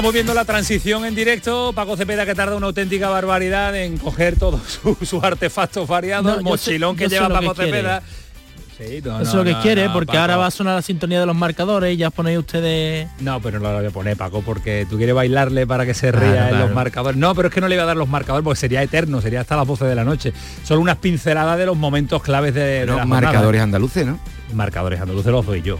[0.00, 1.74] Estamos viendo la transición en directo.
[1.74, 6.96] Paco Cepeda que tarda una auténtica barbaridad en coger todos sus artefactos variados, el mochilón
[6.96, 8.02] que lleva Paco Cepeda.
[8.78, 11.92] Eso es lo que quiere, porque ahora va a sonar la sintonía de los marcadores
[11.92, 13.10] y ya ponéis ustedes...
[13.20, 16.10] No, pero no lo voy a poner, Paco, porque tú quieres bailarle para que se
[16.10, 17.18] ría en los marcadores.
[17.18, 19.42] No, pero es que no le iba a dar los marcadores porque sería eterno, sería
[19.42, 20.32] hasta las 12 de la noche.
[20.64, 24.18] Solo unas pinceladas de los momentos claves de, los marcadores andaluces, ¿no?
[24.54, 25.78] Marcadores andaluces los doy yo.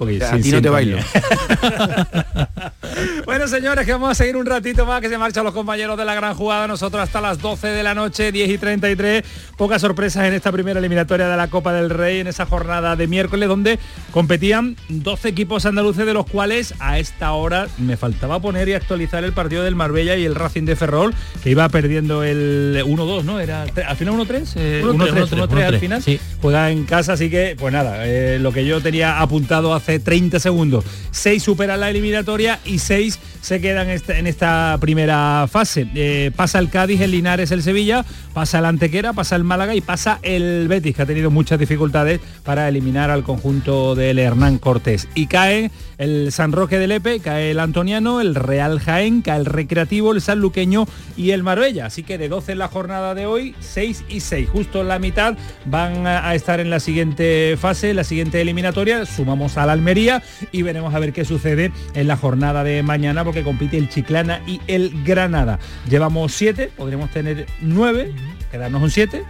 [0.00, 0.96] Porque a ti no te bailo.
[3.26, 6.06] bueno, señores, que vamos a seguir un ratito más, que se marchan los compañeros de
[6.06, 6.66] la gran jugada.
[6.66, 9.22] Nosotros hasta las 12 de la noche, 10 y 33.
[9.58, 13.06] Pocas sorpresas en esta primera eliminatoria de la Copa del Rey, en esa jornada de
[13.08, 13.78] miércoles, donde
[14.10, 19.22] competían 12 equipos andaluces, de los cuales a esta hora me faltaba poner y actualizar
[19.22, 23.38] el partido del Marbella y el Racing de Ferrol, que iba perdiendo el 1-2, ¿no?
[23.38, 26.02] Era al final 1-3, 1-3, al final.
[26.40, 30.38] Juega en casa, así que, pues nada, eh, lo que yo tenía apuntado hace 30
[30.38, 30.84] segundos.
[31.10, 35.88] 6 superan la eliminatoria y 6 se quedan en esta primera fase.
[35.94, 39.80] Eh, pasa el Cádiz, el Linares, el Sevilla, pasa el Antequera, pasa el Málaga y
[39.80, 45.08] pasa el Betis, que ha tenido muchas dificultades para eliminar al conjunto del Hernán Cortés.
[45.14, 49.46] Y cae el San Roque de Lepe, cae el Antoniano, el Real Jaén, cae el
[49.46, 50.86] Recreativo, el San Luqueño
[51.16, 51.86] y el Marbella.
[51.86, 54.48] Así que de 12 en la jornada de hoy, 6 y 6.
[54.50, 55.36] Justo la mitad
[55.66, 59.06] van a estar en la siguiente fase, la siguiente eliminatoria.
[59.06, 63.42] Sumamos al Almería y veremos a ver qué sucede en la jornada de mañana porque
[63.42, 65.58] compite el Chiclana y el Granada.
[65.88, 68.12] Llevamos siete, podríamos tener nueve,
[68.50, 69.24] quedarnos un siete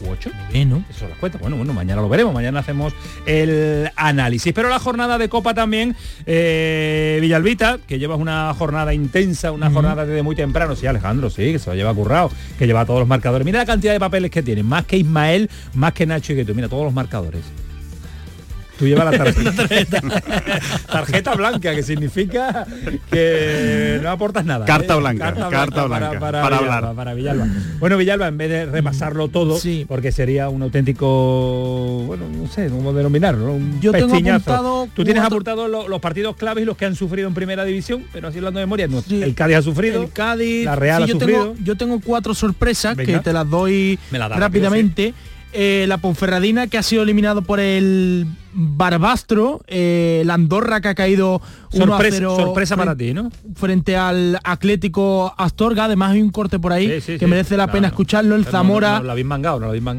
[0.00, 0.30] u ocho.
[0.52, 0.84] Bueno.
[0.88, 1.38] Eso las cuenta.
[1.38, 2.94] Bueno, bueno, mañana lo veremos, mañana hacemos
[3.26, 4.52] el análisis.
[4.52, 10.06] Pero la jornada de Copa también, eh, Villalbita, que llevas una jornada intensa, una jornada
[10.06, 10.76] desde muy temprano.
[10.76, 12.30] Sí, Alejandro, sí, que se lo lleva currado,
[12.60, 13.44] que lleva todos los marcadores.
[13.44, 16.44] Mira la cantidad de papeles que tiene, más que Ismael, más que Nacho y que
[16.44, 16.54] tú.
[16.54, 17.42] Mira todos los marcadores.
[18.78, 20.00] Tú llevas la tarjeta.
[20.90, 22.66] tarjeta blanca, que significa
[23.10, 24.66] que no aportas nada.
[24.66, 24.98] Carta ¿eh?
[24.98, 26.94] blanca, carta, blanca, para, hablar.
[26.94, 27.46] Para Villalba.
[27.78, 32.92] Bueno, Villalba, en vez de repasarlo todo, porque sería un auténtico, bueno, no sé, cómo
[32.92, 36.94] denominarlo, un Yo tengo apuntado Tú tienes apuntado los, partidos claves y los que han
[36.94, 40.10] sufrido en primera división, pero así hablando de memoria, no, el Cádiz ha sufrido, el
[40.10, 41.52] Cádiz, la Real ha yo sufrido.
[41.52, 45.14] Tengo, yo tengo cuatro sorpresas que te las doy rápidamente.
[45.52, 48.26] Eh, la Ponferradina que ha sido eliminado por el
[48.58, 53.30] Barbastro, eh, la Andorra que ha caído sorpresa, sorpresa para ti, ¿no?
[53.54, 58.34] Frente al Atlético Astorga, además hay un corte por ahí que merece la pena escucharlo.
[58.34, 59.02] El Zamora,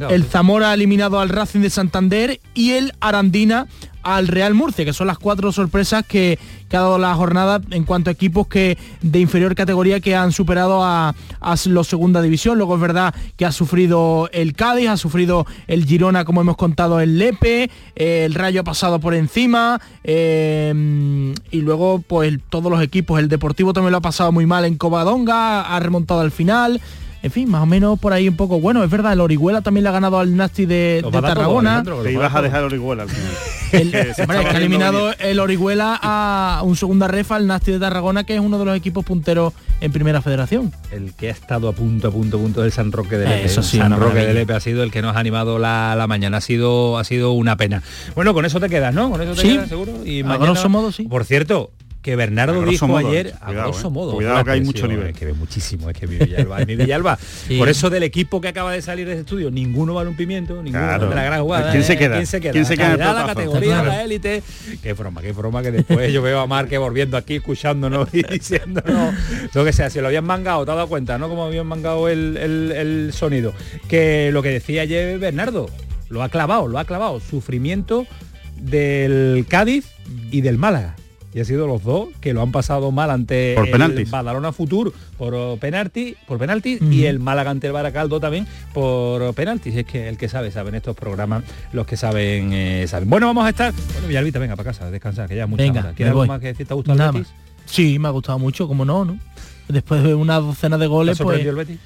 [0.09, 3.68] el Zamora eliminado al Racing de Santander y el Arandina
[4.07, 6.39] al Real Murcia, que son las cuatro sorpresas que,
[6.72, 10.84] ha dado la jornada en cuanto a equipos que de inferior categoría que han superado
[10.84, 12.57] a, a los segunda división.
[12.57, 17.00] Luego es verdad que ha sufrido el Cádiz, ha sufrido el Girona, como hemos contado,
[17.01, 23.27] el Lepe, el Ha pasado por encima, eh, y luego pues todos los equipos, el
[23.27, 26.79] Deportivo también lo ha pasado muy mal en Covadonga, ha remontado al final
[27.27, 28.61] en fin, más o menos por ahí un poco.
[28.61, 31.83] Bueno, es verdad, el Orihuela también le ha ganado al Nasti de, Tarragona.
[31.83, 33.31] Te ibas a dejar el Orihuela al final.
[33.73, 38.39] El, ha eliminado el Orihuela a un segunda refa al Nasti de Tarragona, que es
[38.39, 39.51] uno de los equipos punteros
[39.81, 40.71] en Primera Federación.
[40.89, 43.44] El que ha estado a punto, a punto, a punto del San Roque de Lepe.
[43.44, 46.38] Eso sí, San Roque de Lepe ha sido el que nos ha animado la, mañana.
[46.38, 47.83] Ha sido, ha sido una pena.
[48.15, 49.11] Bueno, con eso te quedas, ¿no?
[49.11, 50.06] Con eso te quedas seguro.
[50.06, 51.03] Y a grosso modo, sí.
[51.03, 51.71] Por cierto,
[52.07, 53.92] que Bernardo dijo ayer a grosso eh.
[53.92, 55.07] modo cuidado que hay mucho nivel.
[55.07, 57.19] es que ve muchísimo es que mi Villalba, mi Villalba.
[57.57, 60.63] Por eso del equipo que acaba de salir de ese estudio ninguno vale un pimiento
[60.63, 61.98] ninguno de la gran jugada ¿quién se ¿eh?
[61.98, 62.15] queda?
[62.15, 62.54] ¿quién se queda?
[62.54, 64.42] ¿quién se queda la, la categoría la élite.
[64.81, 69.13] Qué broma qué broma que después yo veo a Marque volviendo aquí escuchándonos y diciéndonos
[69.53, 69.89] lo que sea.
[69.89, 73.12] Si lo habían mangado te has dado cuenta no como habían mangado el, el, el
[73.12, 73.53] sonido.
[73.89, 75.69] Que lo que decía ayer Bernardo
[76.07, 77.19] lo ha clavado lo ha clavado.
[77.19, 78.07] Sufrimiento
[78.56, 79.88] del Cádiz
[80.31, 80.95] y del Málaga
[81.38, 84.92] y ha sido los dos que lo han pasado mal ante por el Badalona Futur
[85.19, 89.75] por penalti, por penalti y el Málaga ante el Baracaldo también por penaltis.
[89.75, 91.44] Es que el que sabe, saben estos programas,
[91.74, 93.07] los que saben, eh, saben.
[93.07, 93.72] Bueno, vamos a estar.
[93.94, 96.66] Bueno, Villalbita, venga para casa, descansar, que ya mucha venga, ¿Quieres algo más que decir?
[96.66, 97.31] ¿Te ha gustado el Betis?
[97.66, 99.19] Sí, me ha gustado mucho, como no, ¿no?
[99.68, 101.45] Después de una docena de goles, pues.
[101.45, 101.78] El Betis?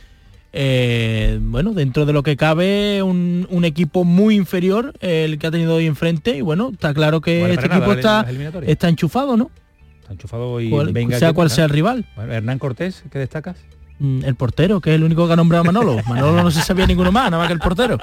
[0.53, 5.75] Eh, bueno, dentro de lo que cabe, un, equipo muy inferior el que ha tenido
[5.75, 8.25] hoy enfrente y bueno, está claro que este equipo está,
[8.65, 9.51] está enchufado, ¿no?
[10.01, 12.05] Está enchufado y venga sea cual sea el rival.
[12.17, 13.57] Hernán Cortés, ¿qué destacas?
[14.01, 16.01] Mm, el portero, que es el único que ha nombrado a Manolo.
[16.07, 17.99] Manolo no se sabía ninguno más, nada más que el portero.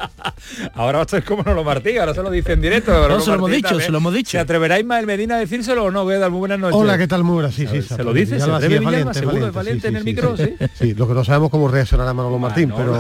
[0.75, 2.93] Ahora esto es como no lo Martí, ahora se lo dice en directo.
[3.09, 4.31] No, se lo hemos dicho, se lo hemos dicho.
[4.31, 6.05] ¿Se atreverá Ismael Medina a decírselo o no?
[6.05, 6.81] Voy a dar muy buenas noches.
[6.81, 7.25] Hola, ¿qué tal?
[7.25, 7.83] Muy buenas, sí, sí.
[7.83, 10.55] Se lo dice, se atreve valiente, seguro, es valiente en el micro, sí.
[10.75, 12.97] Sí, lo que no sabemos cómo reaccionará Manolo Martín, pero...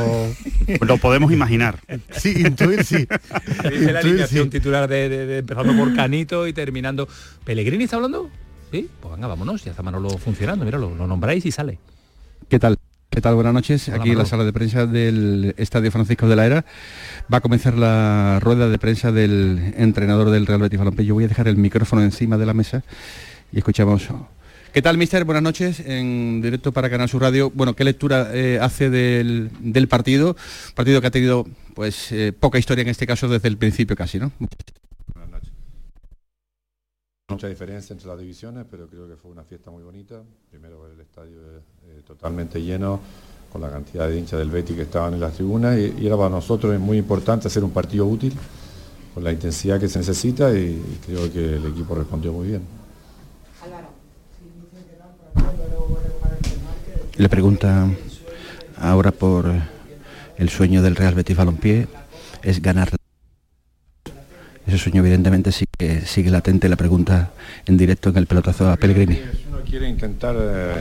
[0.85, 1.79] Lo podemos imaginar.
[2.11, 3.07] Sí, intuir sí.
[3.71, 7.07] Dice la alineación titular de, empezando por Canito y terminando...
[7.45, 8.29] ¿Pellegrini está hablando?
[8.73, 11.79] Sí, pues venga, vámonos, ya está Manolo funcionando, míralo, lo nombráis y sale.
[12.49, 12.79] ¿Qué tal?
[13.11, 13.35] ¿Qué tal?
[13.35, 13.89] Buenas noches.
[13.89, 16.65] Aquí en la sala de prensa del Estadio Francisco de la Era.
[17.33, 21.07] Va a comenzar la rueda de prensa del entrenador del Real Betis Balompié.
[21.07, 22.85] Yo voy a dejar el micrófono encima de la mesa
[23.51, 24.09] y escuchamos.
[24.73, 25.25] ¿Qué tal, mister?
[25.25, 25.81] Buenas noches.
[25.81, 27.51] En directo para Canal Sur Radio.
[27.55, 30.37] Bueno, ¿qué lectura eh, hace del, partido?
[30.75, 34.19] Partido que ha tenido pues eh, poca historia en este caso desde el principio casi,
[34.19, 34.33] ¿no?
[37.31, 40.23] Mucha diferencia entre las divisiones, pero creo que fue una fiesta muy bonita.
[40.51, 41.37] Primero el estadio
[41.87, 43.01] eh, totalmente lleno,
[43.53, 46.31] con la cantidad de hinchas del Betis que estaban en las tribunas, y, era para
[46.31, 48.33] nosotros muy importante hacer un partido útil,
[49.13, 52.63] con la intensidad que se necesita, y, creo que el equipo respondió muy bien.
[57.19, 57.91] Le pregunta
[58.79, 59.53] ahora por
[60.39, 61.89] el sueño del Real Betis Balompié,
[62.43, 62.89] es ganar
[64.69, 67.31] ese sueño evidentemente sigue, sigue latente la pregunta
[67.67, 69.15] en directo en el pelotazo a Pellegrini.
[69.15, 70.75] Si uno quiere intentar, eh,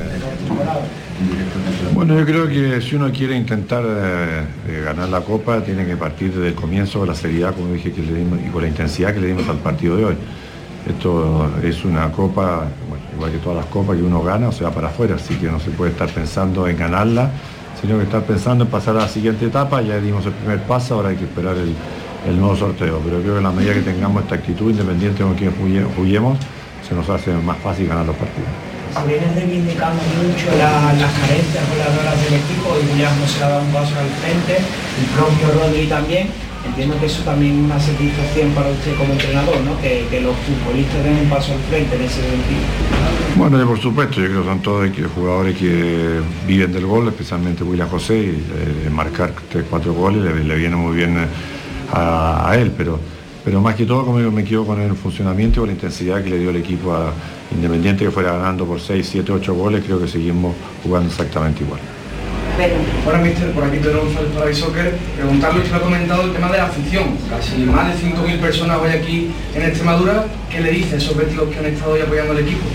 [1.93, 6.33] bueno, yo creo que si uno quiere intentar eh, ganar la Copa, tiene que partir
[6.33, 9.13] desde el comienzo con la seriedad, como dije, que le dimos, y con la intensidad
[9.13, 10.15] que le dimos al partido de hoy.
[10.85, 12.67] Esto es una copa,
[13.13, 15.59] igual que todas las copas que uno gana, o sea, para afuera, así que no
[15.59, 17.29] se puede estar pensando en ganarla,
[17.81, 20.95] sino que estar pensando en pasar a la siguiente etapa, ya dimos el primer paso,
[20.95, 21.73] ahora hay que esperar el,
[22.25, 25.29] el nuevo sorteo, pero creo que en la medida que tengamos esta actitud, independiente de
[25.29, 25.53] con quién
[25.95, 26.37] juguemos,
[26.87, 28.49] se nos hace más fácil ganar los partidos.
[28.93, 33.63] Se viene reivindicando mucho las carencias goleadoras del equipo, y ya no se ha dado
[33.63, 36.29] un paso al frente, el propio Rodri también.
[36.65, 39.79] Entiendo que eso también es una satisfacción para usted como entrenador, ¿no?
[39.79, 42.59] que, los futbolistas den un paso al frente en ese sentido.
[43.35, 47.87] Bueno, por supuesto, yo creo que son todos jugadores que viven del gol, especialmente William
[47.87, 48.43] José, y
[48.85, 51.17] eh, marcar 3-4 goles le, viene muy bien.
[51.17, 51.27] Eh,
[51.91, 52.99] a, él, pero,
[53.43, 56.29] pero más que todo como me quedo con el funcionamiento y con la intensidad que
[56.29, 57.13] le dio el equipo a
[57.49, 60.53] Independiente que fuera ganando por 6, 7, 8 goles, creo que seguimos
[60.83, 61.79] jugando exactamente igual.
[63.05, 64.97] Bueno, mister, por aquí Pedro González para Soccer.
[65.15, 67.15] Preguntarle, usted ha comentado el tema de la afición.
[67.29, 70.25] Casi más de 5.000 personas hoy aquí en Extremadura.
[70.51, 72.65] ¿Qué le dice a esos vestidos que han estado hoy apoyando al equipo?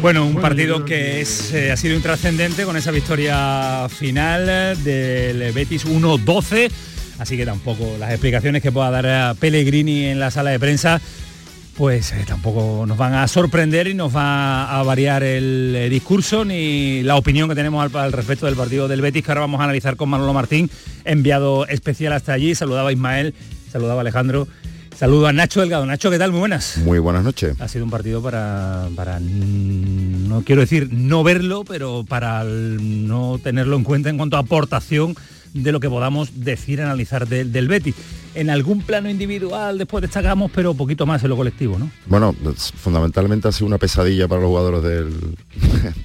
[0.00, 4.46] Bueno, un partido que es, eh, ha sido intrascendente con esa victoria final
[4.84, 6.70] del Betis 1-12
[7.18, 11.00] así que tampoco las explicaciones que pueda dar a Pellegrini en la sala de prensa
[11.76, 16.44] pues eh, tampoco nos van a sorprender y nos va a variar el eh, discurso
[16.44, 19.64] ni la opinión que tenemos al, respecto del partido del Betis que ahora vamos a
[19.64, 20.70] analizar con Manolo Martín,
[21.04, 23.34] enviado especial hasta allí, saludaba a Ismael,
[23.70, 24.48] saludaba a Alejandro,
[24.96, 25.84] saludo a Nacho Delgado.
[25.84, 26.30] Nacho, ¿qué tal?
[26.30, 26.78] Muy buenas.
[26.78, 27.60] Muy buenas noches.
[27.60, 33.76] Ha sido un partido para, para no quiero decir no verlo, pero para no tenerlo
[33.76, 35.14] en cuenta en cuanto a aportación
[35.52, 37.94] de lo que podamos decir, analizar del Betis.
[38.34, 41.90] En algún plano individual después destacamos, pero poquito más en lo colectivo, ¿no?
[42.06, 42.34] Bueno,
[42.76, 45.36] fundamentalmente ha sido una pesadilla para los jugadores del,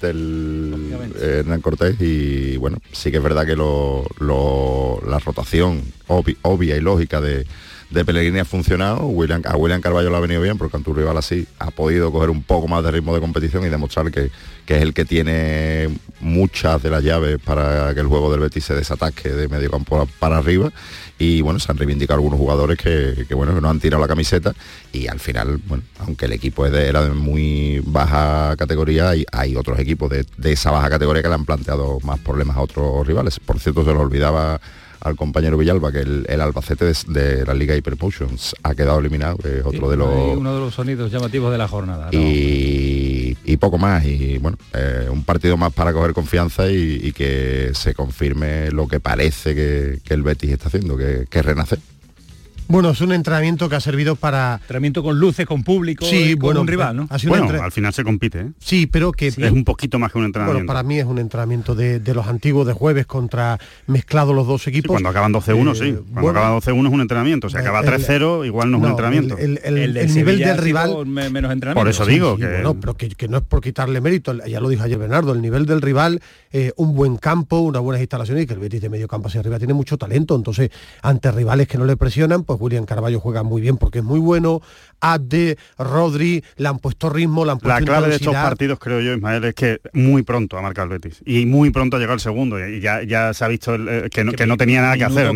[0.00, 7.20] del Hernán Cortés y bueno, sí que es verdad que la rotación obvia y lógica
[7.20, 7.46] de,
[7.92, 11.18] de Pellegrini ha funcionado, William, a William Carballo le ha venido bien porque ante rival
[11.18, 14.30] así ha podido coger un poco más de ritmo de competición y demostrar que,
[14.64, 15.88] que, es el que tiene
[16.20, 20.08] muchas de las llaves para que el juego del Betis se desataque de medio campo
[20.18, 20.72] para arriba
[21.18, 24.54] y bueno, se han reivindicado algunos jugadores que, bueno, que no han tirado la camiseta
[24.92, 29.24] y al final, bueno, aunque el equipo es de, era de muy baja categoría, hay,
[29.30, 32.62] hay otros equipos de, de esa baja categoría que le han planteado más problemas a
[32.62, 33.38] otros rivales.
[33.38, 34.60] Por cierto, se lo olvidaba
[35.02, 39.64] al compañero Villalba, que el, Albacete de, la Liga Hypermotions ha quedado eliminado, que es
[39.64, 40.36] otro de los...
[40.36, 42.08] Uno de los sonidos llamativos de la jornada.
[42.12, 47.94] Y, poco más, y bueno, eh, un partido más para coger confianza y, que se
[47.94, 51.78] confirme lo que parece que, el Betis está haciendo, que, que renace.
[52.72, 54.54] Bueno, es un entrenamiento que ha servido para...
[54.62, 57.08] Entrenamiento con luces, con público, sí, con un rival, ¿no?
[57.28, 58.46] bueno, al final se compite, ¿eh?
[58.60, 59.26] Sí, pero que...
[59.26, 60.60] Es un poquito más que un entrenamiento.
[60.60, 64.66] Bueno, para mí es un entrenamiento de, los antiguos de jueves contra mezclados los dos
[64.68, 64.90] equipos.
[64.90, 65.84] cuando acaban 12-1, sí.
[65.88, 67.50] Eh, cuando acaba 12-1 es un entrenamiento.
[67.50, 69.36] Si acaba 3-0, igual no es un entrenamiento.
[69.36, 69.60] El,
[70.14, 71.06] nivel del rival...
[71.06, 71.74] Menos entrenamiento.
[71.74, 72.46] Por eso digo que...
[72.46, 75.66] Bueno, pero que, no es por quitarle mérito, ya lo dijo ayer Bernardo, el nivel
[75.66, 79.08] del rival, eh, un buen campo, unas buenas instalaciones y que el Betis de medio
[79.08, 80.34] campo hacia arriba tiene mucho talento.
[80.34, 80.70] Entonces,
[81.02, 84.20] ante rivales que no le presionan, pues William Carballo juega muy bien porque es muy
[84.20, 84.60] bueno.
[85.00, 89.00] Abde, Rodri, le han puesto ritmo, le han puesto La clave de estos partidos, creo
[89.00, 91.20] yo, Ismael, es que muy pronto ha marcado el Betis.
[91.26, 92.64] Y muy pronto ha llegado el segundo.
[92.64, 95.32] Y ya, ya se ha visto eh, que, no, que, no, tenía nada que hacer.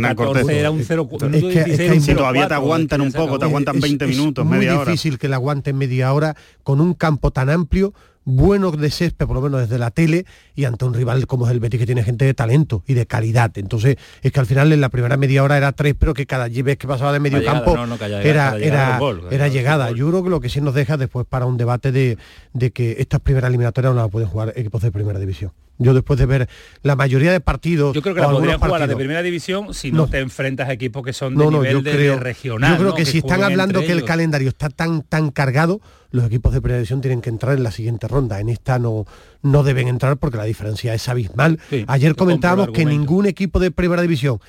[0.48, 4.74] Era un 0, es que, todavía te aguantan un poco, te aguantan 20 minutos, media
[4.74, 4.82] hora.
[4.82, 7.92] Es difícil que le aguanten media hora con un campo tan amplio
[8.26, 10.26] bueno de césped, por lo menos desde la tele,
[10.56, 13.06] y ante un rival como es el Betis, que tiene gente de talento y de
[13.06, 13.56] calidad.
[13.56, 16.48] Entonces, es que al final en la primera media hora era tres, pero que cada
[16.48, 17.76] vez que pasaba de medio campo
[18.22, 18.98] era, era,
[19.30, 19.90] era llegada.
[19.92, 22.18] Yo creo que lo que sí nos deja después para un debate de,
[22.54, 25.52] de que estas primeras eliminatorias no las pueden jugar equipos de primera división.
[25.78, 26.48] Yo después de ver
[26.82, 27.94] la mayoría de partidos...
[27.94, 30.72] Yo creo que la podrían jugar la de primera división si no, te enfrentas a
[30.72, 32.72] equipos que son de nivel de, regional.
[32.72, 36.54] Yo creo que, si están hablando que el calendario está tan, tan cargado, los equipos
[36.54, 38.40] de primera división tienen que entrar en la siguiente ronda.
[38.40, 39.06] En esta no,
[39.42, 41.58] no deben entrar porque la diferencia es abismal.
[41.86, 44.40] Ayer comentábamos que ningún equipo de primera división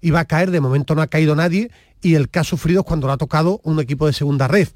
[0.00, 2.86] iba a caer, de momento no ha caído nadie, y el que ha sufrido es
[2.86, 4.68] cuando lo ha tocado un equipo de segunda red.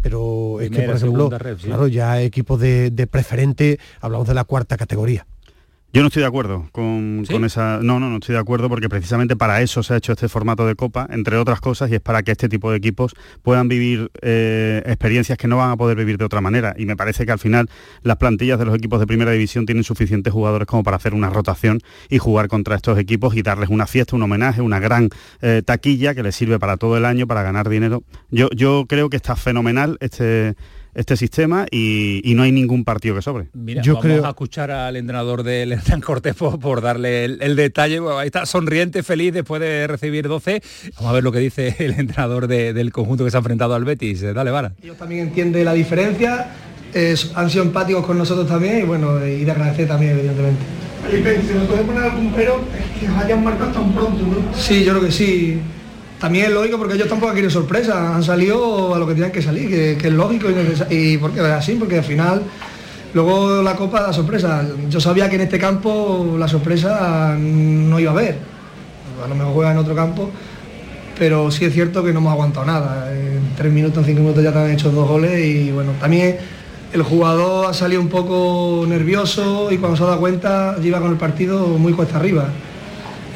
[0.00, 1.30] Pero es que, por ejemplo,
[1.60, 5.26] claro, ya equipos de preferente, hablamos de la cuarta categoría.
[5.90, 7.78] Yo no estoy de acuerdo con, esa...
[7.82, 10.66] No, no, no estoy de acuerdo porque precisamente para eso se ha hecho este formato
[10.66, 14.10] de Copa, entre otras cosas, y es para que este tipo de equipos puedan vivir
[14.20, 16.74] eh, experiencias que no van a poder vivir de otra manera.
[16.76, 17.70] Y me parece que al final
[18.02, 21.30] las plantillas de los equipos de primera división tienen suficientes jugadores como para hacer una
[21.30, 21.80] rotación
[22.10, 25.08] y jugar contra estos equipos y darles una fiesta, un homenaje, una gran
[25.40, 28.02] eh, taquilla que les sirve para todo el año, para ganar dinero.
[28.30, 30.54] Yo, yo creo que está fenomenal este
[30.98, 33.48] este sistema y, no hay ningún partido que sobre.
[33.54, 34.26] Mira, Yo vamos creo...
[34.26, 38.00] a escuchar al entrenador del Hernán Cortés por, darle el, detalle.
[38.18, 40.60] ahí está sonriente, feliz después de recibir 12.
[40.96, 43.84] Vamos a ver lo que dice el entrenador del conjunto que se ha enfrentado al
[43.84, 44.22] Betis.
[44.22, 44.72] Dale, Vara.
[44.82, 46.50] Ellos también entiende la diferencia,
[47.34, 50.62] han sido empáticos con nosotros también y bueno, y de agradecer también, evidentemente.
[51.10, 54.54] Si nos puede poner algún pero, es que hayan marcado tan pronto, ¿no?
[54.54, 55.60] Sí, yo creo que sí
[56.20, 59.42] también es lógico porque ellos tampoco quieren sorpresa, han salido a lo que tenían que
[59.42, 60.48] salir, que, es lógico
[60.90, 62.42] y, porque es así, porque al final
[63.14, 64.66] luego la copa da sorpresa.
[64.88, 68.38] Yo sabía que en este campo la sorpresa no iba a haber.
[69.24, 70.30] A lo mejor juega en otro campo,
[71.18, 73.12] pero sí es cierto que no hemos aguantado nada.
[73.12, 76.36] En tres minutos, en cinco minutos ya te han hecho dos goles y bueno, también
[76.92, 81.10] el jugador ha salido un poco nervioso y cuando se ha dado cuenta lleva con
[81.10, 82.48] el partido muy cuesta arriba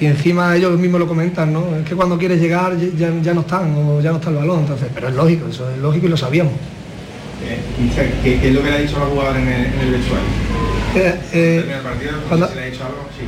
[0.02, 1.76] y encima ellos mismos lo comentan, ¿no?
[1.76, 4.88] Es que cuando quieres llegar ya, no están o ya no está el balón, entonces,
[4.92, 6.54] pero es lógico, eso es lógico y lo sabíamos.
[7.44, 7.60] Eh,
[8.24, 10.26] ¿Qué, es lo que le ha dicho a jugador en el, en el vestuario?
[10.96, 12.50] Eh, eh, partido, cuando...
[12.52, 13.06] le ha dicho algo?
[13.16, 13.24] Sí.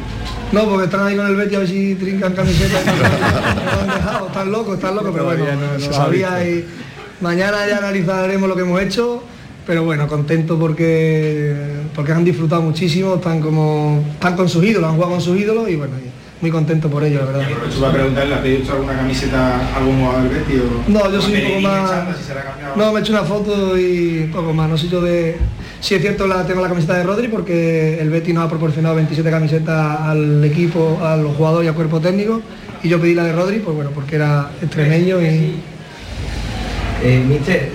[0.50, 3.97] No, porque están ahí con el Betis a ver si trincan camisetas y no han
[3.97, 5.45] dejado, están locos, están locos, pero bueno,
[5.78, 6.66] se sabía y
[7.21, 9.23] mañana ya analizaremos lo que hemos hecho,
[9.64, 11.54] pero bueno, contento porque
[11.95, 15.69] porque han disfrutado muchísimo, están como están con sus ídolos, han jugado con sus ídolos
[15.69, 15.95] y bueno,
[16.44, 17.48] muy contento por ello, la verdad.
[17.74, 20.60] ¿Tú a preguntarle, ¿has pedido alguna camiseta algún jugador del Betis?
[20.88, 21.92] No, yo soy un poco más...
[22.76, 25.38] no, me he hecho una foto y poco más, no soy yo de...
[25.80, 28.94] Sí es cierto, la, tengo la camiseta de Rodri porque el Betis nos ha proporcionado
[28.96, 32.42] 27 camisetas al equipo, a los jugadores y al cuerpo técnico
[32.82, 35.54] y yo pedí la de Rodri, pues bueno, porque era extremeño y
[37.02, 37.72] eh, mister,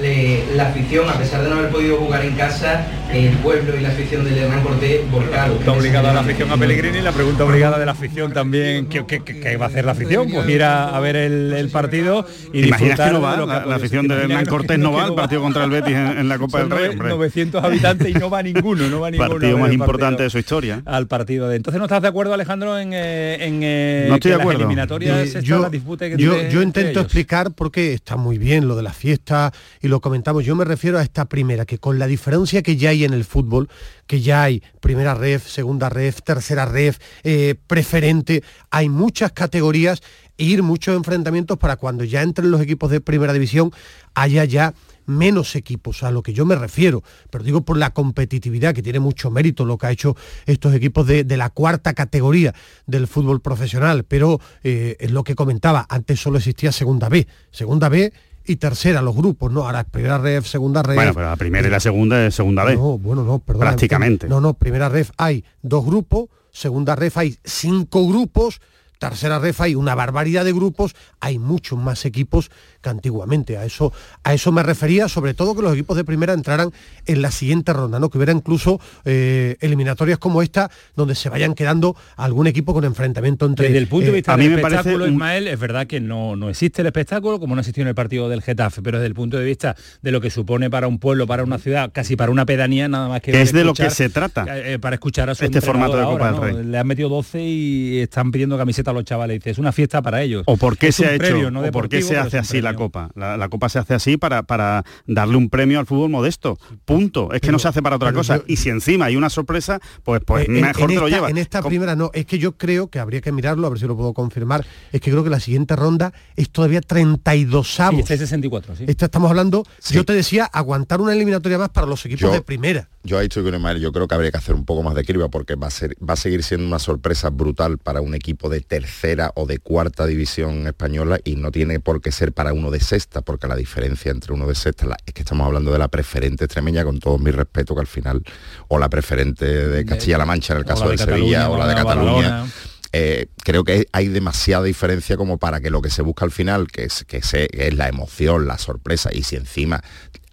[0.56, 3.90] la afición, a pesar de no haber podido jugar en casa, el pueblo y la
[3.90, 5.56] afición del Hernán Cortés volcado.
[5.56, 9.66] Está obligada la afición a Pellegrini, la pregunta obligada de la afición también, ¿qué, va
[9.66, 10.30] a hacer la afición?
[10.30, 14.46] Pues ir a, ver el, partido y Imaginas que no va, la, afición del Hernán
[14.46, 16.96] Cortés no va al partido contra el Betis en, la Copa del Rey.
[16.96, 19.32] 900 habitantes y no va ninguno, no va ninguno.
[19.32, 20.82] Partido más importante de su historia.
[20.86, 21.56] Al partido de.
[21.56, 24.60] Entonces no estás de acuerdo, Alejandro, en, eh, en eh, no estoy de acuerdo.
[24.60, 28.76] las eliminatorias yo, la disputa que yo, yo intento explicar porque está muy bien lo
[28.76, 29.52] de la fiesta
[29.82, 30.46] y lo comentamos.
[30.46, 33.26] Yo me refiero a esta primera, que con la diferencia que ya hay en el
[33.26, 33.70] fútbol,
[34.08, 40.02] que ya hay primera ref, segunda ref, tercera ref, eh, preferente, hay muchas categorías
[40.38, 43.72] e ir muchos enfrentamientos para cuando ya entren los equipos de primera división
[44.16, 44.74] haya ya
[45.10, 49.00] menos equipos, a lo que yo me refiero, pero digo por la competitividad, que tiene
[49.00, 50.16] mucho mérito lo que ha hecho
[50.46, 52.54] estos equipos de, la cuarta categoría
[52.86, 57.90] del fútbol profesional, pero eh, es lo que comentaba, antes solo existía segunda B, segunda
[57.90, 58.14] B
[58.50, 59.66] y tercera los grupos, ¿no?
[59.66, 60.96] Ahora primera ref, segunda ref.
[60.96, 62.80] Bueno, pero la primera y la segunda es segunda vez.
[62.80, 63.62] No, bueno, no, perdón.
[63.62, 64.28] Prácticamente.
[64.28, 68.60] No, no, primera ref hay dos grupos, segunda ref hay cinco grupos,
[69.00, 72.52] tercera ref hay una barbaridad de grupos, hay muchos más equipos
[72.82, 73.58] que antiguamente.
[73.58, 73.92] A eso,
[74.24, 76.72] a eso me refería, sobre todo que los equipos de primera entraran
[77.06, 78.10] en la siguiente ronda, ¿no?
[78.10, 83.46] que hubiera incluso eh, eliminatorias como esta, donde se vayan quedando algún equipo con enfrentamiento
[83.46, 83.68] entre...
[83.68, 86.82] Desde el punto de eh, vista del espectáculo, Ismael, es verdad que no, no existe
[86.82, 89.46] el espectáculo, como no existió en el partido del Getafe, pero desde el punto de
[89.46, 92.90] vista de lo que supone para un pueblo, para una ciudad, casi para una pedanía,
[92.90, 93.42] nada más que...
[93.42, 94.46] es de lo que se trata.
[94.58, 96.66] Eh, para escuchar a su este formato de Copa del Rey.
[96.66, 99.40] Le han metido 12 y están pidiendo camiseta a los chavales.
[99.40, 100.44] Dice, es una fiesta para ellos.
[100.46, 101.38] ¿O por qué se ha hecho?
[101.48, 103.10] ¿O por qué se hace así la Copa?
[103.16, 106.58] La, Copa se hace así para, para darle un premio al fútbol modesto.
[106.86, 107.32] Punto.
[107.34, 108.42] Es que no se hace para otra cosa.
[108.48, 111.32] y si encima hay una sorpresa, pues, pues mejor te lo llevas.
[111.32, 113.86] En esta primera no, es que yo creo que habría que mirarlo, a ver si
[113.86, 118.00] lo puedo confirmar, es que creo que la siguiente ronda es todavía 32 avos.
[118.00, 118.86] este 64, sí.
[118.88, 122.90] estamos hablando, yo te decía, aguantar una eliminatoria más para los equipos de primera.
[123.10, 125.30] Yo he dicho que yo creo que habría que hacer un poco más de criba
[125.30, 128.62] porque va a, ser, va a seguir siendo una sorpresa brutal para un equipo de
[128.62, 132.80] tercera o de cuarta división española y no tiene por qué ser para uno de
[132.80, 136.46] sexta, porque la diferencia entre uno de sexta es que estamos hablando de la preferente
[136.46, 138.24] extremeña, con todo mi respeto que al final,
[138.68, 142.46] o la preferente de Castilla-La Mancha en el caso de, Sevilla, o la de Cataluña.
[142.92, 146.68] Eh, creo que hay demasiada diferencia como para que lo que se busca al final,
[146.68, 149.84] que es, que, es la emoción, la sorpresa, y si encima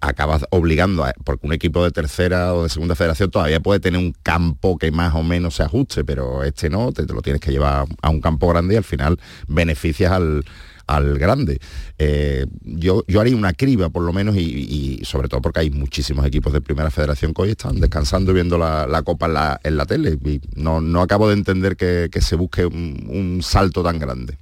[0.06, 4.00] acabas obligando a, porque un equipo de tercera o de segunda federación todavía puede tener
[4.00, 7.50] un campo que más o menos se ajuste, pero este no, te, lo tienes que
[7.50, 10.44] llevar a un campo grande y al final beneficias al,
[10.86, 11.58] al grande.
[11.98, 16.25] Eh, yo, yo haría una criba por lo menos y, sobre todo porque hay muchísimos
[16.26, 19.86] equipos de primera federación que hoy están descansando y viendo la, copa en la, la,
[19.86, 24.38] tele y no, no acabo de entender que, se busque un salto tan grande.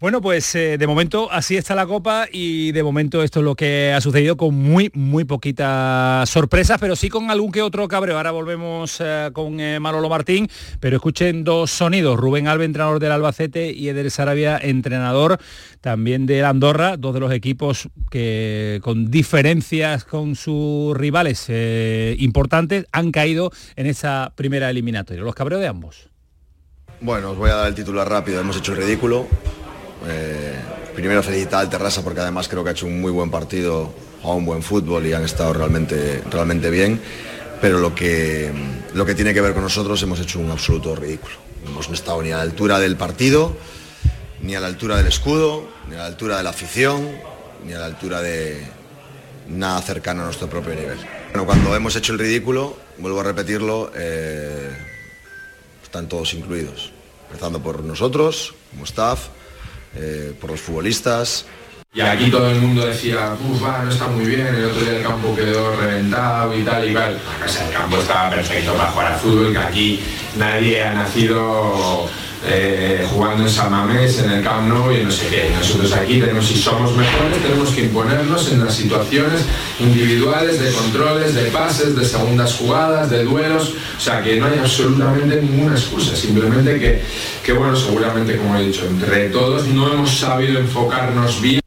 [0.00, 3.56] Bueno, pues eh, de momento así está la Copa y de momento esto es lo
[3.56, 8.16] que ha sucedido con muy, muy poquitas sorpresas, pero sí con algún que otro cabreo.
[8.16, 12.16] Ahora volvemos eh, con eh, Manolo Martín, pero escuchen dos sonidos.
[12.16, 15.38] Rubén Albe, entrenador del Albacete, y Eder Sarabia, entrenador
[15.80, 21.50] también del Andorra, dos de los equipos que con diferencias con sus rivales
[22.18, 25.24] importantes han caído en esa primera eliminatoria.
[25.24, 26.08] Los cabreos de ambos.
[27.00, 28.40] Bueno, os voy a dar el titular rápido.
[28.40, 29.26] Hemos hecho el ridículo
[30.06, 30.54] eh,
[30.94, 34.28] primero felicitar al Terrassa porque además creo que ha hecho un muy buen partido, a
[34.28, 37.00] un buen fútbol y han estado realmente, realmente bien.
[37.60, 38.52] Pero lo que,
[38.94, 41.34] lo que tiene que ver con nosotros hemos hecho un absoluto ridículo.
[41.64, 43.56] No hemos estado ni a la altura del partido,
[44.40, 47.08] ni a la altura del escudo, ni a la altura de la afición,
[47.66, 48.64] ni a la altura de
[49.48, 50.98] nada cercano a nuestro propio nivel.
[51.30, 54.70] Bueno, cuando hemos hecho el ridículo, vuelvo a repetirlo, eh,
[55.82, 56.92] están todos incluidos,
[57.28, 59.28] empezando por nosotros, como staff,
[59.96, 61.46] eh, por los futbolistas.
[61.94, 65.02] Y aquí todo el mundo decía, uff, no está muy bien, el otro día el
[65.02, 67.12] campo quedó reventado y tal y tal.
[67.14, 70.00] el campo estaba perfecto para jugar al fútbol, que aquí
[70.36, 72.08] nadie ha nacido
[72.46, 75.50] eh, jugando en San Mamés, en el Camp Nou y no sé qué.
[75.56, 79.42] Nosotros aquí tenemos, si somos mejores, tenemos que imponernos en las situaciones
[79.80, 83.74] individuales, de controles, de pases, de segundas jugadas, de duelos.
[83.96, 86.14] O sea, que no hay absolutamente ninguna excusa.
[86.14, 87.02] Simplemente que,
[87.44, 91.60] que bueno, seguramente, como he dicho, entre todos no hemos sabido enfocarnos bien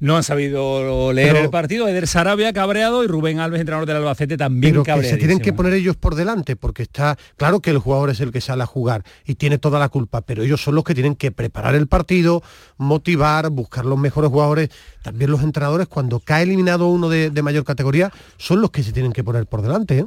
[0.00, 1.88] no han sabido leer el partido.
[1.88, 5.52] Eder Sarabia cabreado y Rubén Alves, entrenador del Albacete, también pero que se tienen que
[5.52, 8.66] poner ellos por delante, porque está claro que el jugador es el que sale a
[8.66, 11.86] jugar y tiene toda la culpa, pero ellos son los que tienen que preparar el
[11.86, 12.42] partido,
[12.76, 14.70] motivar, buscar los mejores jugadores.
[15.02, 19.12] También los entrenadores, cuando cae eliminado uno de, mayor categoría, son los que se tienen
[19.12, 19.98] que poner por delante.
[19.98, 20.06] ¿eh?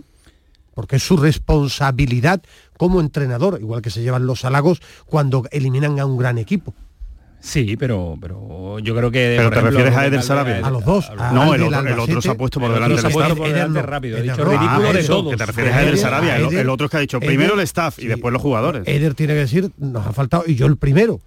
[0.74, 2.42] porque es su responsabilidad
[2.78, 6.74] como entrenador, igual que se llevan los halagos cuando eliminan a un gran equipo.
[7.42, 9.34] Sí, pero, pero yo creo que...
[9.36, 10.66] ¿Pero te refieres a Eder Sarabia?
[10.66, 11.12] A los dos.
[11.34, 11.64] no, el
[12.00, 13.36] otro, se ha puesto por delante del staff.
[13.36, 15.32] Por delante rápido, he dicho ridículo de todos.
[15.32, 18.00] Que te refieres a Eder Sarabia, el, otro es que ha dicho primero el staff
[18.00, 18.84] y después los jugadores.
[18.88, 21.20] Eder tiene que decir, nos ha faltado, y yo el primero.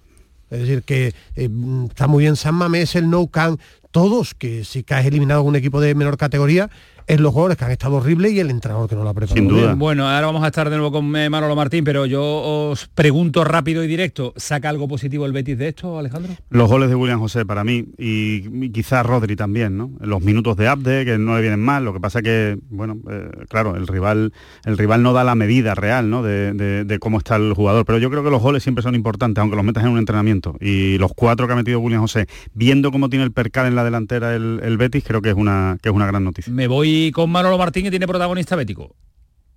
[0.50, 1.48] Es decir, que eh,
[1.88, 3.58] está muy bien San Mamés, el No Can,
[3.90, 6.70] todos, que si caes eliminado en un equipo de menor categoría,
[7.06, 9.36] es los jugadores que han estado horribles y el entrenador que no lo ha preparado.
[9.36, 9.74] Sin duda.
[9.74, 13.44] Bueno, ahora vamos a estar de nuevo con eh, Manolo Martín, pero yo os pregunto
[13.44, 16.32] rápido y directo, ¿saca algo positivo el Betis de esto, Alejandro?
[16.50, 19.90] Los goles de William José para mí y, quizás Rodri también, ¿no?
[20.00, 23.30] Los minutos de Abde, que no le vienen mal, lo que pasa que, bueno, eh,
[23.48, 24.32] claro, el rival,
[24.64, 26.22] el rival no da la medida real, ¿no?
[26.22, 29.56] De, cómo está el jugador, pero yo creo que los goles siempre son importantes, aunque
[29.56, 30.56] los metas en un entrenamiento.
[30.60, 33.84] Y los cuatro que ha metido William José, viendo cómo tiene el percal en la
[33.84, 36.52] delantera el, el Betis, creo que es una, que es una gran noticia.
[36.52, 38.94] Me voy con Manolo Martín que tiene protagonista bético.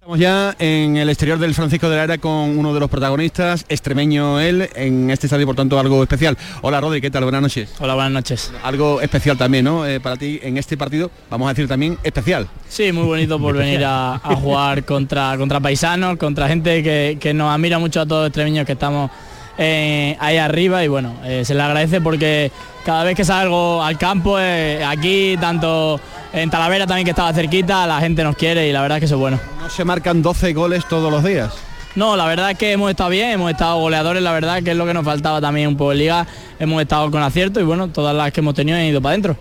[0.07, 3.65] Estamos ya en el exterior del Francisco de la Era con uno de los protagonistas,
[3.67, 6.37] extremeño él, en este estadio por tanto algo especial.
[6.61, 7.23] Hola Rodri, ¿qué tal?
[7.23, 7.75] Buenas noches.
[7.79, 8.53] Hola, buenas noches.
[8.63, 9.85] Algo especial también, ¿no?
[9.85, 12.47] Eh, para ti en este partido, vamos a decir también especial.
[12.69, 17.53] Sí, muy bonito por venir a, jugar contra, contra paisanos, contra gente que, que nos
[17.53, 19.11] admira mucho a todos los extremeños que estamos
[19.57, 22.51] eh, ahí arriba y bueno, eh, se le agradece porque
[22.85, 25.99] cada vez que salgo al campo, aquí tanto
[26.33, 29.05] en Talavera también que estaba cerquita, la gente nos quiere y la verdad es que
[29.05, 29.39] eso es bueno.
[29.61, 31.53] ¿No se marcan 12 goles todos los días?
[31.97, 34.77] No, la verdad es que hemos estado bien, hemos estado goleadores, la verdad que es
[34.77, 36.27] lo que nos faltaba también un poco en liga,
[36.59, 39.35] hemos estado con acierto y bueno, todas las que hemos tenido han ido para adentro.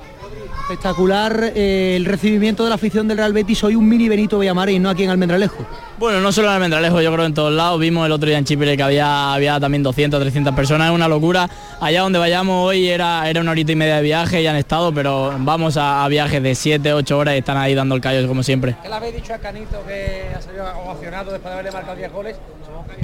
[0.67, 4.83] Espectacular eh, el recibimiento de la afición del Real Betis, hoy un mini Benito Villamarín,
[4.83, 5.65] no aquí en Almendralejo.
[5.97, 7.79] Bueno, no solo en Almendralejo, yo creo en todos lados.
[7.79, 11.07] Vimos el otro día en Chipre que había, había también 200, 300 personas, es una
[11.07, 11.49] locura.
[11.81, 14.93] Allá donde vayamos hoy era, era una horita y media de viaje y han estado,
[14.93, 18.43] pero vamos a, viajes de 7, 8 horas y están ahí dando el callo como
[18.43, 18.75] siempre.
[18.83, 22.13] ¿Qué le habéis dicho a Canito que ha salido ovacionado después de haberle marcado 10
[22.13, 22.37] goles?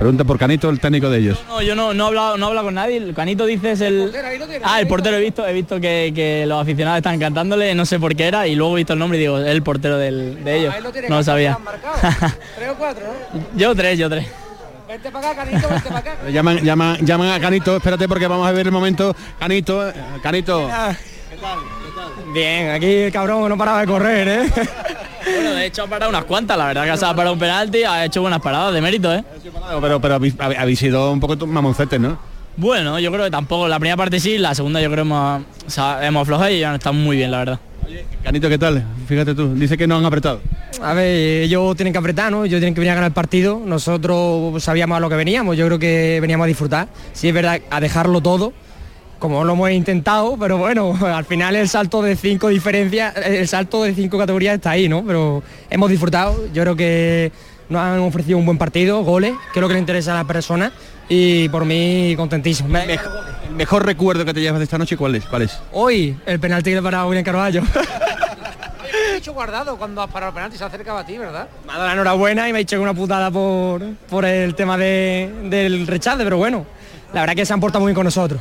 [0.03, 1.39] Pregunta por Canito, el técnico de ellos.
[1.47, 2.97] No, yo no, no he hablado, no con nadie.
[2.97, 4.13] El Canito dice es el.
[4.65, 8.17] ah, el portero he visto, he visto que, los aficionados están cantándole, no sé por
[8.17, 10.75] qué era, y luego he visto el nombre y digo, es el portero de ellos.
[11.09, 11.57] no lo sabía.
[12.57, 13.05] ¿Tres o cuatro,
[13.55, 14.27] yo tres, yo tres.
[14.89, 16.31] Vente para acá, Canito, vente para acá.
[16.31, 19.15] llaman, llaman, llaman a Canito, espérate porque vamos a ver el momento.
[19.39, 19.85] Canito,
[20.21, 20.67] Canito.
[21.31, 21.59] ¿Qué tal?
[22.33, 24.51] Bien, aquí el cabrón no paraba de correr, ¿eh?
[25.25, 27.85] Bueno, de hecho ha parado unas cuantas, la verdad que se ha parado un penalti,
[27.85, 29.25] ha hecho buenas paradas de mérito, ¿eh?
[29.81, 32.19] Pero, pero habéis, sido un poco mamoncetes, ¿no?
[32.57, 35.43] Bueno, yo creo que tampoco, la primera parte sí, la segunda yo creo hemos,
[36.03, 37.61] hemos aflojado y ya estamos muy bien, la verdad.
[38.23, 38.85] Canito, ¿qué tal?
[39.07, 40.41] Fíjate tú, dice que no han apretado.
[40.83, 42.45] A ver, ellos tienen que apretar, ¿no?
[42.45, 43.61] Ellos tienen que venir a ganar el partido.
[43.65, 46.89] Nosotros sabíamos a lo que veníamos, yo creo que veníamos a disfrutar.
[47.13, 48.53] Sí es verdad, a dejarlo todo,
[49.23, 53.85] como lo hemos intentado, pero bueno, al final el salto de cinco diferencias, el salto
[53.85, 55.05] de cinco categorías está ahí, ¿no?
[55.07, 57.31] Pero hemos disfrutado, yo creo que
[57.69, 60.25] nos han ofrecido un buen partido, goles, que es lo que le interesa a las
[60.25, 60.73] personas
[61.09, 62.77] y por mí contentísimo.
[62.77, 62.99] El
[63.55, 65.25] mejor, recuerdo que te llevas de esta noche, ¿cuál es?
[65.27, 65.57] ¿Cuál es?
[65.71, 67.63] Hoy, el penalti que le parado William Carvalho.
[69.17, 71.47] hecho guardado cuando has parado el penalti se acercaba a ti, ¿verdad?
[71.65, 74.77] Me ha dado la enhorabuena y me ha hecho una putada por, por el tema
[74.77, 76.67] del rechazo, pero bueno,
[77.15, 78.41] la verdad que se han portado muy bien con nosotros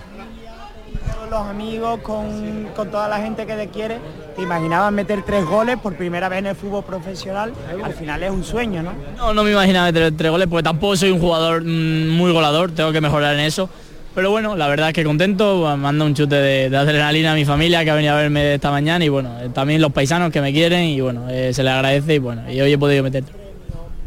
[1.31, 3.99] los amigos, con, toda la gente que te quiere,
[4.35, 8.31] te imaginabas meter tres goles por primera vez en el fútbol profesional, al final es
[8.31, 8.91] un sueño, ¿no?
[9.15, 12.71] No, no me imaginaba meter tres goles porque tampoco soy un jugador mm, muy golador,
[12.71, 13.69] tengo que mejorar en eso.
[14.13, 17.85] Pero bueno, la verdad es que contento, mando un chute de, adrenalina a mi familia
[17.85, 20.51] que ha venido a verme esta mañana y bueno, eh, también los paisanos que me
[20.51, 23.23] quieren y bueno, eh, se les agradece y bueno, y hoy he podido meter.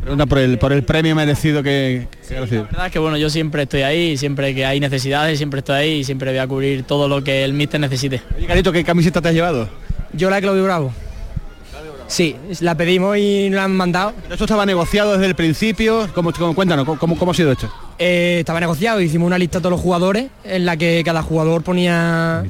[0.05, 3.31] Pregunta por el, por el premio merecido que, que La verdad es que bueno, yo
[3.31, 6.83] siempre estoy ahí, siempre que hay necesidades, siempre estoy ahí y siempre voy a cubrir
[6.83, 8.21] todo lo que el míster necesite.
[8.37, 9.67] Oye, Carito, ¿qué camiseta te has llevado?
[10.13, 10.93] Yo la de Claudio Bravo.
[12.07, 14.13] Sí, la pedimos y la han mandado.
[14.31, 16.09] ¿Esto estaba negociado desde el principio?
[16.15, 17.69] ¿Cómo, cuéntanos, ¿cómo, ¿cómo, ha sido esto?
[17.99, 21.63] Eh, estaba negociado, hicimos una lista de todos los jugadores en la que cada jugador
[21.63, 22.45] ponía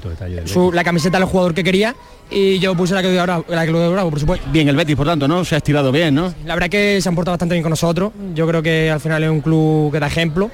[0.72, 1.94] la camiseta del jugador que quería
[2.30, 4.46] y yo puse la que Bravo, la que Bravo, por supuesto.
[4.50, 5.44] Bien, el Betis, por tanto, ¿no?
[5.44, 6.34] Se ha estirado bien, ¿no?
[6.44, 8.12] La verdad que se han portado bastante bien con nosotros.
[8.34, 10.50] Yo creo que al final es un club que da ejemplo.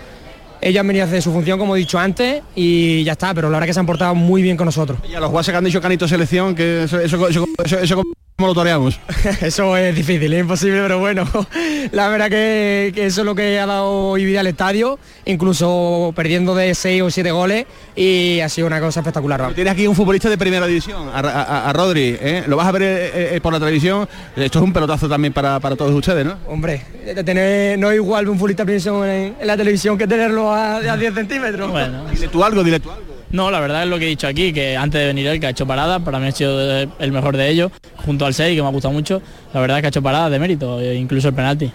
[0.61, 3.49] Ellos han venido a hacer su función, como he dicho antes, y ya está, pero
[3.49, 4.99] la verdad que se han portado muy bien con nosotros.
[5.09, 7.29] Y a los jugadores que han dicho Canito Selección, que eso, eso,
[7.65, 8.03] eso
[8.41, 8.99] ¿Cómo lo toreamos?
[9.43, 11.29] eso es difícil, es imposible, pero bueno,
[11.93, 16.55] la verdad que, eso es lo que ha dado hoy vida al estadio, incluso perdiendo
[16.55, 19.53] de 6 o 7 goles y ha sido una cosa espectacular.
[19.53, 22.45] Tienes aquí un futbolista de primera división, a, Rodri, ¿eh?
[22.47, 25.61] lo vas a ver eh, eh, por la televisión, esto es un pelotazo también para,
[25.61, 26.39] todos ustedes, ¿no?
[26.49, 26.81] Hombre,
[27.23, 31.13] tener, no es igual un futbolista de división en, la televisión que tenerlo a, 10
[31.13, 31.71] centímetros.
[31.71, 33.10] Bueno, dile tú algo, dile tú algo.
[33.33, 35.47] No, la verdad es lo que he dicho aquí, que antes de venir él, que
[35.47, 36.61] ha hecho parada, para mí ha sido
[36.99, 37.71] el mejor de ellos,
[38.05, 39.23] junto al 6, que me ha gustado mucho,
[39.55, 41.71] la verdad es que ha hecho parada de mérito, e incluso el penalti.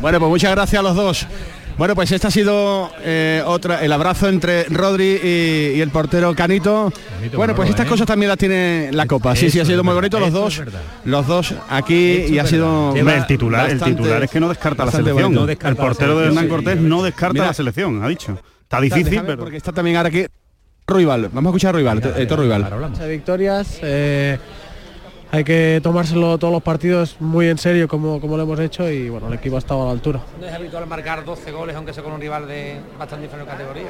[0.00, 1.26] Bueno, pues muchas gracias a los dos.
[1.76, 6.92] Bueno, pues este ha sido eh, otra, el abrazo entre Rodri y, el portero Canito.
[7.34, 7.88] bueno, pues estas ¿eh?
[7.88, 9.34] cosas también las tiene la Copa.
[9.34, 10.62] Sí, sí, ha sido muy bonito los dos.
[11.04, 12.94] Los dos aquí y ha sido...
[12.94, 15.48] el titular, el titular es que no descarta la selección.
[15.48, 18.38] el portero de Hernán Cortés no descarta la selección, ha dicho.
[18.64, 19.38] Está difícil, pero...
[19.38, 20.26] Porque está también ahora aquí
[20.86, 21.30] Ruibal.
[21.32, 22.90] Vamos a escuchar a Ruibal, Héctor Ruibal.
[22.90, 23.78] Muchas victorias.
[23.82, 24.38] Eh,
[25.34, 29.08] hay que tomárselo todos los partidos muy en serio como, como lo hemos hecho y
[29.08, 30.20] bueno, el equipo ha estado a la altura.
[30.38, 33.88] ¿No es habitual marcar 12 goles aunque sea con un rival de bastante diferente categoría?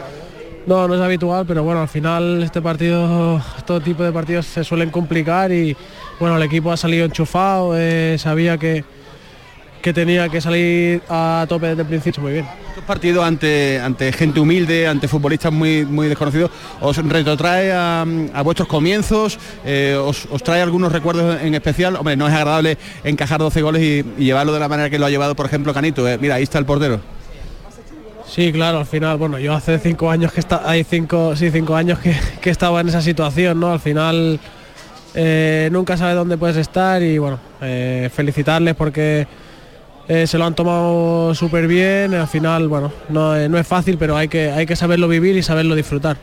[0.66, 4.64] No, no es habitual, pero bueno, al final este partido, todo tipo de partidos se
[4.64, 5.76] suelen complicar y
[6.18, 8.84] bueno, el equipo ha salido enchufado, eh, sabía que,
[9.84, 12.46] que tenía que salir a tope desde el principio muy bien.
[12.70, 18.06] Estos partidos ante, ante gente humilde, ante futbolistas muy, muy desconocidos, os retrotrae a,
[18.42, 21.96] vuestros comienzos, eh, os, trae algunos recuerdos en especial.
[21.96, 25.10] Hombre, no es agradable encajar 12 goles y, llevarlo de la manera que lo ha
[25.10, 26.08] llevado, por ejemplo, Canito.
[26.08, 26.16] Eh.
[26.18, 26.98] Mira, ahí está el portero.
[28.26, 31.76] Sí, claro, al final, bueno, yo hace cinco años que está, hay cinco, sí, cinco
[31.76, 33.70] años que, que estaba en esa situación, ¿no?
[33.70, 34.40] Al final
[35.14, 39.26] eh, nunca sabe dónde puedes estar y bueno, felicitarles porque
[40.08, 44.16] eh, se lo han tomado súper bien, al final, bueno, no, no, es fácil, pero
[44.16, 46.16] hay que, hay que saberlo vivir y saberlo disfrutar.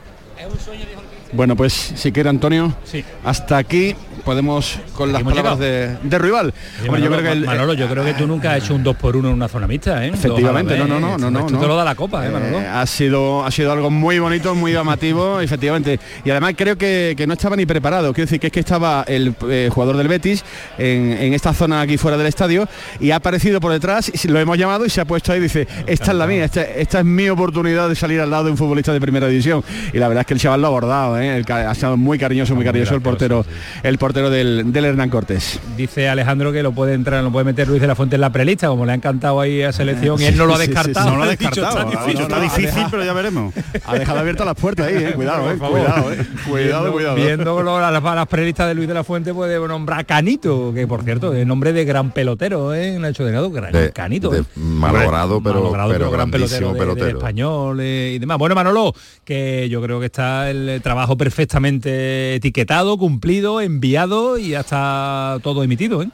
[1.34, 3.04] Bueno, pues si quiere Antonio, sí.
[3.24, 6.54] hasta aquí podemos con las palabras de, de, rival.
[6.88, 9.16] Manolo, yo creo que Manolo, yo creo que tú nunca has hecho un 2 por
[9.16, 10.12] 1 en una zona mixta, ¿eh?
[10.14, 11.46] Efectivamente, no, no, no, no, no.
[11.46, 12.60] te lo da la copa, ¿eh, Manolo?
[12.60, 16.00] Eh, ha sido ha sido algo muy bonito, muy llamativo, efectivamente.
[16.24, 18.14] Y además creo que, que, no estaba ni preparado.
[18.14, 20.44] Quiero decir que es que estaba el eh, jugador del Betis
[20.78, 22.68] en, en, esta zona aquí fuera del estadio
[23.00, 25.44] y ha aparecido por detrás y lo hemos llamado y se ha puesto ahí y
[25.44, 28.52] dice, esta es la mía, esta, esta, es mi oportunidad de salir al lado de
[28.52, 29.64] un futbolista de primera división.
[29.94, 31.21] Y la verdad es que el chaval lo ha abordado, ¿eh?
[31.30, 33.46] Ha sido muy cariñoso, muy cariñoso el portero,
[33.84, 35.60] el portero del, del Hernán Cortés.
[35.78, 38.32] Dice Alejandro que lo puede entrar, lo puede meter Luis de la Fuente en la
[38.32, 41.12] prelista, como le ha encantado ahí a selección y él no lo ha descartado.
[41.12, 41.80] no lo ha descartado.
[41.80, 43.54] está difícil, está difícil pero ya veremos.
[43.86, 45.14] Ha dejado abiertas las puertas ahí, eh.
[45.14, 45.58] cuidado, eh.
[45.58, 46.26] cuidado, eh.
[46.50, 47.16] cuidado, cuidado.
[47.16, 51.34] Viendo las, las prelistas de Luis de la Fuente puede nombrar Canito, que por cierto,
[51.34, 52.98] es nombre de gran pelotero, ¿eh?
[53.00, 54.30] Nacho Delgado, gran de, Canito.
[54.30, 57.06] De malogrado, pero, malogrado, pero, gran pelotero, pelotero.
[57.06, 58.38] De, español y demás.
[58.38, 65.40] Bueno, Manolo, que yo creo que está el trabajo perfectamente etiquetado, cumplido, enviado y hasta
[65.44, 66.10] todo emitido, ¿eh?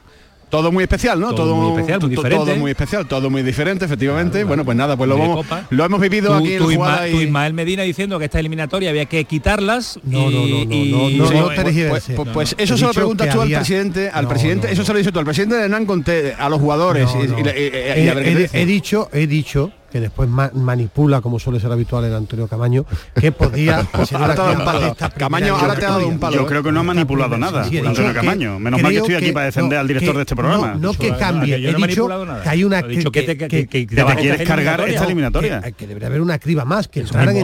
[0.50, 1.36] Todo muy especial, ¿no?
[1.36, 2.46] Todo, muy especial, muy diferente.
[2.46, 4.46] Todo muy especial, todo muy diferente, efectivamente.
[4.46, 7.24] Bueno, pues nada, pues lo, vamos, lo hemos vivido aquí en Isma, y...
[7.24, 10.00] Ismael Medina diciendo que esta eliminatoria había que quitarlas.
[10.04, 11.50] No, no, no, no, no, no,
[11.90, 14.98] pues, pues, pues, eso se lo preguntas tú al presidente, al presidente, eso se lo
[15.00, 17.10] dices tú al presidente de Hernán Conté, a los jugadores.
[17.14, 22.86] he dicho, he dicho que después manipula, como suele ser habitual en Antonio Camaño,
[23.20, 23.88] que podía
[25.18, 26.36] Camaño ahora te ha dado un palo.
[26.36, 28.60] Yo creo que no ha manipulado nada, Antonio Camaño.
[28.60, 30.76] Menos mal que estoy aquí para defender al director de este programa.
[30.76, 32.08] No, que cambie, he dicho
[32.44, 32.84] que hay una...
[32.84, 35.62] que te quieres cargar esta eliminatoria.
[35.78, 37.44] Que debería haber una criba más, que entraran en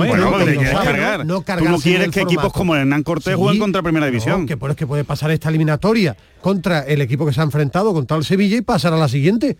[1.25, 4.45] no Tú no quieres que equipos como Hernán Cortés jueguen contra Primera División.
[4.45, 7.93] Que por es que puede pasar esta eliminatoria contra el equipo que se ha enfrentado,
[7.93, 9.57] contra el Sevilla y pasar a la siguiente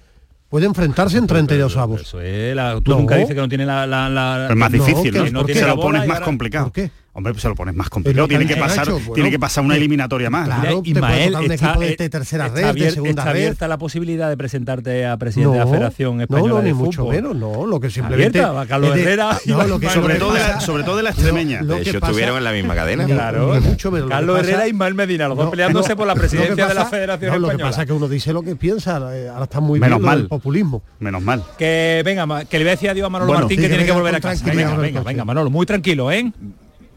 [0.53, 2.01] puede enfrentarse en 32 avos.
[2.01, 3.87] Eso es, la, tú nunca dices que no tiene la...
[3.87, 5.41] la, es más difícil, ¿no?
[5.41, 5.47] ¿no?
[5.47, 6.65] Se lo pones más complicado.
[6.65, 6.91] ¿Por qué?
[7.15, 8.27] Hombre, pues se lo pones más complicado.
[8.27, 10.45] Tiene que pasar, tiene que pasar una eliminatoria más.
[10.45, 14.37] Claro, Ismael, un está, de tercera red, abierta, de segunda está abierta la posibilidad de
[14.37, 17.67] presentarte a presidente de la Federación Española No, no, ni mucho menos, no.
[17.67, 18.41] Lo que simplemente...
[18.41, 19.37] Abierta, Carlos Herrera...
[19.93, 21.61] sobre, todo de la, sobre todo de la extremeña.
[21.61, 23.05] de hecho, estuvieron en la misma cadena.
[23.05, 23.61] Claro.
[24.09, 27.53] Carlos Herrera y Ismael Medina, los dos peleándose por la presidencia de la Federación Española.
[27.53, 29.15] Lo que pasa es que uno dice lo que piensa.
[29.15, 30.81] Eh, ahora está muy bien el populismo.
[30.99, 31.43] Menos mal.
[31.59, 34.15] Que venga, que le voy a decir adiós a Manolo Martín, que tiene que volver
[34.15, 34.45] a casa.
[34.45, 36.31] Venga, venga, venga, Manolo, muy tranquilo, ¿eh?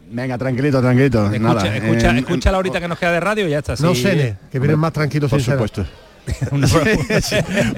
[0.09, 1.25] Venga, tranquilito, tranquilito.
[1.25, 3.75] Escucha, Nada, escucha, eh, escucha la horita que nos queda de radio y ya está.
[3.79, 5.85] No sé, que vienen más tranquilos Por supuesto.
[6.51, 6.63] un,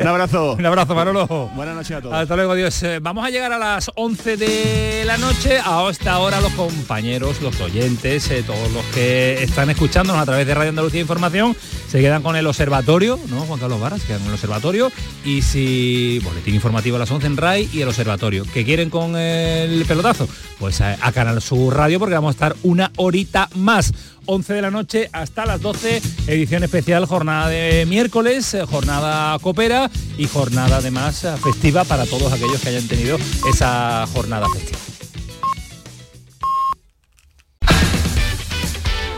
[0.07, 0.53] abrazo.
[0.53, 0.95] un abrazo.
[0.95, 1.27] Manolo.
[1.55, 2.15] Buenas noches a todos.
[2.15, 2.81] Hasta luego, Dios.
[2.83, 5.59] Eh, vamos a llegar a las 11 de la noche.
[5.63, 10.47] A esta hora los compañeros, los oyentes, eh, todos los que están escuchándonos a través
[10.47, 11.55] de Radio Andalucía Información,
[11.87, 13.41] se quedan con el observatorio, ¿no?
[13.41, 14.91] Juan Carlos Varas, quedan con el observatorio.
[15.23, 18.45] Y si boletín informativo a las 11 en RAI y el observatorio.
[18.53, 20.27] ¿Qué quieren con el pelotazo?
[20.59, 23.93] Pues a, a Canal Sur Radio porque vamos a estar una horita más.
[24.31, 29.89] 11 de la noche hasta las 12, edición especial, jornada de miércoles, eh, jornada copera
[30.19, 33.17] y jornada además festiva para todos aquellos que hayan tenido
[33.51, 34.77] esa jornada festiva.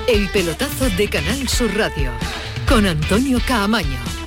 [0.07, 2.11] El pelotazo de Canal Sur Radio
[2.67, 4.20] con Antonio Caamaño.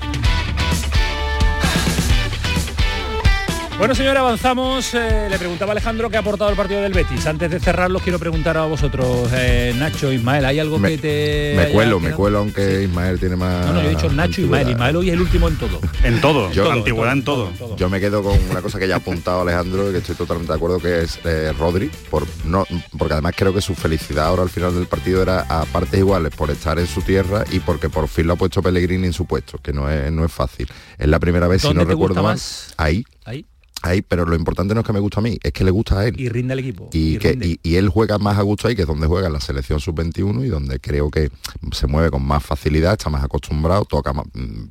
[3.77, 4.95] Bueno, señor, avanzamos.
[4.95, 7.27] Eh, le preguntaba a Alejandro qué ha aportado el partido del Betis.
[7.27, 11.55] Antes de cerrarlo, quiero preguntar a vosotros, eh, Nacho, Ismael, ¿hay algo que te...
[11.57, 13.67] Me cuelo, me cuelo, aunque Ismael tiene más...
[13.67, 14.71] No, no, yo he dicho Nacho y Ismael.
[14.71, 15.81] Ismael hoy es el último en todo.
[16.05, 17.51] en todo, yo, antigüedad en todo.
[17.77, 20.53] Yo me quedo con una cosa que ya ha apuntado Alejandro, y que estoy totalmente
[20.53, 22.65] de acuerdo, que es eh, Rodri, por, no,
[22.97, 26.33] porque además creo que su felicidad ahora al final del partido era a partes iguales
[26.35, 29.27] por estar en su tierra y porque por fin lo ha puesto Pellegrini en su
[29.27, 30.69] puesto, que no es, no es fácil.
[30.97, 32.39] Es la primera vez, si no recuerdo mal,
[32.77, 33.05] ahí.
[33.25, 33.45] Ahí
[33.89, 36.01] ahí, pero lo importante no es que me gusta a mí, es que le gusta
[36.01, 36.19] a él.
[36.19, 36.89] Y rinde el equipo.
[36.93, 39.41] Y, que, y, él juega más a gusto ahí, que es donde juega en la
[39.41, 41.31] selección sub-21 y donde creo que
[41.73, 44.69] se mueve con más facilidad, está más acostumbrado, toca más, mm,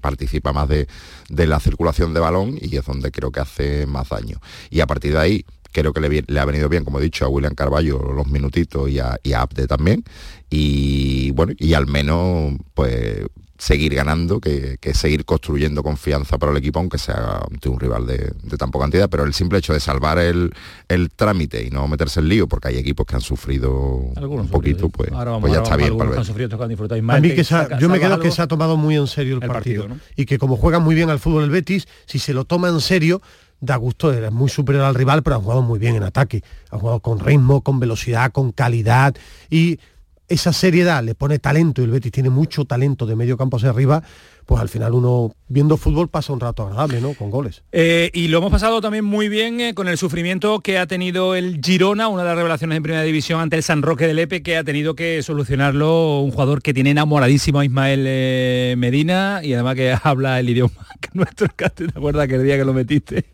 [0.00, 0.86] participa más de,
[1.28, 4.38] la circulación de balón y es donde creo que hace más daño.
[4.70, 7.24] Y a partir de ahí, creo que le, le, ha venido bien, como he dicho,
[7.24, 10.04] a William Carballo los minutitos y a, y a Abde también.
[10.50, 13.24] Y bueno, y al menos pues
[13.60, 18.32] seguir ganando que, seguir construyendo confianza para el equipo, aunque sea ante un rival de,
[18.56, 20.50] tan poca cantidad, pero el simple hecho de salvar el,
[21.14, 25.10] trámite y no meterse en lío, porque hay equipos que han sufrido un poquito, pues,
[25.10, 25.92] pues ya está bien.
[26.00, 27.44] a mí que
[27.78, 30.56] yo me quedo que se ha tomado muy en serio el, partido, y que como
[30.56, 33.20] juegan muy bien al fútbol el Betis, si se lo toma en serio,
[33.60, 36.78] da gusto, es muy superior al rival, pero han jugado muy bien en ataque, han
[36.78, 39.14] jugado con ritmo, con velocidad, con calidad
[39.50, 39.78] y
[40.30, 43.70] esa seriedad, le pone talento y el Betis tiene mucho talento de medio campo hacia
[43.70, 44.02] arriba,
[44.46, 47.14] pues al final uno viendo fútbol pasa un rato agradable, ¿no?
[47.14, 47.62] Con goles.
[47.72, 51.34] Eh, y lo hemos pasado también muy bien eh, con el sufrimiento que ha tenido
[51.34, 54.42] el Girona, una de las revelaciones en primera división ante el San Roque del Epe,
[54.42, 59.52] que ha tenido que solucionarlo un jugador que tiene enamoradísimo a Ismael eh, Medina y
[59.54, 63.24] además que habla el idioma que nuestro, ¿te acuerdas que el día que lo metiste?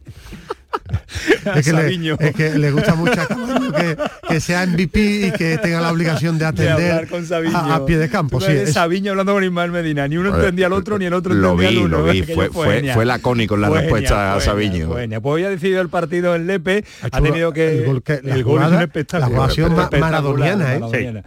[1.56, 3.96] es, que le, es, que le, gusta mucho a que,
[4.28, 7.08] que, sea MVP y que tenga la obligación de atender
[7.54, 8.40] a, pie de campo.
[8.40, 8.72] Sí, es...
[8.72, 10.08] Sabiño hablando con Ismael Medina.
[10.08, 11.98] Ni uno entendía al otro, ni el otro entendía al uno.
[11.98, 14.88] Lo vi, fue, fue, fue, lacónico en la respuesta a Sabiño.
[14.88, 17.78] Pues hoy ha decidido el partido en Lepe, ha, tenido que...
[17.78, 19.30] El gol, que, el gol es un espectáculo.
[19.30, 21.22] La jugación maradoniana, ¿eh?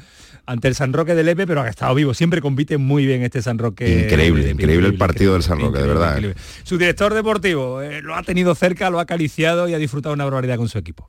[0.50, 2.16] Ante el San Roque del Lepe, pero ha estado vivo.
[2.16, 4.06] Siempre compite muy bien este San Roque.
[4.06, 6.24] Increíble, increíble, el partido del San Roque, de verdad.
[6.24, 6.34] ¿eh?
[6.64, 10.24] Su director deportivo eh, lo ha tenido cerca, lo ha acariciado y ha disfrutado una
[10.24, 11.08] barbaridad con su equipo.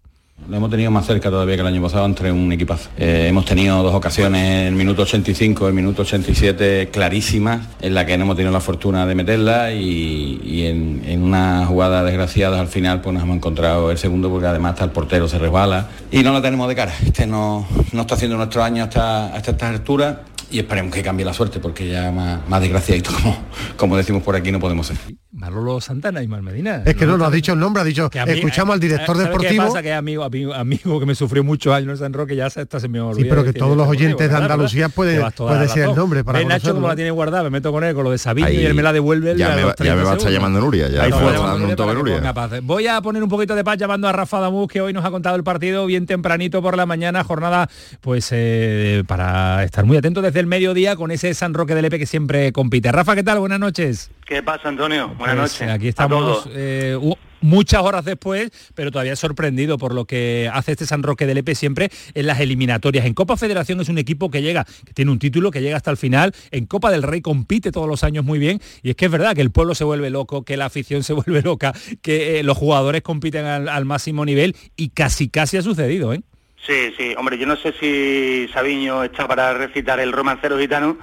[0.48, 2.90] Lo hemos tenido más cerca todavía que el año pasado entre un equipazo.
[2.96, 8.04] Eh, hemos tenido dos ocasiones el minuto 85 y el minuto 87 clarísimas en la
[8.04, 13.00] que no hemos tenido la fortuna de meterla y, en, una jugada desgraciada al final
[13.00, 16.32] pues nos hemos encontrado el segundo porque además está el portero se resbala y no
[16.32, 16.92] lo tenemos de cara.
[17.04, 21.24] Este no, no está haciendo nuestro año hasta, hasta esta altura y esperemos que cambie
[21.24, 23.36] la suerte porque ya más, más desgraciadito como,
[23.76, 24.96] como decimos por aquí no podemos ser.
[25.32, 26.82] Manolo Santana y Medina.
[26.84, 29.64] Es que no, no ha dicho el nombre, ha dicho, escuchamos al director deportivo.
[29.64, 29.82] Qué pasa?
[29.82, 32.88] Que amigo, amigo, amigo que me sufrió muchos años en San Roque, ya se, se
[32.88, 33.22] me olvidó.
[33.22, 36.74] Sí, pero que todos los oyentes de Andalucía pueden puede decir el nombre para Nacho
[36.74, 38.82] como la tiene guardada, me meto con él con lo de Sabino y él me
[38.82, 39.36] la devuelve.
[39.36, 42.34] Ya, me, ya me va a estar llamando Nuria, ya Ahí fue un toque Nuria.
[42.62, 45.10] Voy a poner un poquito de paz llamando a Rafa Damus, que hoy nos ha
[45.10, 47.68] contado el partido bien tempranito por la mañana, jornada
[48.00, 51.98] pues eh, para estar muy atento desde el mediodía con ese San Roque del Epe
[51.98, 52.90] que siempre compite.
[52.90, 53.38] Rafa, ¿qué tal?
[53.38, 54.10] Buenas noches.
[54.24, 55.08] ¿Qué pasa, Antonio?
[55.18, 55.74] Buenas pues, noches.
[55.74, 56.98] Aquí estamos eh,
[57.40, 61.54] muchas horas después, pero todavía sorprendido por lo que hace este San Roque del Epe
[61.54, 63.06] siempre en las eliminatorias.
[63.06, 65.90] En Copa Federación es un equipo que llega, que tiene un título, que llega hasta
[65.90, 66.34] el final.
[66.50, 68.60] En Copa del Rey compite todos los años muy bien.
[68.82, 71.12] Y es que es verdad que el pueblo se vuelve loco, que la afición se
[71.14, 75.62] vuelve loca, que eh, los jugadores compiten al, al, máximo nivel y casi casi ha
[75.62, 76.22] sucedido, ¿eh?
[76.66, 80.98] Sí, sí, hombre, yo no sé si Sabiño está para recitar el romancero gitano,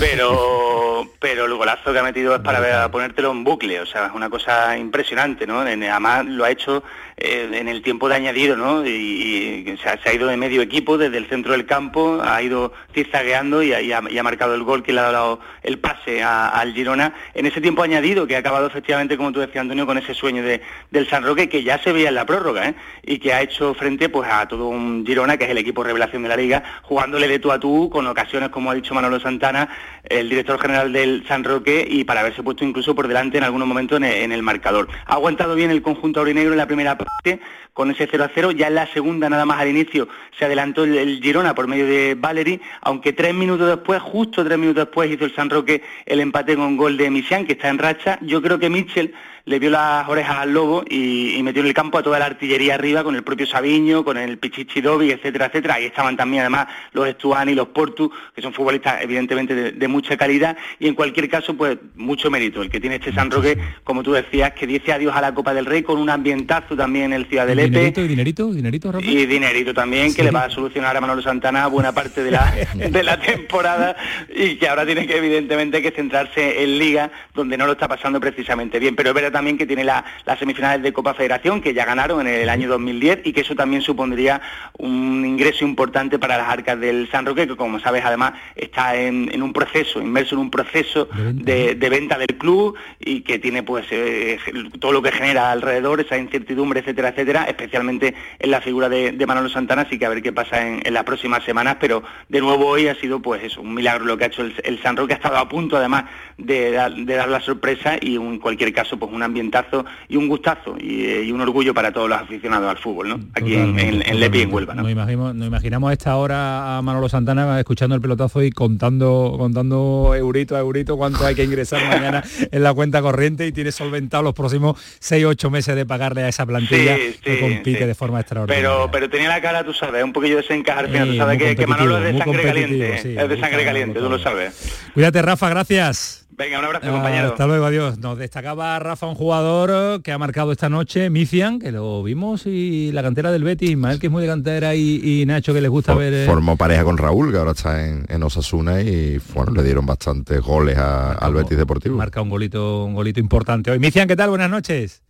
[0.00, 4.12] pero pero el golazo que ha metido es para ponértelo en bucle, o sea, es
[4.12, 5.60] una cosa impresionante, ¿no?
[5.60, 6.82] Además lo ha hecho
[7.16, 8.84] eh, en el tiempo de añadido, ¿no?
[8.86, 13.62] Y, se, ha, ido de medio equipo desde el centro del campo, ha ido zigzagueando
[13.62, 17.46] y, y, ha, marcado el gol que le ha dado el pase al Girona en
[17.46, 20.60] ese tiempo añadido que ha acabado efectivamente, como tú decías, Antonio, con ese sueño de,
[20.90, 22.74] del San Roque que ya se veía en la prórroga, ¿eh?
[23.02, 26.22] Y que ha hecho frente pues a todo un Girona, que es el equipo revelación
[26.22, 29.68] de la liga, jugándole de tú a tú con ocasiones, como ha dicho Manolo Santana,
[30.04, 33.66] el director general del San Roque, y para haberse puesto incluso por delante en algunos
[33.66, 34.88] momentos en el, marcador.
[35.06, 37.40] Ha aguantado bien el conjunto aurinegro en la primera parte,
[37.72, 40.84] con ese 0 a 0, ya en la segunda, nada más al inicio, se adelantó
[40.84, 45.24] el, Girona por medio de Valery, aunque tres minutos después, justo tres minutos después, hizo
[45.24, 48.18] el San Roque el empate con gol de Misian, que está en racha.
[48.22, 49.12] Yo creo que Mitchell
[49.46, 52.74] le vio las orejas al lobo y, metió en el campo a toda la artillería
[52.74, 55.74] arriba con el propio Sabiño, con el Pichichi Dobi, etcétera, etcétera.
[55.74, 60.16] Ahí estaban también además los Estuani y los Portu, que son futbolistas evidentemente de, mucha
[60.16, 62.62] calidad y en cualquier caso pues mucho mérito.
[62.62, 65.54] El que tiene este San Roque, como tú decías, que dice adiós a la Copa
[65.54, 67.68] del Rey con un ambientazo también en el Ciudad del Epe.
[67.68, 68.52] ¿Y dinerito?
[68.52, 72.30] ¿Dinerito, Y dinerito también, que le va a solucionar a Manolo Santana buena parte de
[72.30, 73.96] la, de la temporada
[74.34, 78.20] y que ahora tiene que evidentemente que centrarse en Liga, donde no lo está pasando
[78.20, 78.96] precisamente bien.
[78.96, 80.04] Pero es verdad también que tiene las
[80.38, 83.82] semifinales de Copa Federación, que ya ganaron en el año 2010 y que eso también
[83.82, 84.40] supondría
[84.78, 89.42] un ingreso importante para las arcas del San Roque, que como sabes además está en,
[89.42, 94.38] un proceso, inmerso en un proceso de, venta del club y que tiene pues eh,
[94.80, 99.48] todo lo que genera alrededor, esa incertidumbre, etcétera, etcétera, especialmente en la figura de, Manolo
[99.48, 102.88] Santana, así que a ver qué pasa en, las próximas semanas, pero de nuevo hoy
[102.88, 105.38] ha sido pues eso, un milagro lo que ha hecho el, San Roque, ha estado
[105.38, 106.04] a punto además
[106.36, 111.32] de, dar la sorpresa y en cualquier caso pues un ambientazo y un gustazo y,
[111.34, 113.20] un orgullo para todos los aficionados al fútbol, ¿no?
[113.34, 114.82] Aquí en, en, Lepi y en Huelva, ¿no?
[114.82, 119.34] Nos imaginamos, nos imaginamos a esta hora a Manolo Santana escuchando el pelotazo y contando,
[119.36, 123.72] contando eurito a eurito cuánto hay que ingresar mañana en la cuenta corriente y tiene
[123.72, 128.20] solventado los próximos 6 8 meses de pagarle a esa plantilla que compite de forma
[128.20, 128.68] extraordinaria.
[128.68, 131.98] Pero, pero tenía la cara, tú sabes, un poquillo de desencajar, tú sabes que, Manolo
[131.98, 134.54] es de sangre caliente, es de sangre caliente, tú lo sabes.
[134.94, 136.23] Cuídate, Rafa, gracias.
[136.36, 137.28] Venga, un abrazo, compañero.
[137.28, 137.98] Hasta luego, adiós.
[137.98, 142.90] Nos destacaba Rafa, un jugador que ha marcado esta noche, Mician, que lo vimos, y
[142.90, 145.94] la cantera del Betis, Ismael, que es muy de cantera, y, Nacho, que les gusta
[145.94, 146.12] ver...
[146.12, 150.40] Eh, formó pareja con Raúl, que ahora está en, Osasuna, y bueno, le dieron bastantes
[150.40, 151.96] goles al Betis Deportivo.
[151.96, 153.78] Marca un golito, un golito importante hoy.
[153.78, 154.30] Mician, ¿qué tal?
[154.30, 155.02] Buenas noches.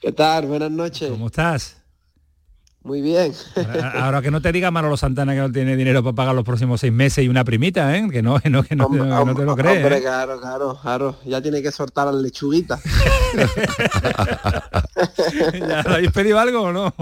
[0.00, 0.46] ¿Qué tal?
[0.46, 1.10] Buenas noches.
[1.10, 1.77] ¿Cómo estás?
[2.84, 3.32] Muy bien.
[3.94, 6.80] Ahora, que no te diga Manolo Santana que no tiene dinero para pagar los próximos
[6.80, 8.08] seis meses y una primita, ¿eh?
[8.10, 9.78] Que no, que no, que no, te lo crees.
[9.78, 10.02] Hombre, ¿eh?
[10.02, 11.16] claro, claro, claro.
[11.24, 12.80] Ya tiene que soltar las lechuguitas.
[15.52, 16.94] ¿Ya habéis pedido algo o no?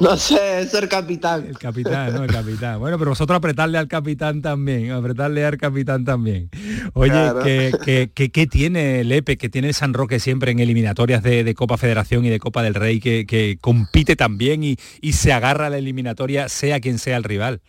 [0.00, 1.46] No sé, es el capitán.
[1.46, 2.24] El capitán, ¿no?
[2.24, 2.80] El capitán.
[2.80, 6.50] Bueno, pero vosotros apretarle al capitán también, apretarle al capitán también.
[6.92, 12.30] Oye, ¿qué, tiene Lepe, que tiene San Roque siempre en eliminatorias de, Copa Federación y
[12.30, 14.23] de Copa del Rey, que, que compite también
[14.64, 17.60] y, y se agarra a la eliminatoria, sea quien sea el rival?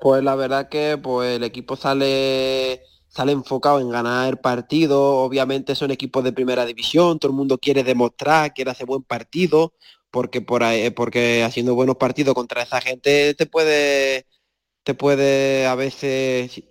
[0.00, 5.74] Pues la verdad que pues el equipo sale sale enfocado en ganar el partido, obviamente
[5.74, 9.74] son equipos de primera división, todo el mundo quiere demostrar, quiere hacer buen partido,
[10.10, 14.26] porque por ahí, porque haciendo buenos partidos contra esa gente te puede
[14.84, 16.62] te puede a veces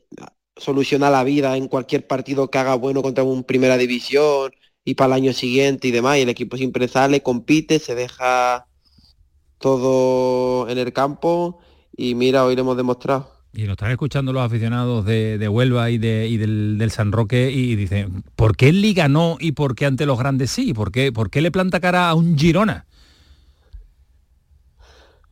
[0.58, 4.52] solucionar la vida en cualquier partido que haga bueno contra un primera división
[4.84, 6.18] y para el año siguiente y demás.
[6.18, 8.66] Y el equipo siempre sale, compite, se deja
[9.58, 11.60] todo en el campo
[11.96, 13.32] y mira, hoy lo hemos demostrado.
[13.54, 18.24] Y lo están escuchando los aficionados de, Huelva y, de, del, San Roque y dicen,
[18.36, 20.74] ¿por qué en Liga no y por qué ante los grandes sí?
[20.74, 22.86] ¿Por qué, por qué le planta cara a un Girona?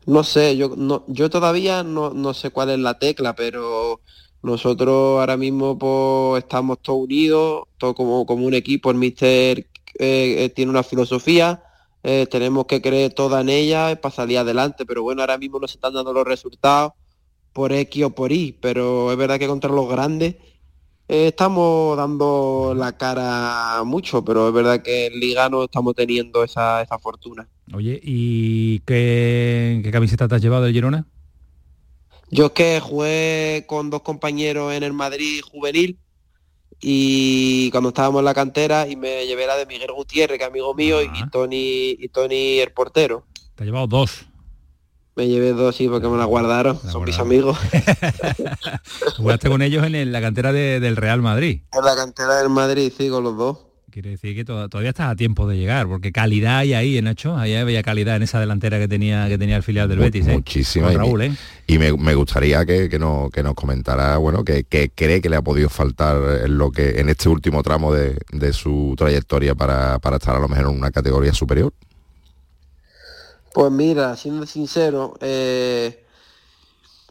[0.06, 4.02] No sé, yo, no, yo todavía no, no sé cuál es la tecla, pero
[4.42, 8.92] nosotros ahora mismo pues, estamos todos unidos, todo como, como un equipo.
[8.92, 9.60] El míster
[10.00, 11.64] eh, eh, tiene una filosofía,
[12.04, 15.74] eh, tenemos que creer toda en ella para salir adelante, pero bueno, ahora mismo nos
[15.74, 16.94] están dando los resultados
[17.54, 20.36] por X o por Y, pero es verdad que contra los grandes
[21.08, 26.84] estamos dando la cara mucho, pero es verdad que en Liga no estamos teniendo esa,
[26.84, 27.48] esa fortuna.
[27.74, 31.06] Oye, ¿y qué, camiseta te has llevado del Girona?
[32.32, 36.00] Yo es que jugué con dos compañeros en el Madrid juvenil
[36.82, 40.50] y cuando estábamos en la cantera y me llevé la de Miguel Gutiérrez, que es
[40.50, 41.08] amigo mío, y.
[41.32, 43.26] Tony y Tony el portero.
[43.56, 44.26] Te ha llevado dos.
[45.16, 46.80] Me llevé dos, sí, porque me la guardaron.
[46.80, 47.58] Son mis amigos.
[49.18, 51.64] Jugaste con ellos en la cantera del Real Madrid.
[51.74, 53.58] En la cantera del Madrid, sí, con los dos.
[53.92, 57.56] Quiere decir que todavía estás a tiempo de llegar, porque calidad hay ahí, Nacho, ahí
[57.56, 60.28] había calidad en esa delantera que tenía que tenía el filial del Betis.
[60.28, 60.34] ¿eh?
[60.34, 60.92] Muchísima.
[60.92, 61.32] Raúl, ¿eh?
[61.66, 65.42] Y me, gustaría que, que, nos, que nos comentara, bueno, que, cree que le ha
[65.42, 70.36] podido faltar en lo que en este último tramo de, su trayectoria para, para estar
[70.36, 71.74] a lo mejor en una categoría superior.
[73.54, 76.04] Pues mira, siendo sincero, eh,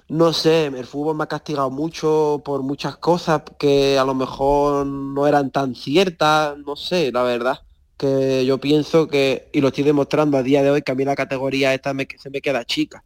[0.08, 4.86] no sé, el fútbol me ha castigado mucho por muchas cosas que a lo mejor
[4.86, 7.60] no eran tan ciertas, no sé, la verdad.
[7.98, 11.04] Que yo pienso que, y lo estoy demostrando a día de hoy, que a mí
[11.04, 13.04] la categoría esta se me queda chica.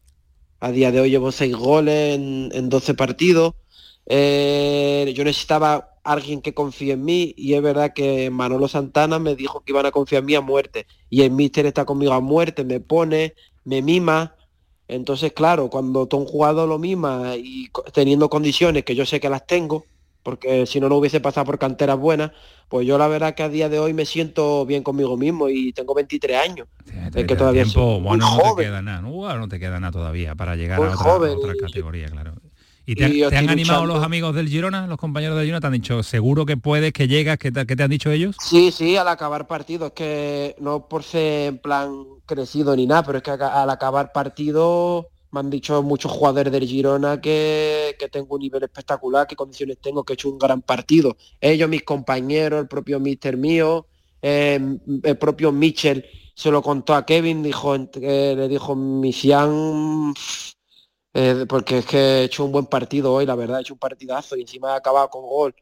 [0.61, 3.55] A día de hoy llevo seis goles en, 12 partidos.
[4.07, 9.35] Eh, yo necesitaba alguien que confíe en mí y es verdad que Manolo Santana me
[9.35, 12.21] dijo que iban a confiar en mí a muerte y el míster está conmigo a
[12.21, 13.35] muerte, me pone,
[13.65, 14.37] me mima,
[14.89, 19.31] entonces, claro, cuando todo un jugador lo mima y teniendo condiciones que yo sé que
[19.31, 19.87] las tengo,
[20.23, 22.33] porque si no, no hubiese pasado por canteras buenas,
[22.69, 25.73] pues yo la verdad que a día de hoy me siento bien conmigo mismo y
[25.73, 26.69] tengo 23 años.
[27.15, 30.57] es que todavía tiempo, bueno, no te queda nada, no, te queda nada todavía para
[30.57, 32.35] llegar a otra, categoría, claro.
[32.85, 35.61] ¿Y te, han animado los amigos del Girona, los compañeros del Girona?
[35.61, 37.39] ¿Te han dicho, seguro que puedes, que llegas?
[37.39, 38.37] ¿Qué te, te han dicho ellos?
[38.41, 39.87] Sí, sí, al acabar partido.
[39.87, 44.13] Es que no por ser en plan crecido ni nada, pero es que al acabar
[44.13, 49.79] partido me han dicho muchos jugadores del Girona que, tengo un nivel espectacular, qué condiciones
[49.81, 51.17] tengo, que he hecho un gran partido.
[51.41, 53.87] Ellos, mis compañeros, el propio mister mío,
[54.21, 56.05] em, el propio Mitchell
[56.35, 60.13] se lo contó a Kevin, dijo, eh, le dijo, Misian
[61.15, 63.81] eh, porque es que he hecho un buen partido hoy, la verdad, he hecho un
[63.81, 65.55] partidazo y encima he acabado con gol.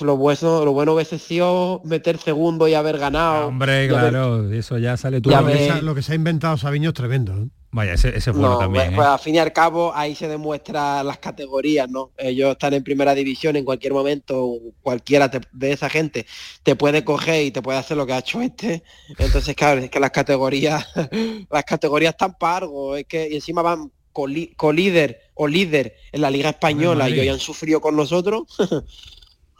[0.00, 3.46] Lo bueno, lo bueno hubiese sido meter segundo y haber ganado.
[3.48, 5.30] Hombre, claro, eso ya sale tú.
[5.30, 7.32] Lo, que se, ha inventado Sabiño es tremendo.
[7.32, 7.48] ¿eh?
[7.70, 8.70] Vaya, ese, ese también.
[8.70, 12.10] Pues, pues, al fin y al cabo ahí se demuestra las categorías, ¿no?
[12.16, 16.26] Ellos están en primera división en cualquier momento, cualquiera de esa gente
[16.62, 18.82] te puede coger y te puede hacer lo que ha hecho este.
[19.18, 20.86] Entonces, claro, es que las categorías,
[21.50, 22.66] las categorías están para
[22.96, 23.90] es que y encima van
[24.56, 28.44] colíder o líder en la Liga Española y hoy han sufrido con nosotros,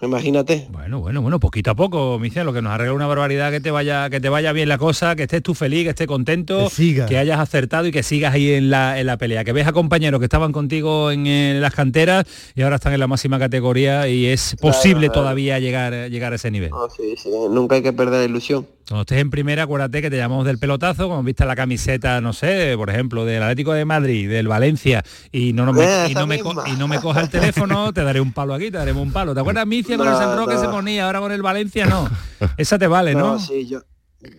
[0.02, 0.66] Imagínate.
[0.70, 3.70] Bueno, bueno, bueno, poquito a poco, Michel, lo que nos arregla una barbaridad, que te
[3.70, 6.70] vaya, que te vaya bien la cosa, que estés tú feliz, que estés contento,
[7.08, 9.42] que, hayas acertado y que sigas ahí en la, en la pelea.
[9.42, 13.06] Que ves a compañeros que estaban contigo en, las canteras y ahora están en la
[13.06, 16.70] máxima categoría y es posible todavía llegar, llegar a ese nivel.
[16.74, 17.30] Ah, sí, sí.
[17.50, 18.66] Nunca hay que perder la ilusión.
[18.88, 22.32] Cuando estés en primera, acuérdate que te llamamos del pelotazo, como viste la camiseta, no
[22.32, 26.36] sé, por ejemplo, del Atlético de Madrid, del Valencia, y no, me, y no, me,
[26.36, 29.34] y no me coja el teléfono, te daré un palo aquí, te daremos un palo.
[29.34, 32.08] ¿Te acuerdas, Micia, con el San Roque se ponía, ahora con el Valencia no?
[32.56, 33.40] Esa te vale, ¿no?
[33.40, 33.80] Sí, yo,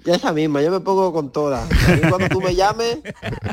[0.06, 1.68] Esa misma, yo me pongo con todas.
[2.10, 3.00] Cuando tú me llames...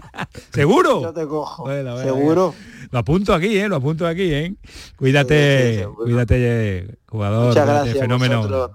[0.53, 1.03] ¿Seguro?
[1.03, 1.65] Yo te cojo.
[1.65, 2.55] Bueno, bueno, Seguro.
[2.93, 3.69] Lo apunto aquí, ¿eh?
[3.69, 4.55] Lo apunto aquí, ¿eh?
[4.95, 7.49] Cuídate, cuídate, jugador.
[7.49, 8.47] Muchas gracias fenómeno.
[8.47, 8.71] luego.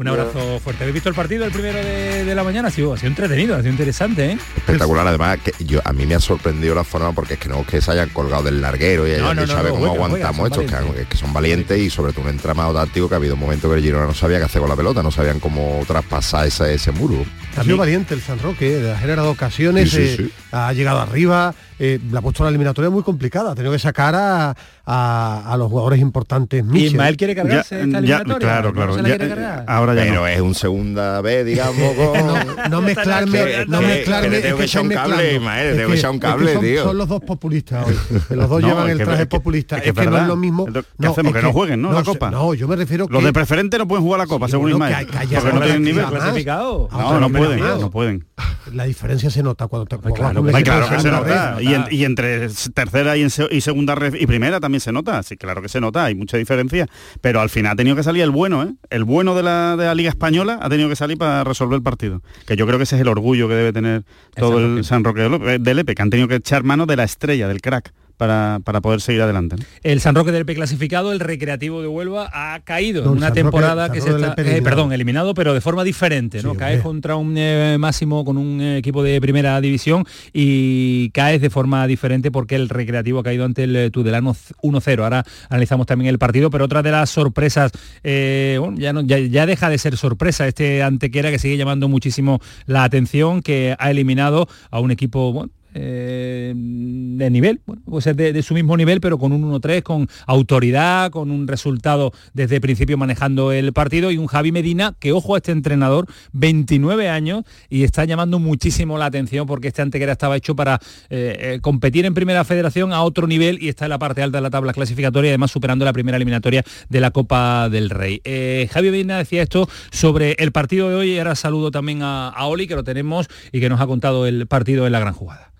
[0.00, 0.84] Un abrazo fuerte.
[0.84, 2.68] ¿Habéis visto el partido, el primero de, de la mañana?
[2.68, 4.38] Ha sido, ha sido entretenido, ha sido interesante, ¿eh?
[4.56, 7.60] Espectacular, además que yo a mí me ha sorprendido la forma porque es que no
[7.60, 9.72] es que se hayan colgado del larguero y No, hayan no, dicho no, a ver
[9.74, 13.10] no, cómo aguantamos juegan, son estos, que, son valientes y sobre todo un entramado táctico
[13.10, 15.02] que ha habido un momento que el Girona no sabía qué hacer con la pelota,
[15.02, 17.22] no sabían cómo traspasar ese, ese muro.
[17.58, 20.32] Ha sido valiente el San Roque, ha generado ocasiones, Sí, sí, eh, sí.
[20.52, 24.14] ha llegado arriba, eh, le ha puesto una eliminatoria muy complicada, ha tenido que sacar
[24.14, 24.56] a,
[24.92, 26.64] a- a los jugadores importantes.
[26.64, 26.88] Michel.
[26.88, 28.38] Ismael quiere cargarse Ya- esta ya, eliminatoria.
[28.38, 29.64] claro, ¿No claro, se la ya, eh, cargar?
[29.68, 32.70] Ahora ya Pero es un segunda B, digamos, con...
[32.70, 35.34] no mezclarme, Que- no que- mezclarme, que es tengo que echar un cable.
[35.34, 36.82] Ismael, que echar un que cable, son, tío.
[36.82, 37.94] son los dos populistas hoy.
[38.28, 39.76] que Los dos No, llevan el que- traje que- populista.
[39.76, 40.66] es Es que que, no es lo mismo.
[40.66, 41.32] ¿Qué hacemos?
[41.34, 41.92] es Que no jueguen, ¿no?
[41.92, 42.30] La Copa.
[42.30, 45.06] No, yo me refiero Los que- de preferente no pueden jugar la Copa, según Ismael.
[45.06, 46.04] que- que porque no tienen nivel.
[46.06, 46.88] clasificado.
[46.90, 48.26] No, no pueden, no pueden.
[48.72, 51.56] La diferencia se nota cuando te Claro, que, claro que se nota.
[51.60, 51.92] Y, en- vez.
[51.92, 55.22] y entre tercera y, segunda y primera también se nota.
[55.22, 56.88] Sí, claro que se nota, hay mucha diferencia.
[57.20, 58.74] Pero al final ha tenido que salir el bueno, ¿eh?
[58.90, 61.82] El bueno de la, de la Liga Española ha tenido que salir para resolver el
[61.82, 62.22] partido.
[62.46, 64.04] Que yo creo que ese es el orgullo que debe tener
[64.36, 64.84] todo San el.
[64.84, 67.92] San Roque del Lepe, que han tenido que echar mano de la estrella, del crack,
[68.20, 69.56] para, para poder seguir adelante.
[69.56, 69.64] ¿no?
[69.82, 73.28] El San Roque del P clasificado, el Recreativo de Huelva ha caído No, en una
[73.28, 74.62] San temporada que se está, eh, eliminado.
[74.62, 76.52] perdón, eliminado, pero de forma diferente, ¿no?
[76.52, 76.82] Sí, caes hombre.
[76.82, 80.04] contra un eh, máximo con un eh, equipo de primera división
[80.34, 85.02] y caes de forma diferente porque el Recreativo ha caído ante el eh, Tudelano 1-0.
[85.02, 87.72] Ahora analizamos también el partido, pero otra de las sorpresas,
[88.04, 91.88] eh, bueno, ya, no, ya, ya deja de ser sorpresa este Antequera que sigue llamando
[91.88, 98.02] muchísimo la atención, que ha eliminado a un equipo, bueno, eh, de nivel, bueno, puede
[98.02, 102.56] ser de, su mismo nivel, pero con un 1-3, con autoridad, con un resultado desde
[102.56, 107.08] el principio manejando el partido y un Javi Medina que, ojo a este entrenador, 29
[107.08, 111.58] años y está llamando muchísimo la atención porque este Antequera estaba hecho para eh, eh,
[111.60, 114.50] competir en primera federación a otro nivel y está en la parte alta de la
[114.50, 118.20] tabla clasificatoria y además superando la primera eliminatoria de la Copa del Rey.
[118.24, 122.32] Eh, Javi Medina decía esto sobre el partido de hoy y ahora saludo también a
[122.46, 125.50] Oli que lo tenemos y que nos ha contado el partido en la gran jugada.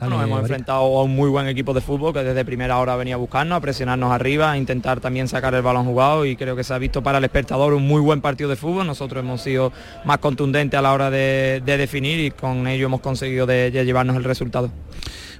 [0.00, 3.16] Dale, hemos enfrentado a un muy buen equipo de fútbol que desde primera hora venía
[3.16, 6.64] a buscarnos, a presionarnos arriba, a intentar también sacar el balón jugado y creo que
[6.64, 8.86] se ha visto para el espectador un muy buen partido de fútbol.
[8.86, 9.72] Nosotros hemos sido
[10.06, 13.84] más contundentes a la hora de, de definir y con ello hemos conseguido de, de
[13.84, 14.70] llevarnos el resultado.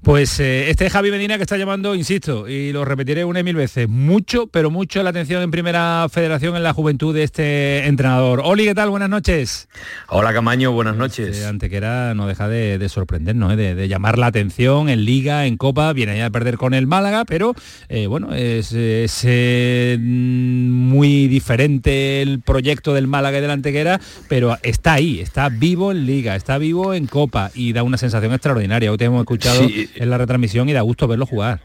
[0.03, 3.55] Pues eh, este Javi Medina que está llamando, insisto, y lo repetiré una y mil
[3.55, 8.41] veces, mucho, pero mucho la atención en primera federación en la juventud de este entrenador.
[8.43, 8.89] Oli, ¿qué tal?
[8.89, 9.69] Buenas noches.
[10.09, 11.45] Hola Camaño, buenas noches.
[11.45, 13.57] Antequera no deja de, de sorprendernos, ¿eh?
[13.57, 16.87] de, de llamar la atención en Liga, en Copa, viene ya a perder con el
[16.87, 17.55] Málaga, pero
[17.91, 24.95] eh, bueno, es, es, muy diferente el proyecto del Málaga y del Antequera, pero está
[24.95, 28.91] ahí, está vivo en Liga, está vivo en Copa y da una sensación extraordinaria.
[28.91, 29.90] Hoy te hemos escuchado Sí.
[29.97, 31.61] En la retransmisión y da gusto verlo jugar.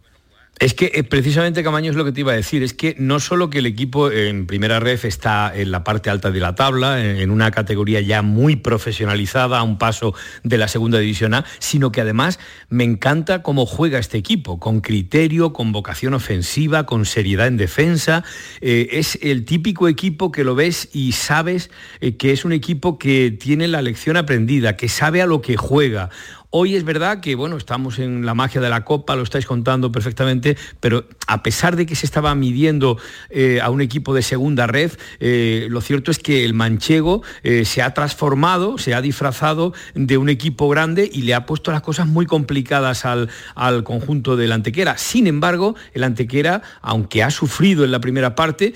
[0.58, 3.20] Es que eh, precisamente Camaño es lo que te iba a decir, es que no
[3.20, 7.04] solo que el equipo en primera ref está en la parte alta de la tabla,
[7.04, 10.14] en, una categoría ya muy profesionalizada, a un paso
[10.44, 14.80] de la segunda división A, sino que además me encanta cómo juega este equipo, con
[14.80, 18.24] criterio, con vocación ofensiva, con seriedad en defensa.
[18.62, 21.70] Eh, es el típico equipo que lo ves y sabes
[22.00, 25.58] eh, que es un equipo que tiene la lección aprendida, que sabe a lo que
[25.58, 26.10] juega.
[26.58, 29.92] Hoy es verdad que, bueno, estamos en la magia de la Copa, lo estáis contando
[29.92, 32.98] perfectamente, pero a pesar de que se estaba midiendo
[33.30, 37.66] eh, a un equipo de segunda red, eh, lo cierto es que el manchego eh,
[37.66, 41.82] se ha transformado, se ha disfrazado de un equipo grande y le ha puesto las
[41.82, 44.98] cosas muy complicadas al, al conjunto del Antequera.
[44.98, 48.76] Sin embargo, el Antequera, aunque ha sufrido en la primera parte,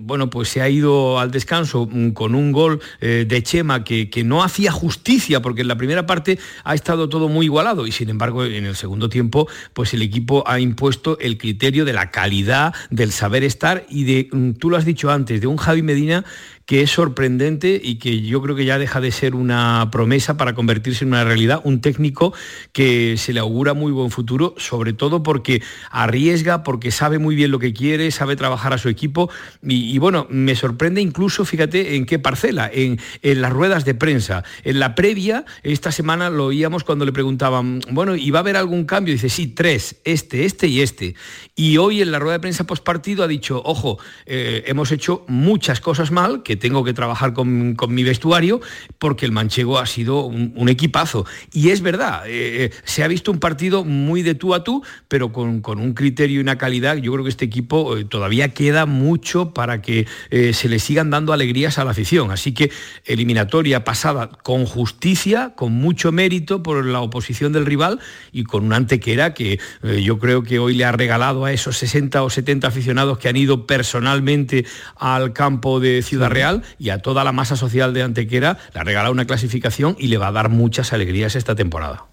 [0.00, 4.24] bueno, pues se ha ido al descanso mm, con un gol de Chema que, que
[4.24, 8.08] no hacía justicia, porque en la primera parte ha estado todo muy igualado y sin
[8.08, 12.74] embargo en el segundo tiempo pues el equipo ha impuesto el criterio de la calidad,
[12.88, 16.24] del saber estar y de, mm, tú lo has dicho antes, de un Javi Medina
[16.72, 20.54] que es sorprendente y que yo creo que ya deja de ser una promesa para
[20.54, 22.32] convertirse en una realidad, un técnico
[22.72, 27.50] que se le augura muy buen futuro, sobre todo porque arriesga, porque sabe muy bien
[27.50, 29.28] lo que quiere, sabe trabajar a su equipo
[29.62, 34.42] y, bueno, me sorprende incluso, fíjate, en qué parcela, en, en las ruedas de prensa.
[34.64, 38.56] En la previa, esta semana lo oíamos cuando le preguntaban, bueno, ¿y va a haber
[38.56, 39.12] algún cambio?
[39.12, 41.16] Dice, sí, tres, este, este y este.
[41.54, 45.78] Y hoy en la rueda de prensa postpartido ha dicho, ojo, eh, hemos hecho muchas
[45.78, 48.60] cosas mal, que tengo que trabajar con, mi vestuario
[49.00, 51.26] porque el manchego ha sido un, equipazo.
[51.52, 55.32] Y es verdad, eh, se ha visto un partido muy de tú a tú, pero
[55.32, 56.98] con, un criterio y una calidad.
[56.98, 61.10] Yo creo que este equipo eh, todavía queda mucho para que eh, se le sigan
[61.10, 62.30] dando alegrías a la afición.
[62.30, 62.70] Así que
[63.06, 67.98] eliminatoria pasada con justicia, con mucho mérito por la oposición del rival
[68.30, 72.22] y con un antequera que yo creo que hoy le ha regalado a esos 60
[72.22, 74.64] o 70 aficionados que han ido personalmente
[74.96, 76.41] al campo de Ciudad Real
[76.78, 80.18] y a toda la masa social de Antequera, le ha regalado una clasificación y le
[80.18, 82.06] va a dar muchas alegrías esta temporada.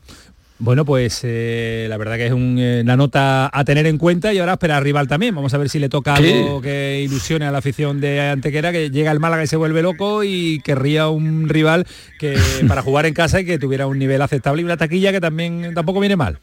[0.62, 4.40] Bueno, pues eh, la verdad que es eh, una nota a tener en cuenta y
[4.40, 5.34] ahora espera rival también.
[5.34, 8.90] Vamos a ver si le toca algo que ilusione a la afición de Antequera, que
[8.90, 11.88] llega el Málaga y se vuelve loco y querría un rival
[12.20, 15.22] que para jugar en casa y que tuviera un nivel aceptable y una taquilla que
[15.22, 16.40] también tampoco viene mal.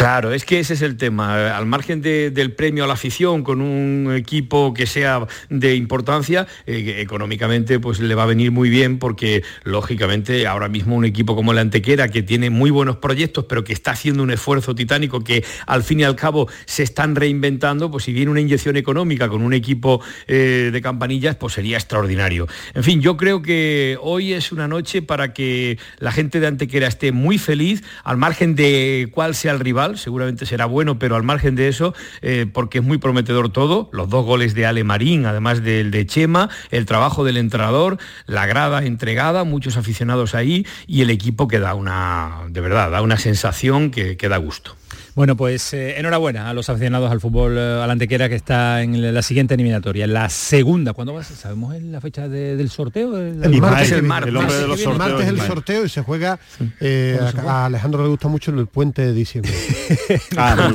[0.00, 1.54] Claro, es que ese es el tema.
[1.54, 6.96] Al margen del premio a la afición, con un equipo que sea de importancia, eh,
[7.00, 11.52] económicamente pues le va a venir muy bien porque lógicamente ahora mismo un equipo como
[11.52, 15.44] la Antequera, que tiene muy buenos proyectos, pero que está haciendo un esfuerzo titánico, que
[15.66, 19.42] al fin y al cabo se están reinventando, pues si viene una inyección económica con
[19.42, 22.48] un equipo eh, de campanillas, pues sería extraordinario.
[22.72, 26.88] En fin, yo creo que hoy es una noche para que la gente de Antequera
[26.88, 31.22] esté muy feliz, al margen de cuál sea el rival seguramente será bueno, pero al
[31.22, 35.26] margen de eso, eh, porque es muy prometedor todo, los dos goles de Ale Marín,
[35.26, 41.02] además del de Chema, el trabajo del entrenador, la grada entregada, muchos aficionados ahí y
[41.02, 44.79] el equipo que da una, de verdad, da una sensación que, que da gusto.
[45.14, 49.22] Bueno, pues eh, enhorabuena a los aficionados al fútbol eh, alantequera que está en la
[49.22, 50.92] siguiente eliminatoria, la segunda.
[50.92, 51.36] ¿Cuándo va a ser?
[51.36, 53.18] ¿Sabemos la fecha del sorteo?
[53.18, 54.28] El, martes, el martes.
[54.28, 55.08] El hombre de los sorteos.
[55.08, 56.38] El martes el sorteo y se juega,
[56.80, 59.52] eh, a, Alejandro le gusta mucho el puente de diciembre.
[60.36, 60.70] ah,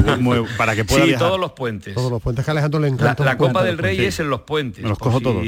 [0.57, 1.93] para que pueda Sí, todos los puentes.
[1.93, 3.23] Todos los puentes que a Alejandro le encanta.
[3.23, 4.83] La, Copa del Rey es en los puentes.
[4.83, 5.45] los cojo todos.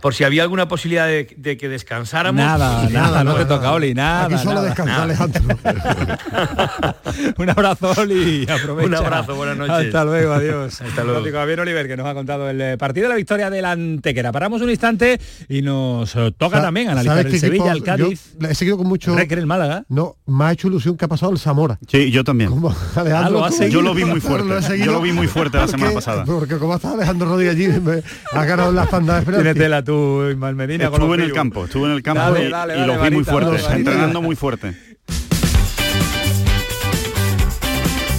[0.00, 2.44] Por si había alguna posibilidad de, que descansáramos.
[2.44, 4.26] Nada, nada, no, te toca, Oli, nada.
[4.26, 5.42] Aquí solo descansa Alejandro.
[7.38, 8.88] Un abrazo, y aprovecha.
[8.88, 9.86] Un abrazo, buenas noches.
[9.86, 10.80] Hasta luego, adiós.
[10.80, 11.24] Hasta luego.
[11.30, 14.32] Javier Oliver, que nos ha contado el eh, partido de la victoria del Antequera.
[14.32, 18.34] Paramos un instante y nos eh, toca también analizar el Sevilla, el Cádiz.
[18.48, 19.16] he seguido con mucho...
[19.16, 19.84] el Málaga.
[19.88, 21.78] No, me ha hecho ilusión que ha pasado el Zamora.
[21.86, 22.50] Sí, yo también.
[22.96, 24.78] Ah, yo lo vi muy fuerte.
[24.78, 26.24] yo lo vi muy fuerte la semana pasada.
[26.24, 28.02] Porque como está Alejandro Rodríguez allí, me
[28.32, 29.24] ha ganado las pandas.
[29.24, 30.84] Tiene tela tú, Ismael Medina.
[30.86, 34.36] Estuve en el campo, estuve en el campo y, lo vi muy fuerte, entrenando muy
[34.36, 34.95] fuerte.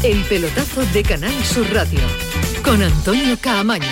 [0.04, 2.00] El pelotazo de Canal Sur Radio
[2.64, 3.86] con Antonio Caamaño.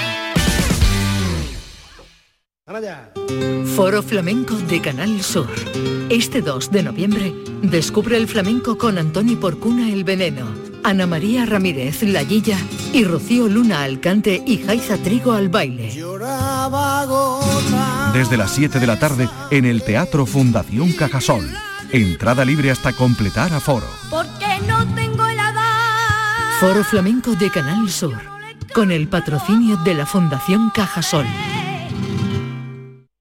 [3.76, 5.50] Foro Flamenco de Canal Sur.
[6.10, 7.34] Este 2 de noviembre
[7.64, 10.46] descubre el flamenco con Antoni Porcuna El Veneno,
[10.84, 12.58] Ana María Ramírez La Guilla
[12.94, 15.92] y Rocío Luna al cante y Jaiza Trigo al baile.
[18.14, 21.50] Desde las 7 de la tarde en el Teatro Fundación Cajasol.
[21.92, 23.88] Entrada libre hasta completar aforo.
[24.10, 24.86] Porque no
[26.66, 28.20] Foro Flamenco de Canal Sur,
[28.74, 31.28] con el patrocinio de la Fundación Cajasol.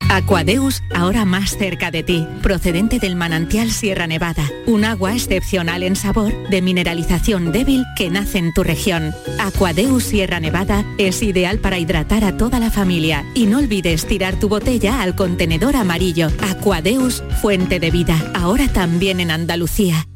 [0.08, 5.94] Aquadeus, ahora más cerca de ti, procedente del manantial Sierra Nevada, un agua excepcional en
[5.94, 9.14] sabor, de mineralización débil que nace en tu región.
[9.38, 14.40] Aquadeus Sierra Nevada es ideal para hidratar a toda la familia y no olvides tirar
[14.40, 16.28] tu botella al contenedor amarillo.
[16.48, 20.06] Aquadeus, fuente de vida, ahora también en Andalucía.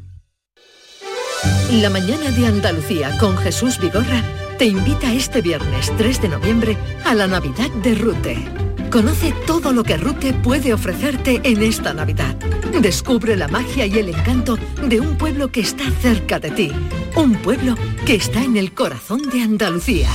[1.71, 4.23] La mañana de Andalucía con Jesús Vigorra
[4.57, 8.43] te invita este viernes 3 de noviembre a la Navidad de Rute.
[8.89, 12.35] Conoce todo lo que Rute puede ofrecerte en esta Navidad.
[12.81, 16.71] Descubre la magia y el encanto de un pueblo que está cerca de ti.
[17.15, 20.09] Un pueblo que está en el corazón de Andalucía.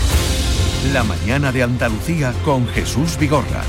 [0.93, 3.63] La mañana de Andalucía con Jesús Vigorra.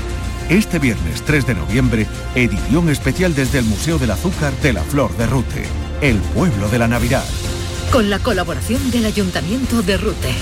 [0.48, 5.16] Este viernes 3 de noviembre, edición especial desde el Museo del Azúcar de la Flor
[5.16, 5.64] de Rute,
[6.00, 7.24] el pueblo de la Navidad
[7.96, 10.34] con la colaboración del Ayuntamiento de Rute.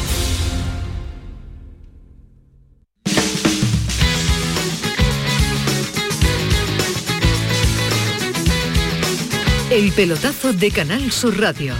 [9.70, 11.74] El pelotazo de Canal Sur Radio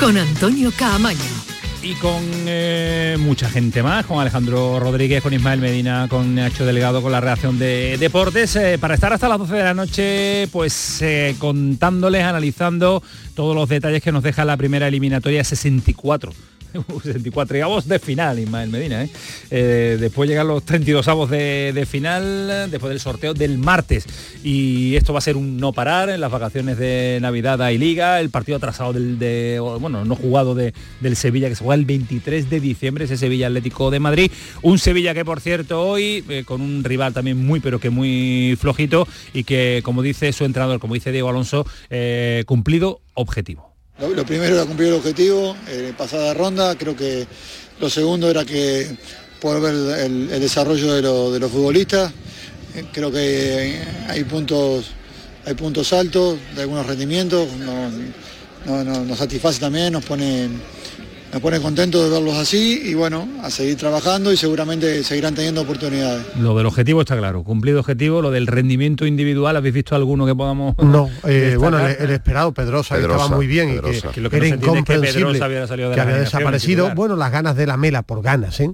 [0.00, 1.41] con Antonio Caamaño.
[1.84, 7.02] Y con eh, mucha gente más, con Alejandro Rodríguez, con Ismael Medina, con Nacho Delegado,
[7.02, 11.02] con la reacción de deportes, eh, para estar hasta las 12 de la noche, pues
[11.02, 13.02] eh, contándoles, analizando
[13.34, 16.32] todos los detalles que nos deja la primera eliminatoria 64
[17.02, 19.04] 64 avos de final, Ismael Medina.
[19.04, 19.10] ¿eh?
[19.50, 24.06] Eh, después llegan los 32 avos de, final, después del sorteo del martes.
[24.42, 28.20] Y esto va a ser un no parar en las vacaciones de Navidad y Liga,
[28.20, 31.86] el partido atrasado del, de, bueno, no jugado de, del Sevilla, que se juega el
[31.86, 34.30] 23 de diciembre, ese Sevilla Atlético de Madrid.
[34.62, 38.56] Un Sevilla que, por cierto, hoy, eh, con un rival también muy, pero que muy
[38.58, 41.66] flojito, y que, como dice su entrenador, como dice Diego Alonso,
[42.46, 43.71] cumplido objetivo.
[43.98, 47.26] Lo, primero era cumplir el objetivo, eh, pasada ronda, creo que
[47.78, 48.96] lo segundo era que
[49.40, 52.10] poder ver el, desarrollo de, lo, de, los futbolistas,
[52.74, 54.86] eh, creo que hay puntos,
[55.44, 57.90] hay puntos altos de algunos rendimientos, no,
[58.64, 60.48] no, no, nos satisface también, nos pone,
[61.32, 65.62] nos pone contentos de verlos así y bueno, a seguir trabajando y seguramente seguirán teniendo
[65.62, 66.26] oportunidades.
[66.38, 70.34] Lo del objetivo está claro, cumplido objetivo, lo del rendimiento individual, ¿habéis visto alguno que
[70.34, 70.76] podamos...?
[70.92, 74.08] No, eh, bueno, el, el, esperado Pedrosa, Pedrosa, que estaba muy bien Pedrosa.
[74.10, 76.84] y que, que, que era no incomprensible que, había, que había desaparecido.
[76.84, 76.96] Titular.
[76.96, 78.70] Bueno, las ganas de la mela por ganas, ¿eh?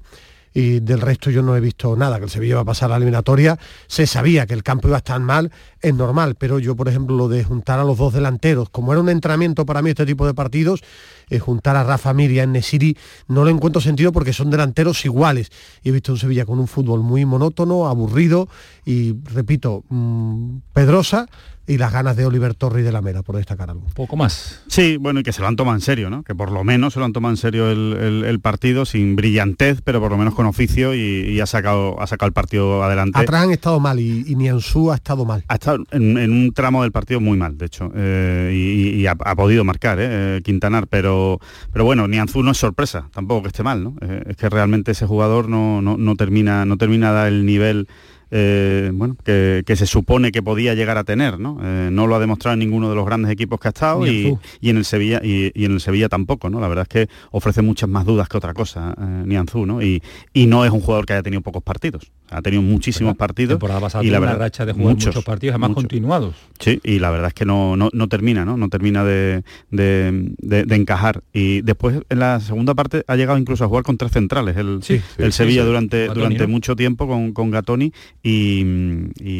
[0.54, 2.90] Y del resto yo no he visto nada, que el Sevilla va a pasar a
[2.90, 6.76] la eliminatoria, se sabía que el campo iba a estar mal, es normal, pero yo
[6.76, 9.90] por ejemplo lo de juntar a los dos delanteros, como era un entrenamiento para mí
[9.90, 10.82] este tipo de partidos,
[11.30, 12.96] eh, juntar a Rafa Mir y a Nesiri
[13.28, 15.50] no le encuentro sentido porque son delanteros iguales.
[15.82, 18.48] Y he visto un Sevilla con un fútbol muy monótono, aburrido
[18.84, 21.28] y, repito, mmm, Pedrosa,
[21.68, 23.86] y las ganas de Oliver Torre y de la Mera, por destacar algo.
[23.94, 24.62] Poco más.
[24.68, 26.22] Sí, bueno, y que se lo han tomado en serio, ¿no?
[26.22, 29.16] Que por lo menos se lo han tomado en serio el, el, el partido, sin
[29.16, 32.82] brillantez, pero por lo menos con oficio y, y, ha, sacado, ha sacado el partido
[32.82, 33.18] adelante.
[33.18, 35.44] Atrás han estado mal y, y Nianzú ha estado mal.
[35.46, 39.06] Ha estado en, en, un tramo del partido muy mal, de hecho, eh, y, y
[39.06, 41.38] ha, ha, podido marcar eh, Quintanar, pero,
[41.70, 43.94] pero bueno, Nianzú no es sorpresa, tampoco que esté mal, ¿no?
[44.00, 47.44] Eh, es que realmente ese jugador no, no, no, termina, no termina de dar el
[47.44, 47.88] nivel
[48.30, 51.58] eh, bueno, que, que, se supone que podía llegar a tener, ¿no?
[51.62, 54.36] Eh, no lo ha demostrado en ninguno de los grandes equipos que ha estado y,
[54.60, 56.60] y, en el Sevilla y, y, en el Sevilla tampoco, ¿no?
[56.60, 59.82] La verdad es que ofrece muchas más dudas que otra cosa, eh, Nianzú, ¿no?
[59.82, 60.02] Y,
[60.32, 63.18] y no es un jugador que haya tenido pocos partidos, ha tenido muchísimos ¿verdad?
[63.18, 65.82] partidos Temporada pasada y la una verdad racha de jugar muchos, muchos partidos, además muchos.
[65.84, 66.34] continuados.
[66.58, 68.56] Sí, y la verdad es que no, no, no termina, ¿no?
[68.56, 71.22] No termina de, de, de, de, encajar.
[71.32, 74.80] Y después en la segunda parte ha llegado incluso a jugar con tres centrales el,
[74.82, 76.48] sí, el sí, Sevilla sí, durante, Gatoni, durante ¿no?
[76.48, 77.92] mucho tiempo con, con Gatoni
[78.22, 78.62] y,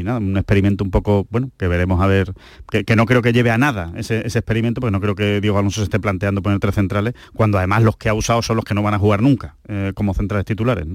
[0.04, 2.32] nada, un experimento un poco, bueno, que veremos a ver,
[2.70, 5.58] que, no creo que lleve a nada ese, ese experimento, porque no creo que Diego
[5.58, 8.64] Alonso se esté planteando poner tres centrales, cuando además los que ha usado son los
[8.64, 10.86] que no van a jugar nunca eh, como centrales titulares.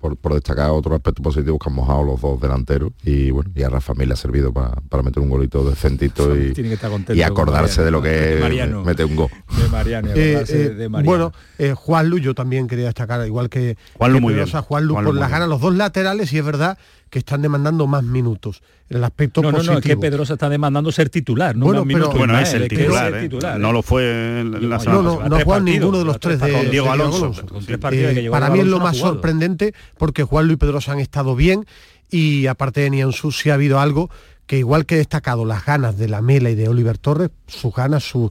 [0.00, 3.62] Por, por, destacar otro aspecto positivo que han mojado los dos delanteros y bueno y
[3.62, 6.54] a Rafa Mil le ha servido para, para meter un golito decentito y,
[7.14, 9.28] y acordarse de lo que Mariano, mete un gol.
[9.56, 11.10] De Mariano, eh, eh, de Mariano.
[11.10, 14.46] bueno eh, Juan Lu yo también quería destacar igual que Juan Lu muy bien.
[14.48, 16.78] Juan Lu Juan por las ganas los dos laterales y es verdad
[17.10, 19.66] que están demandando más minutos el aspecto no, positivo.
[19.66, 22.18] No, no, es que Pedrosa está demandando ser titular, no bueno, más pero, minutos.
[22.18, 23.58] Bueno, es el es titular, es titular ¿eh?
[23.58, 26.52] no lo fue en la No, no, no ha jugado ninguno de los tres de,
[26.52, 27.32] con Diego Alonso.
[27.46, 29.14] Con tres partidos que eh, para mí es lo más jugado.
[29.14, 31.66] sorprendente porque Juan Luis Pedrosa han estado bien
[32.10, 34.10] y aparte de Nianzú sí ha habido algo
[34.46, 37.72] que igual que he destacado las ganas de la Mela y de Oliver Torres, sus
[37.72, 38.30] ganas, su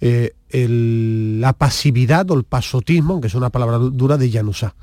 [0.00, 4.74] eh, el, la pasividad o el pasotismo, aunque es una palabra dura, de Janusá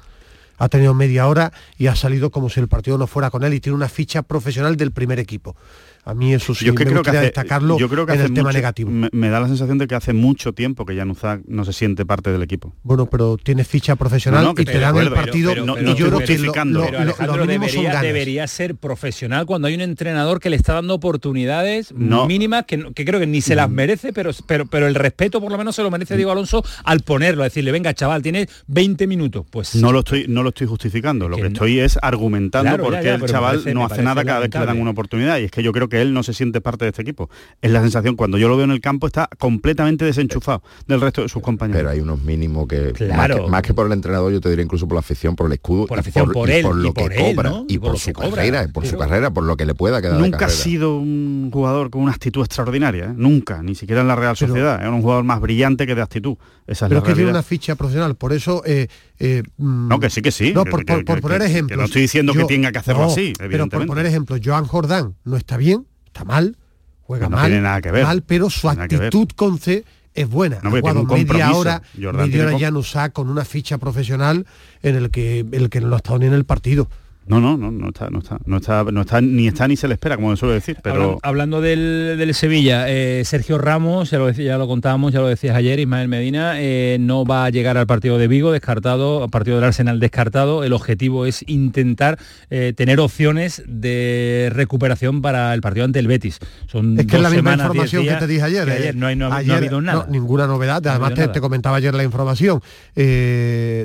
[0.62, 3.56] ha tenido media hora y ha salido como si el partido no fuera con él
[3.56, 5.56] y tiene una ficha profesional del primer equipo.
[6.04, 8.20] A mí eso sí yo que me creo que hace, destacarlo yo creo que en
[8.22, 8.92] el mucho, tema negativo.
[8.92, 12.06] Me, me, da la sensación de que hace mucho tiempo que Januzak no se siente
[12.06, 12.74] parte del equipo.
[12.84, 15.92] Bueno, pero tiene ficha profesional no, no, y te dan acuerdo, el partido pero, pero,
[15.92, 19.82] y yo creo que lo, lo, lo, lo debería, debería, ser profesional cuando hay un
[19.82, 22.26] entrenador que le está dando oportunidades no.
[22.26, 23.74] mínimas que, que, creo que ni se las Mm.
[23.74, 27.02] merece, pero, pero, pero el respeto por lo menos se lo merece Diego Alonso al
[27.02, 29.46] ponerlo, a decirle, venga chaval, tienes 20 minutos.
[29.50, 32.84] Pues no lo estoy, no lo estoy justificando, lo que, que estoy es argumentando claro,
[32.84, 35.40] porque ya, ya, el chaval no hace nada cada vez que le dan una oportunidad
[35.40, 37.30] y es que yo creo que él no se siente parte de este equipo.
[37.62, 41.22] Es la sensación cuando yo lo veo en el campo está completamente desenchufado del resto
[41.22, 41.80] de sus compañeros.
[41.80, 43.36] Pero hay unos mínimos que, claro.
[43.36, 45.46] más que, más que por el entrenador, yo te diría incluso por la afición, por
[45.46, 47.36] el escudo, por, la afición, por, por, él, y por lo y por que él,
[47.36, 47.66] cobra ¿no?
[47.68, 48.92] y, por, por su carrera, por pero...
[48.92, 50.20] su carrera, por lo que le pueda quedar.
[50.20, 53.14] Nunca ha sido un jugador con una actitud extraordinaria, ¿eh?
[53.16, 54.80] nunca, ni siquiera en la Real Sociedad.
[54.82, 56.38] Era un jugador más brillante que de actitud.
[56.66, 57.16] Esa es pero la es que realidad.
[57.16, 58.64] tiene una ficha profesional, por eso.
[58.66, 58.88] Eh,
[59.24, 60.52] eh, no, que sí, que sí.
[60.52, 61.78] No, por, que, por, por que, poner ejemplos.
[61.78, 64.66] no estoy diciendo yo, que tenga que hacerlo no, así, Pero por poner ejemplos, Joan
[64.66, 66.58] Jordán no está bien, está mal,
[67.02, 68.04] juega no mal, tiene nada que ver.
[68.04, 70.60] mal, pero su actitud con C es buena.
[70.64, 72.82] No, ha jugado media hora, Jordan media hora ya no
[73.14, 74.48] con una ficha profesional
[74.82, 76.90] en el que el que no ha estado ni en el partido.
[77.28, 79.88] No, no, no, no está, no está, no está, no está, ni está ni se
[79.88, 80.78] le espera, como suele decir.
[80.82, 85.28] Pero hablando, del, Sevilla, eh, Sergio Ramos, ya lo decía, ya lo contábamos, ya lo
[85.28, 89.30] decías ayer, Ismael Medina, eh, no va a llegar al partido de Vigo, descartado, al
[89.30, 90.64] partido del Arsenal descartado.
[90.64, 92.18] El objetivo es intentar
[92.50, 96.40] eh, tener opciones de recuperación para el partido ante el Betis.
[96.68, 98.68] Son es que es la misma información que te dije ayer.
[98.68, 100.08] ayer no, ha habido nada.
[100.10, 100.86] ninguna novedad.
[100.88, 102.62] Además te, comentaba ayer la información.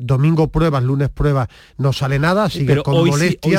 [0.02, 3.10] domingo pruebas, lunes pruebas, no sale nada, sigue con hoy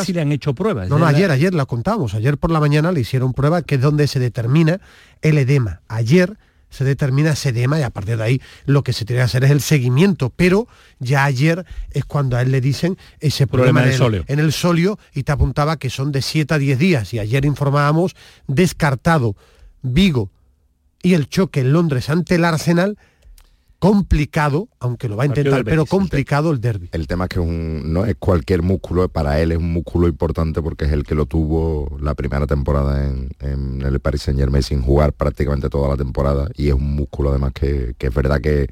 [0.03, 0.89] sí le han hecho pruebas.
[0.89, 2.13] No, no, ayer, ayer la contamos.
[2.13, 4.79] Ayer por la mañana le hicieron prueba que es donde se determina
[5.21, 5.81] el edema.
[5.87, 6.37] Ayer
[6.69, 9.43] se determina ese edema y a partir de ahí lo que se tiene que hacer
[9.43, 10.67] es el seguimiento, pero
[10.99, 14.25] ya ayer es cuando a él le dicen ese problema, en, el, solio.
[14.27, 17.45] en el solio y te apuntaba que son de 7 a 10 días y ayer
[17.45, 18.15] informábamos
[18.47, 19.35] descartado
[19.81, 20.29] Vigo
[21.01, 22.97] y el choque en Londres ante el Arsenal
[23.79, 26.89] complicado, aunque lo va a intentar, pero complicado el derby.
[26.91, 30.85] El tema es que no es cualquier músculo, para él es un músculo importante porque
[30.85, 35.13] es el que lo tuvo la primera temporada en, el Paris Saint Germain sin jugar
[35.13, 38.67] prácticamente toda la temporada y es un músculo además que, es verdad que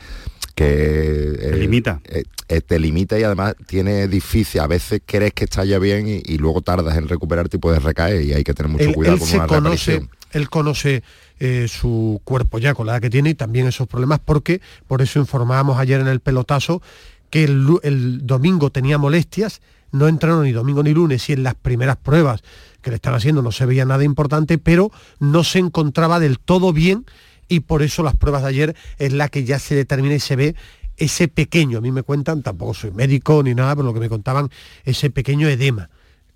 [0.55, 1.99] que te limita.
[2.05, 6.07] eh, eh, te limita y además tiene difícil a veces crees que está ya bien
[6.07, 9.29] y, luego tardas en recuperar y puedes recaer y hay que tener mucho cuidado con
[9.29, 11.03] una conoce, él conoce
[11.39, 15.01] eh, su cuerpo ya con la edad que tiene y también esos problemas porque por
[15.01, 16.81] eso informábamos ayer en el pelotazo
[17.29, 19.61] que el, domingo tenía molestias,
[19.91, 22.41] no entrenó ni domingo ni lunes y en las primeras pruebas
[22.81, 26.71] que le están haciendo no se veía nada importante, pero no se encontraba del todo
[26.71, 27.05] bien
[27.49, 30.35] y por eso las pruebas de ayer es la que ya se determina y se
[30.35, 30.55] ve
[30.95, 34.07] ese pequeño, a mí me cuentan, tampoco soy médico ni nada, pero lo que me
[34.07, 34.49] contaban,
[34.85, 35.89] ese pequeño edema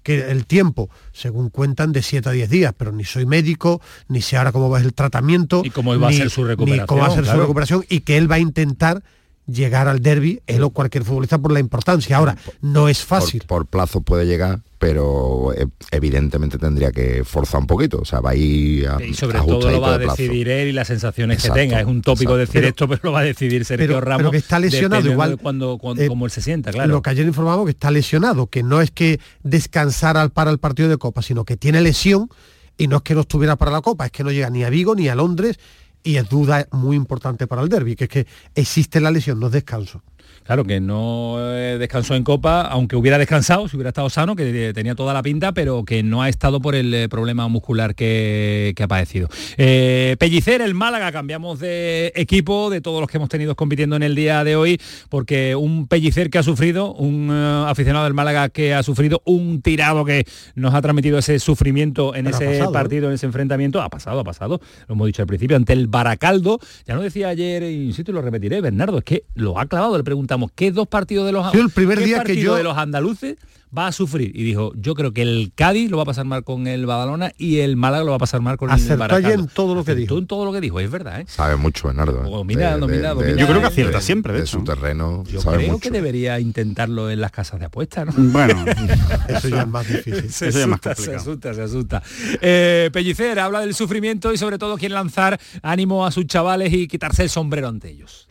[0.09, 4.23] que el tiempo, según cuentan, de 7 a 10 días, pero ni soy médico, ni
[4.23, 7.07] sé ahora cómo va el tratamiento, y cómo va a ser su recuperación, cómo va
[7.09, 9.03] a ser su recuperación, y que él va a intentar
[9.51, 12.17] llegar al derby, él o cualquier futbolista por la importancia.
[12.17, 13.43] Ahora, no es fácil.
[13.47, 17.99] Por, plazo puede llegar, pero eh, evidentemente tendría que forzar un poquito.
[17.99, 20.71] O sea, va a ir a, Y sobre todo lo va a decidir él y
[20.71, 21.79] las sensaciones que tenga.
[21.79, 24.19] Es un tópico decir esto, pero lo va a decidir Sergio Ramos.
[24.19, 25.37] Pero que está lesionado igual.
[25.37, 26.91] Cuando, cuando eh, como él se sienta, claro.
[26.91, 30.89] Lo que ayer informamos que está lesionado, que no es que descansara para el partido
[30.89, 32.29] de Copa, sino que tiene lesión
[32.77, 34.69] y no es que no estuviera para la Copa, es que no llega ni a
[34.69, 35.59] Vigo ni a Londres
[36.03, 39.47] y es duda muy importante para el derby, que es que existe la lesión, no
[39.47, 40.01] es descanso.
[40.49, 44.73] Claro, que no eh, descansó en Copa, aunque hubiera descansado, si hubiera estado sano, que
[44.73, 48.73] tenía toda la pinta, pero que no ha estado por el eh, problema muscular que,
[48.81, 49.27] ha padecido.
[49.57, 54.01] Eh, Pellicer, el Málaga, cambiamos de equipo, de todos los que hemos tenido compitiendo en
[54.01, 58.73] el día de hoy, porque un Pellicer que ha sufrido, un aficionado del Málaga que
[58.73, 60.25] ha sufrido, un tirado que
[60.55, 64.59] nos ha transmitido ese sufrimiento en ese partido, en ese enfrentamiento, ha pasado, ha pasado,
[64.87, 68.23] lo hemos dicho al principio, ante el Baracaldo, ya lo decía ayer, insisto y lo
[68.23, 71.69] repetiré, Bernardo, es que lo ha clavado, le preguntamos ¿qué dos partidos de los, el
[71.69, 72.55] primer día que yo...
[72.55, 73.37] de los andaluces
[73.75, 74.31] va a sufrir?
[74.35, 77.31] Y dijo, yo creo que el Cádiz lo va a pasar mal con el Badalona
[77.37, 79.29] y el Málaga lo va a pasar mal con el Baracaldo.
[79.29, 80.17] en todo lo que dijo.
[80.17, 81.25] en todo lo que dijo, es verdad, ¿eh?
[81.27, 82.21] Sabe mucho, Bernardo.
[82.29, 85.23] Oh, mira, yo creo que acierta siempre, de, su terreno.
[85.25, 88.13] Yo creo que debería intentarlo en las casas de apuestas, ¿no?
[88.39, 88.63] Bueno,
[89.27, 90.31] eso ya es más difícil.
[90.31, 92.03] se, asusta, se asusta, se asusta.
[92.41, 96.87] Eh, Pellicer habla del sufrimiento y sobre todo quiere lanzar ánimo a sus chavales y
[96.87, 98.29] quitarse el sombrero ante ellos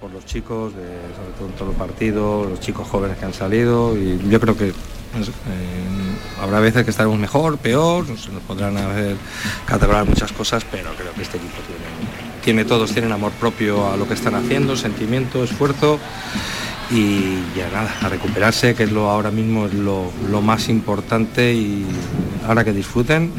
[0.00, 3.96] por, los chicos, sobre todo en todo el partido, los chicos jóvenes que han salido
[3.96, 4.65] y yo creo que
[5.12, 5.32] pues, eh,
[6.40, 9.16] habrá veces que estaremos mejor, peor, se nos podrán haber
[9.64, 13.96] catalogar muchas cosas, pero creo que este equipo tiene, tiene todos, tienen amor propio a
[13.96, 15.98] lo que están haciendo, sentimiento, esfuerzo
[16.90, 20.10] y ya nada, a recuperarse, que es lo ahora mismo es lo,
[20.42, 21.84] más importante y
[22.46, 23.32] ahora que disfruten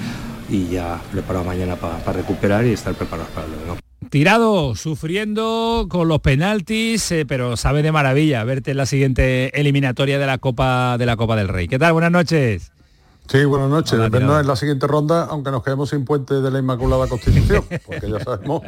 [0.50, 3.87] y ya preparado mañana para recuperar y estar preparados para lo demás.
[4.10, 10.18] Tirado, sufriendo con los penaltis, eh, pero sabe de maravilla verte en la siguiente eliminatoria
[10.18, 11.68] de la Copa de la Copa del Rey.
[11.68, 11.92] ¿Qué tal?
[11.92, 12.72] Buenas noches.
[13.28, 14.00] Sí, buenas noches.
[14.10, 18.10] Vernos en la siguiente ronda, aunque nos quedemos sin puente de la Inmaculada Constitución, porque
[18.10, 18.62] ya sabemos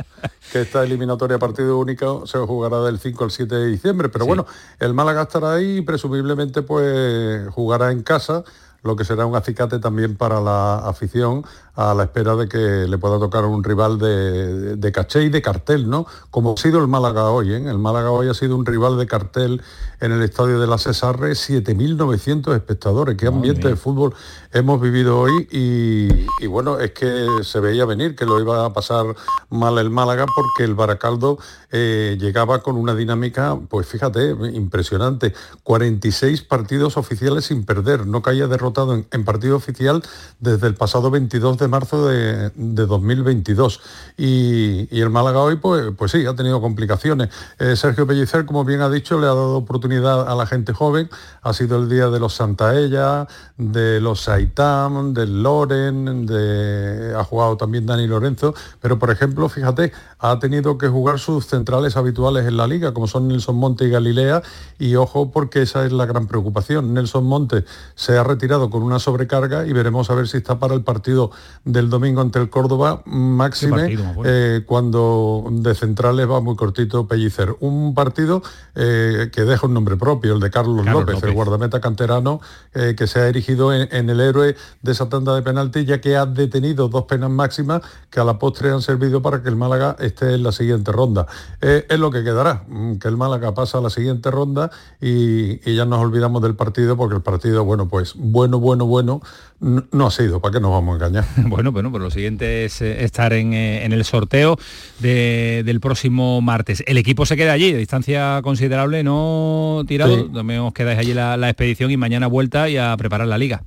[0.51, 4.09] que esta eliminatoria partido único se jugará del 5 al 7 de diciembre.
[4.09, 4.45] Pero bueno,
[4.79, 8.43] el Málaga estará ahí y presumiblemente pues jugará en casa
[8.83, 11.43] lo que será un acicate también para la afición
[11.79, 15.89] a la espera de que le pueda tocar un rival de, caché y de cartel,
[15.89, 16.05] ¿no?
[16.29, 17.63] Como ha sido el Málaga hoy, ¿eh?
[17.69, 19.61] El Málaga hoy ha sido un rival de cartel
[19.99, 23.17] en el estadio de la Cesarre, 7.900 espectadores.
[23.17, 24.13] ¿Qué ambiente de fútbol
[24.53, 25.47] hemos vivido hoy?
[25.51, 29.05] Y, bueno, es que se veía venir que lo iba a pasar
[29.49, 31.37] mal el Málaga porque el Baracaldo
[31.71, 35.33] eh, llegaba con una dinámica, pues fíjate, impresionante.
[35.63, 40.03] 46 partidos oficiales sin perder, no caía derrotado derrotado en, partido oficial
[40.39, 43.79] desde el pasado 22 de marzo de, 2022.
[44.17, 47.29] Y, el Málaga hoy, pues, pues sí, ha tenido complicaciones.
[47.57, 51.09] Eh, Sergio Pellicer, como bien ha dicho, le ha dado oportunidad a la gente joven.
[51.41, 57.13] Ha sido el día de los Santaella, de los Saitam, del Loren, de...
[57.17, 58.53] ha jugado también Dani Lorenzo.
[58.81, 63.07] Pero, por ejemplo, fíjate, ha tenido que jugar sus centrales habituales en la liga, como
[63.07, 64.41] son Nelson Monte y Galilea.
[64.77, 66.93] Y ojo, porque esa es la gran preocupación.
[66.93, 67.63] Nelson Monte
[67.95, 71.31] se ha retirado con una sobrecarga y veremos a ver si está para el partido
[71.65, 77.55] del domingo ante el Córdoba, máxime eh, cuando de centrales va muy cortito Pellicer.
[77.59, 78.41] Un partido
[78.75, 82.41] eh, que deja un nombre propio, el de Carlos, López, el guardameta canterano
[82.73, 86.15] eh, que se ha erigido en, el héroe de esa tanda de penalti, ya que
[86.15, 89.95] ha detenido dos penas máximas que a la postre han servido para que el Málaga
[89.99, 91.27] esté en la siguiente ronda.
[91.61, 95.75] es lo que quedará, mm, que el Málaga pasa a la siguiente ronda y, y
[95.75, 99.21] ya nos olvidamos del partido porque el partido, bueno, pues bueno, bueno, bueno,
[99.61, 101.25] no, ha sido, ¿para qué nos vamos a engañar?
[101.49, 104.57] bueno, bueno, pues lo siguiente es eh, estar en, eh, en el sorteo
[104.99, 106.83] del próximo martes.
[106.87, 111.49] El equipo se queda allí, de distancia considerable, no tirado, también os quedáis allí la,
[111.49, 113.63] expedición y mañana vuelta y a preparar la liga.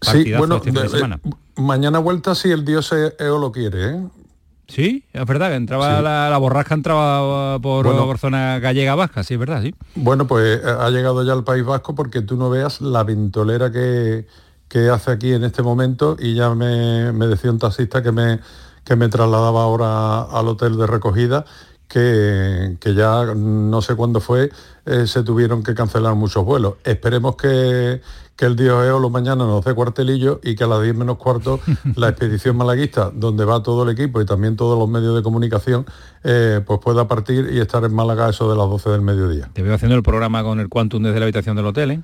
[0.00, 1.18] sí, bueno, este eh,
[1.56, 4.00] mañana vuelta si el dios EO lo quiere, ¿eh?
[4.66, 9.40] Sí, es verdad, que entraba la, borrasca entraba por, por, zona gallega vasca, sí, es
[9.40, 9.74] verdad, sí.
[9.94, 14.26] Bueno, pues ha llegado ya al País Vasco porque tú no veas la ventolera que,
[14.72, 18.40] que hace aquí en este momento y ya me, decía un taxista que me,
[18.84, 21.44] que me trasladaba ahora al hotel de recogida
[21.86, 24.50] que, que ya no sé cuándo fue,
[24.86, 26.76] eh, se tuvieron que cancelar muchos vuelos.
[26.84, 28.00] Esperemos que,
[28.34, 31.60] que el Dios Eolo mañana nos dé cuartelillo y que a las 10 menos cuarto
[31.96, 35.84] la expedición malaguista, donde va todo el equipo y también todos los medios de comunicación,
[36.24, 39.50] eh, pues pueda partir y estar en Málaga eso de las 12 del mediodía.
[39.52, 42.00] Te veo haciendo el programa con el Quantum desde la habitación del hotel, ¿eh?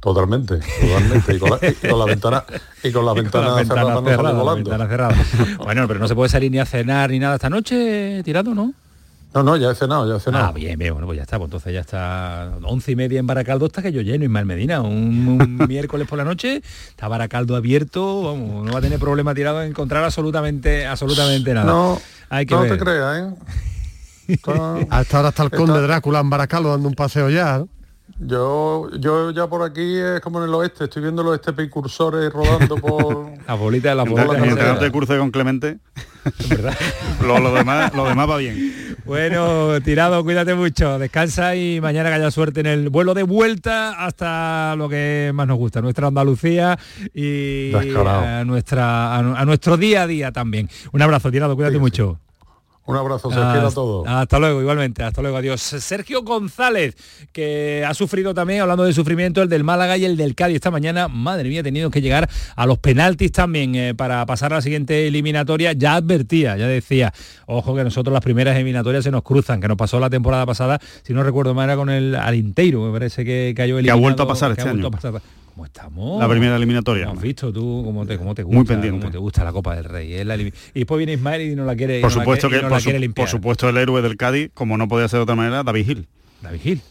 [0.00, 1.34] Totalmente, totalmente.
[1.34, 1.56] Y con la,
[2.04, 2.44] ventana,
[2.82, 5.14] y con la ventana, cerrada,
[5.58, 8.72] Bueno, pero no se puede salir ni a cenar ni nada esta noche tirado, ¿no?
[9.34, 10.46] No, no, ya he cenado, ya he cenado.
[10.46, 13.26] Ah, bien, bien, bueno, pues ya está, pues entonces ya está once y media en
[13.26, 18.24] Baracaldo hasta que yo lleno, Ismael Medina, un, miércoles por la noche, está Baracaldo abierto,
[18.24, 21.70] vamos, no va a tener problema tirado en encontrar absolutamente, absolutamente nada.
[21.70, 24.36] No, Hay que no te creas, ¿eh?
[24.90, 27.68] Hasta ahora está el conde Drácula en Baracaldo dando un paseo ya, ¿no?
[28.22, 32.30] Yo, yo ya por aquí es como en el oeste, estoy viendo los este precursores
[32.30, 33.32] rodando por.
[33.46, 34.38] la bolita de la bola.
[34.46, 35.78] En de curso con Clemente.
[36.50, 36.76] ¿Verdad?
[37.22, 38.96] lo, demás, lo demás va bien.
[39.06, 44.04] Bueno, tirado, cuídate mucho, descansa y mañana que haya suerte en el vuelo de vuelta
[44.04, 46.78] hasta lo que más nos gusta, nuestra Andalucía
[47.14, 50.68] y a, nuestra, a, nuestro día a día también.
[50.92, 52.20] Un abrazo, tirado, cuídate mucho.
[52.86, 54.04] Un abrazo, se a todo.
[54.06, 55.60] Hasta luego, igualmente, hasta luego, adiós.
[55.60, 56.96] Sergio González,
[57.32, 60.70] que ha sufrido también, hablando de sufrimiento, el del Málaga y el del Cádiz esta
[60.70, 64.56] mañana, madre mía, ha tenido que llegar a los penaltis también eh, para pasar a
[64.56, 65.72] la siguiente eliminatoria.
[65.72, 67.12] Ya advertía, ya decía,
[67.46, 70.80] ojo que nosotros las primeras eliminatorias se nos cruzan, que nos pasó la temporada pasada,
[71.02, 73.94] si no recuerdo mal, era con el Alinteiro, me parece que cayó el Que ha
[73.94, 74.90] vuelto a pasar este año.
[75.60, 76.18] ¿Cómo estamos?
[76.18, 77.10] La primera eliminatoria.
[77.10, 78.56] ¿Has visto tú cómo te, cómo te gusta?
[78.56, 78.98] Muy pendiente.
[78.98, 80.10] Cómo te gusta la Copa del Rey.
[80.10, 84.00] y después viene Ismael y no la quiere Por supuesto que, por, supuesto el héroe
[84.00, 86.08] del Cádiz, como no podía ser de otra manera, David Gil.
[86.40, 86.82] David Gil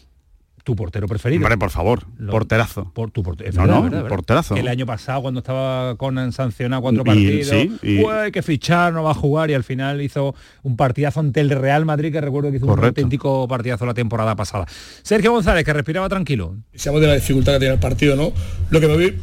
[0.70, 1.42] tu portero preferido.
[1.42, 2.92] Vale, por favor, porterazo.
[2.94, 3.66] Por tu portero.
[3.66, 4.54] No, no, porterazo.
[4.54, 9.10] El año pasado cuando estaba Conan sancionado cuatro partidos, sí, hay que fichar, no va
[9.10, 12.58] a jugar y al final hizo un partidazo ante el Real Madrid que recuerdo que
[12.58, 14.66] hizo un auténtico partidazo la temporada pasada.
[15.02, 16.54] Sergio González que respiraba tranquilo.
[16.72, 18.32] Seamos de la dificultad que tiene el partido, ¿no?
[18.70, 19.16] Lo que me vi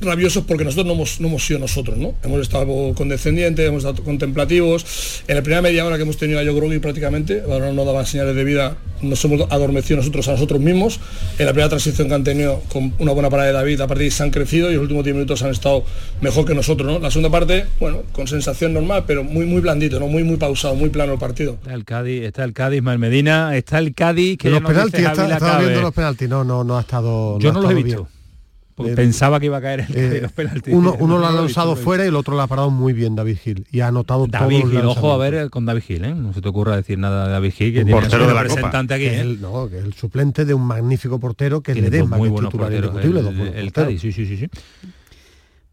[0.00, 2.14] rabiosos porque nosotros no hemos, no hemos sido nosotros, ¿no?
[2.22, 5.22] Hemos estado condescendientes, hemos estado contemplativos.
[5.28, 8.06] En la primera media hora que hemos tenido a Yo y prácticamente, ahora no daban
[8.06, 11.00] señales de vida, nos hemos adormecido nosotros a nosotros mismos.
[11.38, 14.00] En la primera transición que han tenido con una buena parada de David, a partir
[14.00, 15.84] de ahí se han crecido y los últimos 10 minutos han estado
[16.20, 16.98] mejor que nosotros, ¿no?
[16.98, 20.08] La segunda parte, bueno, con sensación normal, pero muy muy blandito, ¿no?
[20.08, 21.52] Muy muy pausado, muy plano el partido.
[21.54, 25.80] Está el Cádiz, está el Cádiz, Malmedina, está el Cádiz que los penaltis, está, viendo
[25.80, 27.38] los penaltis, no, no, no ha estado.
[27.38, 28.08] Yo no, los he visto.
[28.86, 30.72] Eh, pensaba que iba a caer el eh, los penaltis.
[30.72, 33.38] Uno, uno lo ha lanzado fuera y el otro lo ha parado muy bien David
[33.42, 33.66] Gil.
[33.70, 36.14] Y ha anotado David Gil, ojo a ver con David Gil, ¿eh?
[36.14, 39.04] No se te ocurra decir nada de David Gil, que tiene portero de representante aquí.
[39.04, 42.20] Que el, no, que es el suplente de un magnífico portero que le dé más
[42.20, 42.78] indiscutible.
[42.78, 42.84] El,
[43.54, 44.48] el, el sí, sí, sí, sí.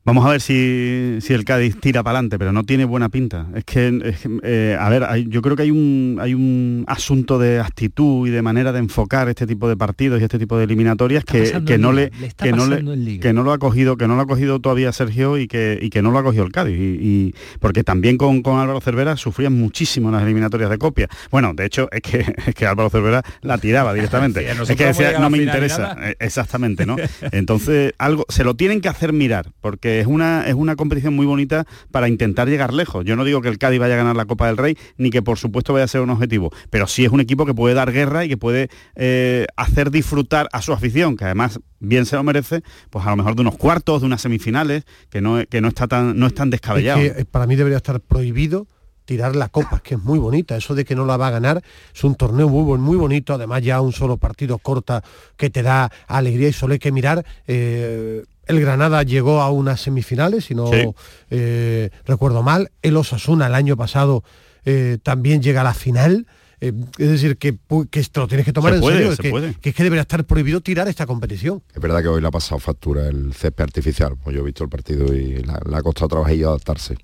[0.08, 3.48] Vamos a ver si, si el Cádiz tira para adelante, pero no tiene buena pinta.
[3.54, 8.26] Es que, eh, a ver, yo creo que hay un, hay un asunto de actitud
[8.26, 11.62] y de manera de enfocar este tipo de partidos y este tipo de eliminatorias que,
[11.66, 14.28] que no le, que no le que no lo ha cogido, que no lo ha
[14.28, 16.78] cogido todavía Sergio y que, y que no lo ha cogido el Cádiz.
[16.80, 21.10] Y, porque también con, con, Álvaro Cervera sufrían muchísimo en las eliminatorias de copia.
[21.32, 24.50] Bueno, de hecho, es que, es que Álvaro Cervera la tiraba directamente.
[24.50, 25.98] es que decía, no me interesa.
[26.02, 26.96] Eh, exactamente, ¿no?
[27.34, 31.26] Entonces, algo, se lo tienen que hacer mirar, porque es una, es una competición muy
[31.26, 33.06] bonita para intentar llegar lejos.
[33.06, 35.22] Yo no digo que el Cádiz vaya a ganar la Copa del Rey, ni que
[35.22, 37.92] por supuesto vaya a ser un objetivo, pero sí es un equipo que puede dar
[37.92, 42.24] guerra y que puede eh, hacer disfrutar a su afición, que además bien se lo
[42.24, 45.68] merece, pues a lo mejor de unos cuartos, de unas semifinales, que no, que no
[45.68, 47.02] está tan, no es tan descabellado.
[47.02, 48.68] Eh, para mí debería estar prohibido
[49.08, 50.58] tirar la copa, que es muy bonita.
[50.58, 51.64] Eso de que no la va a ganar
[51.96, 53.34] es un torneo muy, muy bonito.
[53.34, 55.02] Además ya un solo partido corta
[55.38, 57.26] que te da alegría y solo hay que mirar.
[57.48, 60.70] Eh, el Granada llegó a unas semifinales, si no
[61.30, 62.72] eh, recuerdo mal.
[62.82, 64.24] El Osasuna el año pasado
[64.66, 66.28] eh, también llega a la final.
[66.60, 67.58] Eh, es decir, que,
[67.92, 71.06] esto lo tienes que tomar en serio, que, es que debería estar prohibido tirar esta
[71.06, 71.62] competición.
[71.74, 74.64] Es verdad que hoy le ha pasado factura el césped artificial, pues yo he visto
[74.64, 76.98] el partido y le ha costado trabajar y adaptarse.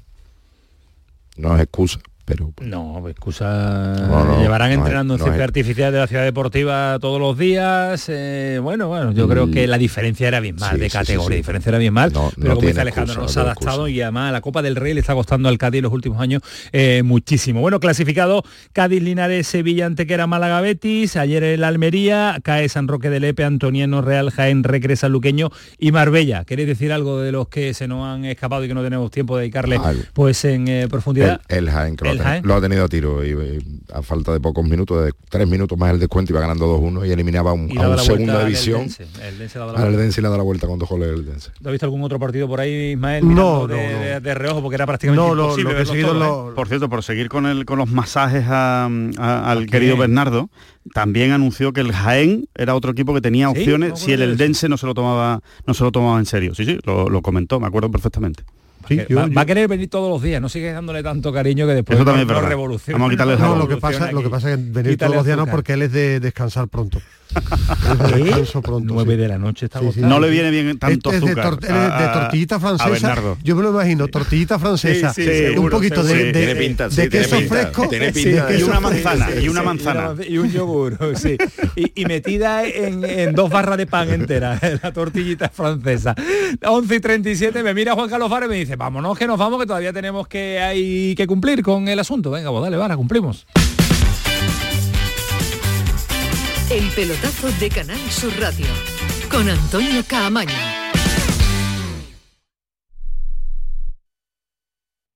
[1.38, 6.24] No es excusa, pero pues, no excusa llevarán entrenando en césped artificial de la ciudad
[6.24, 9.70] deportiva todos los días eh, bueno bueno yo creo que mm.
[9.70, 13.22] la diferencia era bien mal de categoría diferencia era bien mal pero como dice Alejandro
[13.22, 15.94] nos ha adaptado y además la Copa del Rey le está costando al Cádiz los
[15.94, 17.62] últimos años eh, muchísimo.
[17.62, 18.44] Bueno clasificado
[18.74, 24.02] Cádiz Linares Sevilla Antequera Málaga Betis ayer el Almería cae San Roque de Lepe Antoniano
[24.02, 26.46] Real Jaén Recresa Luqueño y Marbella.
[26.46, 29.38] Queréis decir algo de los que se nos han escapado y que no tenemos tiempo
[29.38, 29.80] de dedicarle
[30.14, 31.96] pues en eh, profundidad el, Jaén
[32.44, 33.34] lo ha tenido a tiro y,
[33.94, 37.12] a falta de pocos minutos, de tres minutos más el descuento iba ganando 2-1 y
[37.12, 38.88] eliminaba a un, segunda división.
[39.22, 41.52] El Dense, el Dense le da la vuelta con dos goles el Dense.
[41.62, 43.34] ¿Lo has visto algún otro partido por ahí, Ismael?
[43.34, 45.24] No, de, reojo porque era prácticamente
[45.62, 45.82] imposible.
[45.82, 46.54] ¿eh?
[46.56, 50.50] Por cierto, por seguir con el con los masajes al querido Bernardo,
[50.94, 54.78] también anunció que el Jaén era otro equipo que tenía opciones si el Eldense no
[54.78, 56.56] se lo tomaba no se lo tomaba en serio.
[56.56, 58.44] Sí, sí, lo comentó, me acuerdo perfectamente
[58.92, 62.06] va, a querer venir todos los días, no sigue dándole tanto cariño que después Eso
[62.06, 62.94] también no, revolución.
[62.94, 65.26] Vamos a quitarle no, lo que pasa, lo que pasa es que venir todos los
[65.26, 67.00] días no porque él es de descansar pronto.
[68.62, 71.60] Pronto, 9 de la noche está No le viene bien tanto es azúcar.
[71.60, 73.16] De, de, tortillita francesa.
[73.44, 75.14] Yo me lo imagino, tortillita francesa.
[75.58, 77.90] un poquito de, de, queso fresco.
[77.92, 79.28] y una manzana.
[79.42, 80.16] Y una manzana.
[80.28, 81.38] Y un yogur, sí.
[81.76, 86.16] Y, metida en, dos barras de pan entera, la tortillita francesa.
[86.64, 89.60] 11 y 37, me mira Juan Carlos Faro y me dice, vámonos que nos vamos,
[89.60, 92.32] que todavía tenemos que, hay que cumplir con el asunto.
[92.32, 93.46] Venga, pues dale, vara, cumplimos.
[96.74, 98.66] El pelotazo de Canal Sur Radio
[99.30, 100.50] con Antonio Caamaño.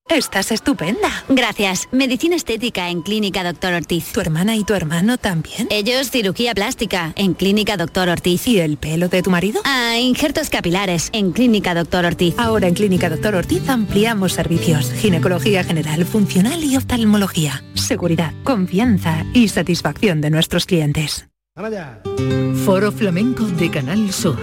[0.08, 1.26] Estás estupenda.
[1.28, 1.90] Gracias.
[1.92, 4.12] Medicina estética en Clínica Doctor Ortiz.
[4.14, 5.68] ¿Tu hermana y tu hermano también?
[5.72, 8.48] Ellos cirugía plástica en Clínica Doctor Ortiz.
[8.48, 9.60] ¿Y el pelo de tu marido?
[9.66, 12.36] Ah, injertos capilares en Clínica Doctor Ortiz.
[12.38, 14.92] Ahora en Clínica Doctor Ortiz ampliamos servicios.
[14.94, 17.64] Ginecología general, funcional y oftalmología.
[17.74, 21.27] Seguridad, confianza y satisfacción de nuestros clientes.
[22.66, 24.38] Foro Flamenco de Canal Sur.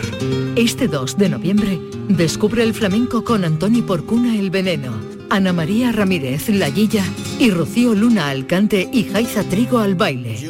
[0.57, 4.93] Este 2 de noviembre, descubre el flamenco con Antoni Porcuna El Veneno,
[5.31, 7.05] Ana María Ramírez La Guilla
[7.39, 10.41] y Rocío Luna al cante y Jaiza Trigo al baile.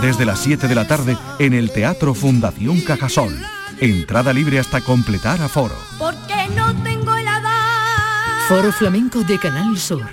[0.00, 3.36] Desde las 7 de la tarde en el Teatro Fundación Cajasol.
[3.78, 5.76] Entrada libre hasta completar a foro.
[5.98, 7.12] Porque no tengo
[8.48, 10.06] Foro Flamenco de Canal Sur.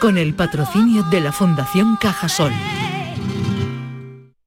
[0.00, 2.50] Con el patrocinio de la Fundación Cajasol.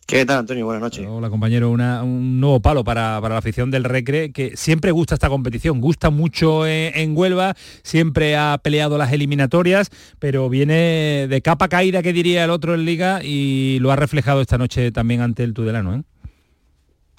[0.10, 0.66] ¿Qué tal, Antonio?
[0.66, 1.05] Buenas noches.
[1.07, 1.70] Hola, compañero.
[1.70, 6.66] un nuevo palo para, la afición del Recre, que siempre gusta esta competición, gusta mucho
[6.66, 12.50] en, Huelva, siempre ha peleado las eliminatorias, pero viene de capa caída, que diría el
[12.50, 15.93] otro en Liga, y lo ha reflejado esta noche también ante el Tudelano.
[15.93, 16.01] ¿eh?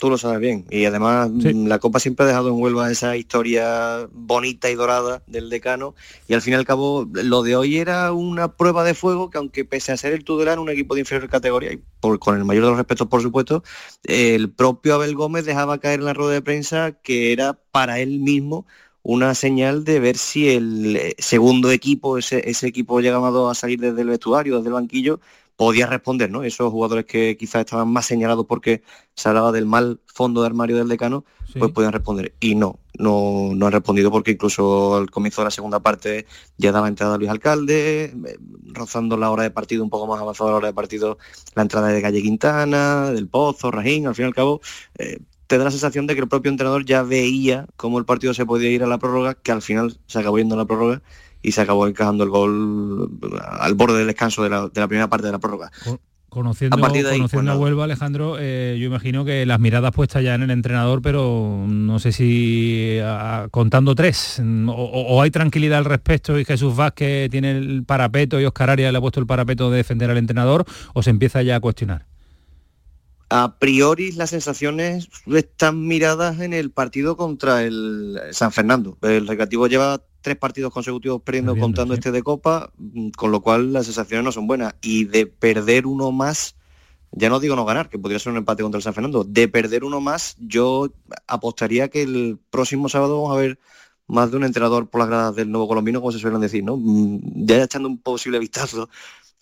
[0.00, 0.64] Tú lo sabes bien.
[0.70, 5.22] Y además mm, la Copa siempre ha dejado en Huelva esa historia bonita y dorada
[5.26, 5.94] del decano.
[6.26, 9.36] Y al fin y al cabo, lo de hoy era una prueba de fuego que
[9.36, 11.82] aunque pese a ser el Tudelano un equipo de inferior categoría, y
[12.18, 13.62] con el mayor de los respetos por supuesto,
[14.04, 18.20] el propio Abel Gómez dejaba caer en la rueda de prensa que era para él
[18.20, 18.66] mismo
[19.02, 23.80] una señal de ver si el eh, segundo equipo, ese, ese equipo llamado a salir
[23.80, 25.20] desde el vestuario, desde el banquillo,
[25.60, 26.42] podía responder, ¿no?
[26.42, 28.82] Esos jugadores que quizás estaban más señalados porque
[29.14, 31.26] se hablaba del mal fondo de armario del decano,
[31.58, 32.34] pues podían responder.
[32.40, 36.24] Y no, no, no han respondido porque incluso al comienzo de la segunda parte
[36.56, 38.38] ya daba entrada Luis Alcalde, eh,
[38.72, 41.18] rozando la hora de partido, un poco más avanzada la hora de partido,
[41.54, 44.62] la entrada de Calle Quintana, del Pozo, Rajín, al fin y al cabo,
[44.96, 48.32] eh, te da la sensación de que el propio entrenador ya veía cómo el partido
[48.32, 51.02] se podía ir a la prórroga, que al final se acabó yendo a la prórroga
[51.42, 53.10] y se acabó encajando el gol
[53.58, 55.70] al borde del descanso de la, primera parte de la prórroga.
[56.28, 60.42] Conociendo, a, conociendo pues Huelva, Alejandro, eh, yo imagino que las miradas puestas ya en
[60.42, 62.98] el entrenador, pero no sé si
[63.50, 68.70] contando tres, o, hay tranquilidad al respecto y Jesús Vázquez tiene el parapeto y Oscar
[68.70, 70.64] Arias le ha puesto el parapeto de defender al entrenador,
[70.94, 72.09] o se empieza ya a cuestionar.
[73.32, 78.98] A priori las sensaciones están miradas en el partido contra el San Fernando.
[79.02, 83.72] El Recreativo lleva tres partidos consecutivos perdiendo contando este de Copa, mm, con lo cual
[83.72, 84.74] las sensaciones no son buenas.
[84.82, 86.56] Y de perder uno más,
[87.12, 89.46] ya no digo no ganar, que podría ser un empate contra el San Fernando, de
[89.46, 90.92] perder uno más, yo
[91.28, 93.60] apostaría que el próximo sábado vamos a ver
[94.08, 96.76] más de un entrenador por las gradas del nuevo colombino, como se suelen decir, ¿no?
[96.76, 98.88] Mm, ya echando un posible vistazo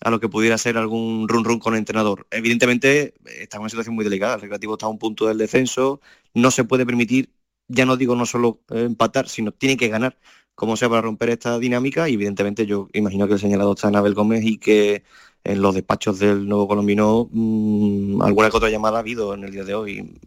[0.01, 2.27] a lo que pudiera ser algún run run con el entrenador.
[2.31, 5.99] Evidentemente está en una situación muy delicada, el Recreativo está a un punto del descenso,
[6.33, 7.33] no se puede permitir,
[7.67, 10.17] ya no digo no solo empatar, sino tiene que ganar
[10.55, 13.95] como sea para romper esta dinámica y evidentemente yo imagino que el señalado está en
[13.95, 15.03] Abel Gómez y que
[15.43, 19.51] en los despachos del nuevo colombino mm, alguna que otra llamada ha habido en el
[19.51, 20.19] día de hoy.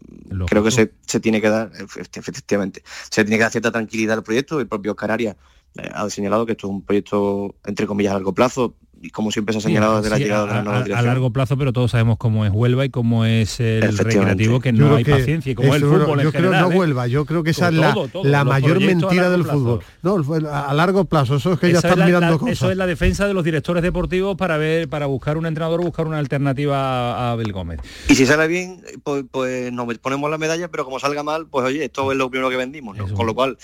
[0.47, 0.87] Creo que se,
[1.19, 1.71] tiene que dar,
[2.15, 4.59] efectivamente, se tiene que dar cierta tranquilidad al proyecto.
[4.59, 5.37] El propio Canaria
[5.77, 8.75] eh, ha señalado que esto es un proyecto, entre comillas, a largo plazo,
[9.11, 11.57] como siempre se ha señalado desde la llegada de la nueva a, a, largo plazo,
[11.57, 15.51] pero todos sabemos cómo es Huelva y cómo es el recreativo, que no hay paciencia
[15.51, 16.75] y como el fútbol Yo creo no ¿eh?
[16.75, 19.81] Huelva, yo creo que esa es la, mayor mentira del fútbol.
[20.01, 20.17] No,
[20.51, 22.53] a largo plazo, eso es que ya están mirando cosas.
[22.53, 26.07] Eso es la defensa de los directores deportivos para ver, para buscar un entrenador, buscar
[26.07, 27.79] una alternativa a Abel Gómez.
[28.09, 31.65] Y si sale bien, pues, pues nos ponemos la medalla, pero como salga mal, pues
[31.65, 33.57] oye, esto es lo primero que vendimos, Con lo cual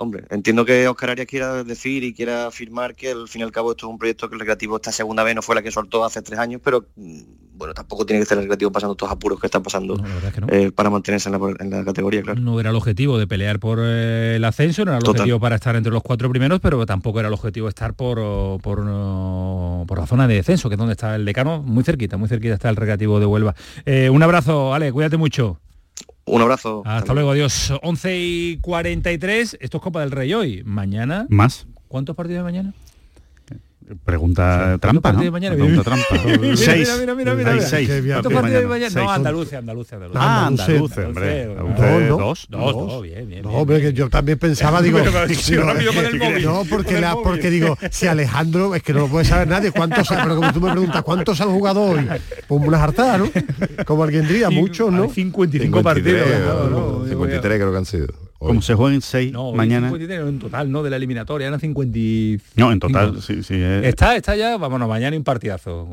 [0.00, 3.50] Hombre, entiendo que Oscar Arias quiera decir y quiera afirmar que al fin y al
[3.50, 5.72] cabo esto es un proyecto que el Recreativo esta segunda vez no fue la que
[5.72, 7.20] soltó hace tres años, pero mm,
[7.54, 10.00] bueno, tampoco tiene que ser el Recreativo pasando estos apuros que están pasando
[10.52, 12.40] eh, para mantenerse en la, categoría, claro.
[12.40, 15.56] No era el objetivo de pelear por eh, el ascenso, no era el objetivo para
[15.56, 18.18] estar entre los cuatro primeros, pero tampoco era el objetivo estar por,
[18.60, 18.78] por,
[19.84, 22.54] por la zona de descenso, que es donde está el decano, muy cerquita, muy cerquita
[22.54, 23.56] está el Recreativo de Huelva.
[23.84, 25.58] Eh, un abrazo, Ale, cuídate mucho.
[26.28, 26.82] Un abrazo.
[26.84, 27.72] Hasta luego, adiós.
[27.82, 30.62] 11 y 43, esto es Copa del Rey hoy.
[30.64, 31.26] Mañana.
[31.28, 31.66] Más.
[31.88, 32.74] ¿Cuántos partidos de mañana?
[34.04, 35.30] Pregunta trampa, ¿no?
[35.30, 35.56] Mañana?
[35.56, 36.06] Pregunta trampa.
[36.56, 36.88] seis.
[37.00, 37.60] Mira, mira, mira, mira.
[37.60, 37.88] seis.
[37.88, 39.02] ¿Cuántos partidos de mañana?
[39.02, 40.20] No, Andalucía, Andalucía, Andalucía.
[40.22, 41.46] Ah, Andalucía, hombre.
[42.08, 43.42] Dos, dos, dos, bien, bien.
[43.42, 44.98] No, hombre, que yo también pensaba, digo...
[44.98, 50.08] No, porque, la, porque digo, si Alejandro, es que no lo puede saber nadie, ¿cuántos,
[50.08, 52.06] pero como tú me preguntas, ¿cuántos han jugado hoy?
[52.46, 53.30] Pues unas hartadas, ¿no?
[53.86, 55.08] Como alguien diría, muchos, ¿no?
[55.08, 56.28] 55 partidos.
[57.08, 58.27] 53 creo que han sido.
[58.38, 59.88] Como se jueguen seis No, mañana.
[59.88, 61.98] 53 en total, no de la eliminatoria, eran 50.
[62.54, 63.60] No, en total, sí, sí.
[63.60, 65.86] Está, está ya, vámonos, mañana un partidazo.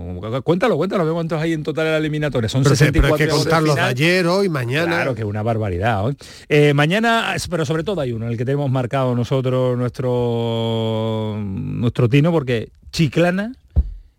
[0.43, 2.47] Cuéntalo, cuéntalo, cuántos hay en total en la eliminatoria.
[2.47, 4.85] Son Pero, 64 pero hay que juegos de contarlos de ayer, hoy, mañana.
[4.95, 6.05] Claro, que es una barbaridad.
[6.05, 6.15] hoy.
[6.47, 12.31] Eh, mañana, pero sobre todo hay uno, el que tenemos marcado nosotros, nuestro nuestro tino,
[12.31, 13.53] porque Chiclana,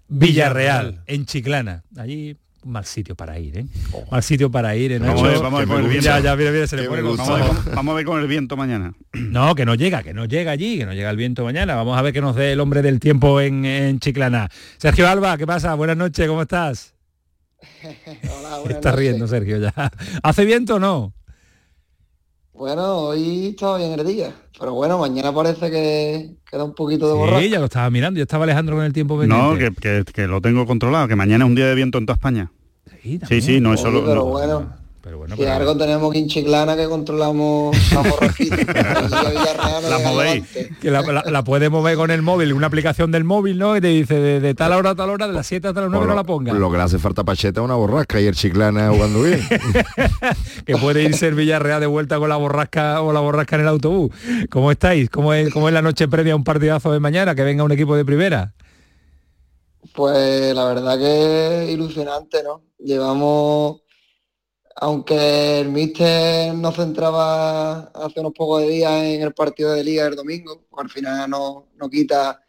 [0.08, 1.84] Villarreal, en Chiclana.
[1.96, 2.36] Allí
[2.66, 3.66] mal sitio para ir, ¿eh?
[4.10, 5.28] Mal sitio para ir, ¿eh, Vamos a Nacho?
[5.32, 6.04] ver, vamos a ver con el viento.
[6.04, 7.02] Ya, ya, mira, mira, se le pone.
[7.02, 8.92] Vamos a ver- vamos a ver con el viento mañana.
[9.14, 11.74] No, que no llega, que no llega allí, que no llega el viento mañana.
[11.74, 14.48] Vamos a ver qué nos dé el hombre del tiempo en, en Chiclana.
[14.78, 15.74] Sergio Alba, ¿qué pasa?
[15.74, 16.94] Buenas noches, ¿cómo estás?
[18.68, 19.72] Estás riendo, Sergio, ya.
[20.22, 21.12] ¿Hace viento o no?
[22.52, 27.12] Bueno, hoy estaba bien el día, pero bueno, mañana parece que queda un poquito de
[27.14, 27.40] borrasca.
[27.42, 28.16] Sí, ya lo estaba mirando.
[28.18, 29.80] Ya estaba Alejandro con el tiempo No, pendiente.
[29.82, 32.14] que, que- que lo tengo controlado, que mañana es un día de viento en toda
[32.16, 32.50] España.
[33.28, 34.04] Sí, sí, no es Oye, solo...
[34.06, 34.24] pero no.
[34.24, 34.76] bueno,
[35.28, 38.56] si pero- algo tenemos aquí en Chiclana que controlamos la borrasquita.
[38.56, 40.44] Aquí a Villarreal no La llega movéis.
[40.80, 43.74] Que la, la- la puede mover con el móvil, una aplicación del móvil, ¿no?
[43.74, 45.90] Que te dice de, de tal hora a tal hora, de las 7 hasta las
[45.90, 46.52] 9 no la ponga.
[46.52, 49.40] Lo que le hace falta a Pacheta es una borrasca y el Chiclana jugando bien.
[50.66, 53.68] que puede irse el Villarreal de vuelta con la borrasca o la borrasca en el
[53.68, 54.10] autobús.
[54.50, 55.08] ¿Cómo estáis?
[55.08, 57.36] ¿Cómo es, cómo es la noche previa a un partidazo de mañana?
[57.36, 58.54] Que venga un equipo de primera.
[59.94, 62.60] Pues la verdad que es ilusionante, ¿no?
[62.78, 63.82] Llevamos,
[64.76, 70.16] aunque el míster nos centraba hace unos pocos días en el partido de liga el
[70.16, 72.40] domingo, pues al final no, no quita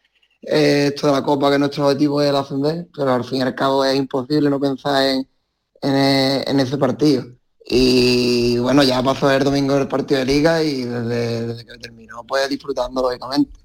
[0.42, 3.42] eh, esto de la Copa, que nuestro objetivo es el ascender, pero al fin y
[3.44, 5.28] al cabo es imposible no pensar en,
[5.82, 7.26] en, e- en ese partido.
[7.70, 12.24] Y bueno, ya pasó el domingo el partido de liga y desde, desde que terminó,
[12.26, 13.60] pues disfrutando lógicamente.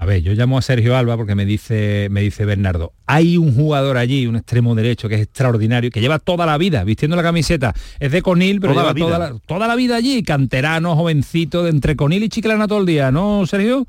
[0.00, 3.52] A ver, yo llamo a Sergio Alba porque me dice, me dice Bernardo, hay un
[3.52, 7.22] jugador allí, un extremo derecho que es extraordinario, que lleva toda la vida vistiendo la
[7.24, 7.74] camiseta.
[7.98, 11.64] Es de Conil, pero Toda lleva la toda, la, toda la vida allí, canterano, jovencito,
[11.64, 13.86] de entre Conil y Chiclana todo el día, ¿no, Sergio?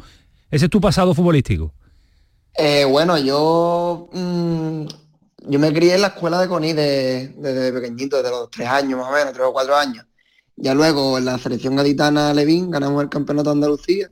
[0.49, 1.73] Ese es tu pasado futbolístico.
[2.57, 4.85] Eh, bueno, yo mm,
[5.47, 8.99] yo me crié en la escuela de Coní de- desde pequeñito, desde los tres años
[8.99, 10.03] más o menos, tres o cuatro años.
[10.55, 14.09] Ya luego en la selección gaditana Levín ganamos el campeonato de Andalucía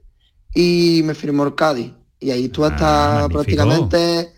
[0.60, 1.92] y me firmó el Cádiz.
[2.20, 4.34] Y ahí estuve hasta prácticamente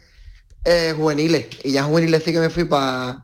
[0.66, 1.46] eh, juveniles.
[1.64, 3.24] Y ya juveniles sí que me fui para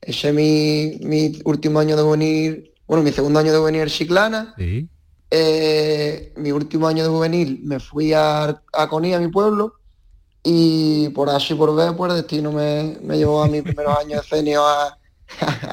[0.00, 4.54] ese mi, mi último año de juvenil, bueno, mi segundo año de juvenil en Chiclana.
[4.56, 4.88] Sí.
[5.30, 9.74] Eh, mi último año de juvenil me fui a, a Coní, a mi pueblo,
[10.44, 14.22] y por y por B, pues el destino me, me llevó a mis primeros años
[14.22, 14.98] de senior a,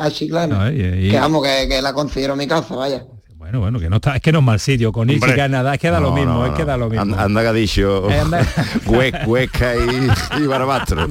[0.03, 0.65] a, Chiclana.
[0.65, 3.05] No, y- y- Que vamos, que, que la considero mi casa, vaya.
[3.45, 5.29] Bueno, bueno, que no está, es que no es mal sitio, Conil, Hombre.
[5.29, 7.03] Chiclana, es que da lo mismo, no, es que da lo mismo.
[7.03, 8.41] Anda, anda que ha dicho Eh, anda-
[8.87, 11.07] Hue- Huesca y, y Barbastro.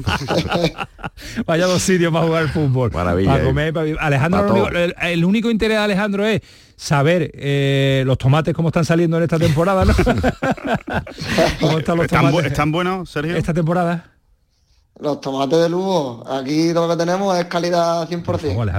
[1.45, 2.91] Vaya dos sitios para jugar fútbol.
[2.91, 3.45] Maravilla, Para eh.
[3.47, 3.99] comer, para vivir.
[4.01, 6.41] Alejandro, único- el, el único interés de Alejandro es
[6.75, 9.93] saber eh, los tomates cómo están saliendo en esta temporada, ¿no?
[11.61, 13.35] ¿Cómo están los ¿Están, bu- tomates están buenos, Sergio?
[13.37, 14.05] esta temporada?
[14.97, 18.23] Los tomates de Lugo, aquí lo que tenemos es calidad 100%.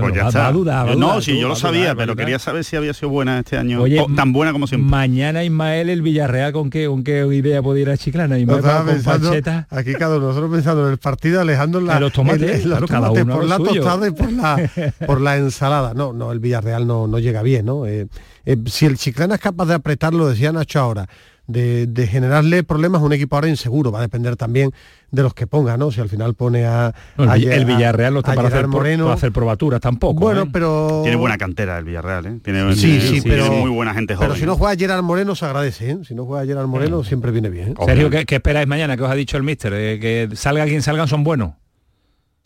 [0.00, 0.50] Pues ya está.
[0.96, 3.82] no, si tú, yo lo sabía, pero quería saber si había sido buena este año.
[3.82, 4.88] Oye, O tan buena como siempre.
[4.90, 8.38] Mañana Ismael el Villarreal con qué, con qué idea puede ir a Chiclana.
[8.38, 9.66] Ismael estaba con pensando, Pacheta.
[9.68, 12.68] aquí cada uno, nosotros pensando en el partido, Alejandro en, la, los tomates, en- en
[12.70, 13.74] los claro, cada tomates, uno por la suyo.
[13.82, 14.70] tostada y por la,
[15.06, 15.92] por la ensalada.
[15.92, 17.84] No, no, el Villarreal no, no llega bien, ¿no?
[17.84, 18.06] Eh,
[18.46, 21.06] eh, si el Chiclana es capaz de apretar, lo decía Nacho ahora,
[21.46, 24.72] de, de generarle problemas a un equipo ahora inseguro, va a depender también
[25.10, 25.90] de los que ponga, ¿no?
[25.92, 26.92] Si al final pone a...
[27.16, 29.04] No, el, a Villarreal no está para hacer, por- Moreno.
[29.04, 30.20] para hacer probaturas tampoco.
[30.20, 30.50] Bueno, ¿eh?
[30.52, 31.00] pero...
[31.02, 32.38] Tiene buena cantera el Villarreal, ¿eh?
[32.42, 34.28] Tiene, Sí, sí, tiene pero muy buena gente joven.
[34.30, 35.98] Pero si no juega Gerard Moreno se agradece, ¿eh?
[36.06, 37.74] Si no juega Gerard Moreno siempre viene bien.
[37.86, 38.96] Sergio, ¿qué, qué esperáis mañana?
[38.96, 39.72] ¿Qué os ha dicho el míster?
[39.74, 41.52] Eh, que salga quien salgan son buenos.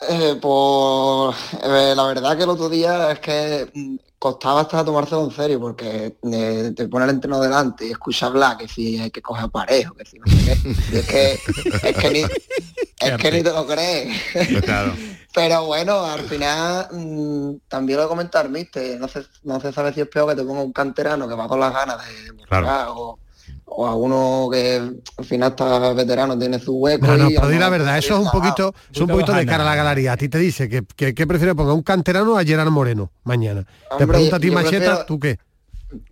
[0.09, 5.23] Eh, pues eh, la verdad que el otro día es que mm, costaba hasta tomárselo
[5.23, 9.09] en serio porque eh, te pone el entreno delante y escucha hablar que si hay
[9.09, 10.69] que coger parejo, que si no sé qué.
[10.93, 11.31] Y es que,
[11.89, 14.21] es que ni, es que ni te lo crees.
[14.63, 14.93] Claro.
[15.33, 18.47] Pero bueno, al final mm, también lo he comentado.
[18.47, 21.47] No se, no se sabe si es peor que te ponga un canterano que va
[21.47, 23.17] con las ganas de demostrar o,
[23.73, 24.75] o a uno que
[25.17, 27.07] al final está veterano, tiene su hueco.
[27.07, 29.45] No, no, y pero di la verdad, eso es un poquito, es un poquito de
[29.45, 30.11] cara a la galería.
[30.13, 33.65] A ti te dice que, que, que prefiere ponga un canterano a Gerard Moreno mañana.
[33.97, 35.39] te pregunta a ti Macheta, prefiero- ¿tú qué?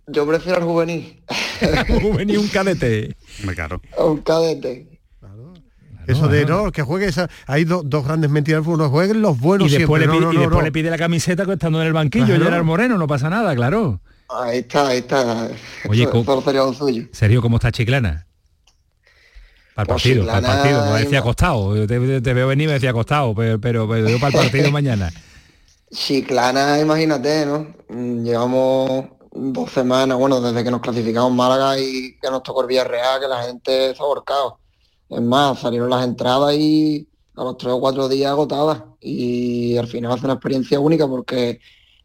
[0.06, 1.22] Yo prefiero al juvenil,
[2.02, 3.16] juvenil un cadete.
[3.54, 3.80] claro.
[3.98, 4.86] un cadete.
[6.06, 9.22] Eso de no, que juegue esa, hay do- dos grandes mentiras del fútbol, no jueguen
[9.22, 10.06] los buenos y después, siempre.
[10.06, 10.64] le, no, pide, no, y no, después no.
[10.64, 12.44] le pide la camiseta que estando en el banquillo, Claro.
[12.46, 14.00] Gerard Moreno, no pasa nada, claro.
[14.32, 15.48] Ahí está, ahí está.
[15.88, 17.04] Oye, ¿cómo- suyo.
[17.12, 18.26] Sergio, ¿cómo está Chiclana?
[19.74, 22.74] Para el Pues partido, para el partido, me decía acostado, te, te veo venir me
[22.74, 25.10] decía acostado, pero, pero, pero yo para el partido mañana.
[25.92, 27.66] Chiclana, imagínate, ¿no?
[27.88, 32.68] Mm, Llevamos dos semanas, bueno, desde que nos clasificamos Málaga y que nos tocó el
[32.68, 34.58] Villarreal, que la gente se ha ahorcado.
[35.08, 38.82] Es más, salieron las entradas y a los tres o cuatro días agotadas.
[39.00, 41.60] Y al final hace una experiencia única porque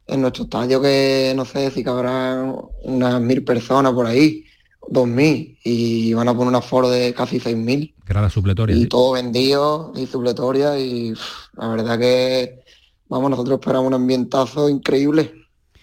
[0.08, 4.46] en nuestro estadio que no sé si cabrán unas mil personas por ahí,
[4.88, 7.94] dos mil, y van a poner un aforo de casi seis mil.
[8.08, 8.76] la supletoria.
[8.76, 11.14] Y todo vendido y supletoria y
[11.54, 12.64] la verdad que
[13.08, 15.34] vamos, nosotros esperamos un ambientazo increíble.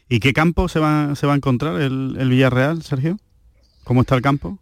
[0.09, 3.19] ¿Y qué campo se va, se va a encontrar el, el Villarreal, Sergio?
[3.85, 4.59] ¿Cómo está el campo?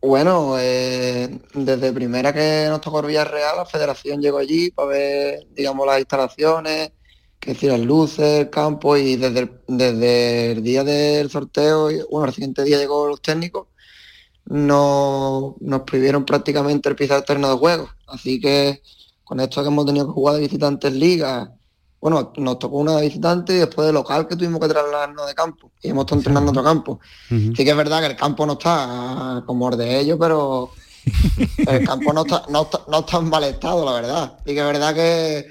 [0.00, 5.46] Bueno, eh, desde primera que nos tocó el Villarreal, la federación llegó allí para ver,
[5.56, 6.92] digamos, las instalaciones,
[7.40, 12.26] que decir, las luces, el campo, y desde el, desde el día del sorteo, bueno,
[12.26, 13.68] el siguiente día llegó los técnicos,
[14.46, 17.88] no, nos prohibieron prácticamente el pisar terreno de juego.
[18.06, 18.82] Así que
[19.24, 21.50] con esto que hemos tenido que jugar de visitantes ligas,
[22.00, 25.34] bueno, nos tocó una de visitante y después de local que tuvimos que trasladarnos de
[25.34, 25.72] campo.
[25.82, 27.00] Y hemos estado entrenando en otro campo.
[27.28, 30.70] Sí que es verdad que el campo no está como el de ellos, pero
[31.58, 32.62] el campo no está, no
[33.00, 34.38] está, en mal estado, la verdad.
[34.46, 35.46] Y que es verdad que,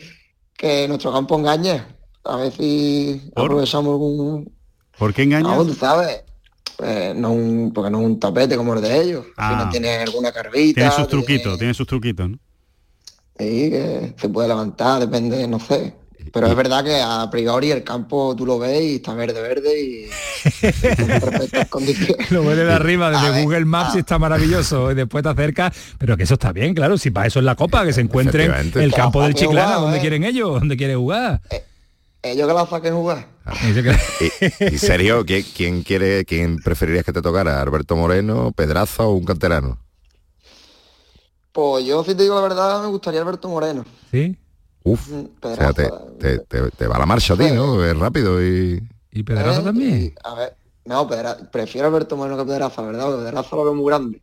[0.57, 1.81] que nuestro campo engañe.
[2.25, 4.51] A ver si aprovechamos algún...
[4.97, 5.55] ¿Por qué engaña?
[5.55, 6.23] No, tú sabes.
[7.15, 9.25] No un, porque no es un tapete como el de ellos.
[9.25, 9.69] Si no ah.
[9.71, 10.81] tiene alguna carvita.
[10.81, 12.39] Tiene sus truquitos, tiene, sus truquitos, ¿no?
[13.39, 15.93] Sí, que se puede levantar, depende, no sé.
[16.31, 19.79] Pero es verdad que a priori el campo tú lo ves y está verde, verde
[19.79, 20.07] y
[22.29, 24.91] Lo ves de arriba, desde Google Maps y está maravilloso.
[24.91, 27.55] Y después te acercas, pero que eso está bien, claro, si para eso es la
[27.55, 30.01] copa, que se encuentren el campo del Chiclana, donde ¿eh?
[30.01, 31.41] quieren ellos, donde quiere jugar.
[31.49, 31.63] Eh,
[32.23, 33.27] ellos que la saquen jugar.
[33.45, 33.53] Ah.
[34.71, 37.61] y, serio, ¿quién, quiere, quién preferirías que te tocara?
[37.61, 39.79] ¿Alberto Moreno, Pedraza o un canterano?
[41.51, 43.85] Pues yo si te digo la verdad, me gustaría Alberto Moreno.
[44.11, 44.37] ¿Sí?
[44.87, 45.11] Uf,
[45.41, 47.83] o sea, te, te, va la marcha a ti, ¿no?
[47.83, 48.81] Es rápido y...
[49.11, 50.13] ¿Y Pedraza también?
[50.23, 50.55] a ver,
[50.85, 51.07] no,
[51.51, 53.07] prefiero a Alberto Moreno que Pedraza, ¿verdad?
[53.07, 54.21] Porque Pedraza lo veo muy grande.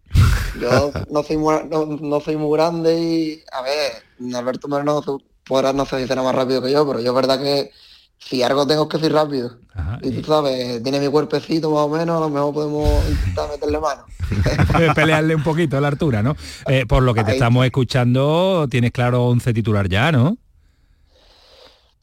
[0.58, 5.02] Yo no soy muy, no, soy muy grande y, a ver, Alberto Moreno
[5.46, 7.70] podrá no sé si será más rápido que yo, pero yo es verdad que
[8.18, 9.58] si algo tengo que ser rápido.
[10.00, 13.80] y tú sabes, tiene mi cuerpecito más o menos, a lo mejor podemos intentar meterle
[13.80, 14.04] mano.
[14.94, 16.34] Pelearle un poquito a la altura, ¿no?
[16.66, 20.38] Eh, por lo que te estamos escuchando, tienes claro 11 titular ya, ¿no?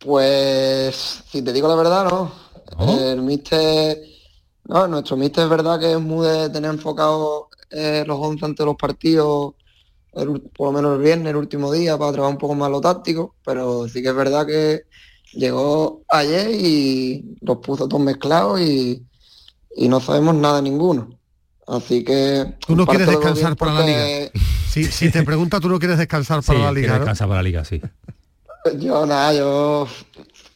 [0.03, 2.31] Pues, si te digo la verdad, no.
[2.99, 3.99] El mister,
[4.65, 8.65] no, nuestro mister es verdad que es muy de tener enfocado eh, los 11 ante
[8.65, 9.53] los partidos,
[10.11, 13.35] por lo menos el viernes, el último día, para trabajar un poco más lo táctico,
[13.45, 14.81] pero sí que es verdad que
[15.33, 19.05] llegó ayer y los puso todos mezclados y,
[19.87, 21.17] no sabemos nada ninguno.
[21.67, 22.55] Así que...
[22.65, 24.31] Tú no quieres descansar para la liga.
[24.67, 26.95] Si, si, te pregunta, tú no quieres descansar para la liga.
[26.95, 27.79] descansar para la liga, sí.
[28.77, 29.88] Yo nada, yo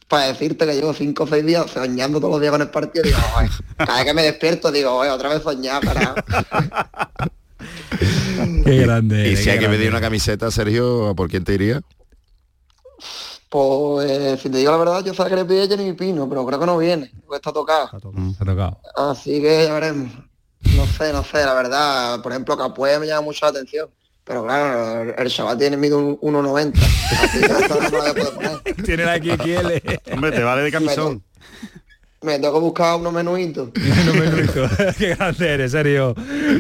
[0.07, 3.03] para decirte que llevo cinco o seis días soñando todos los días con el partido,
[3.03, 3.18] digo,
[3.77, 6.15] cada vez que me despierto digo, otra vez soñar para.
[8.65, 9.30] qué grande.
[9.30, 11.82] ¿Y si hay que pedir una camiseta, Sergio, por quién te iría?
[13.49, 16.60] Pues si te digo la verdad, yo sabía que le pide Jenny Pino, pero creo
[16.60, 17.86] que no viene, porque está tocado.
[17.86, 18.80] Está tocado.
[18.95, 20.11] Así que ya veremos.
[20.76, 22.22] No sé, no sé, la verdad.
[22.22, 23.90] Por ejemplo, Capué me llama mucho la atención.
[24.26, 26.73] Pero claro, el chaval tiene miedo 1,90.
[28.84, 30.14] tiene la XXL.
[30.14, 31.23] Hombre, te vale de camisón.
[32.26, 33.69] Me tengo que buscar unos menuitos.
[34.02, 34.72] unos menuitos.
[34.97, 36.15] Qué grande eres, serio.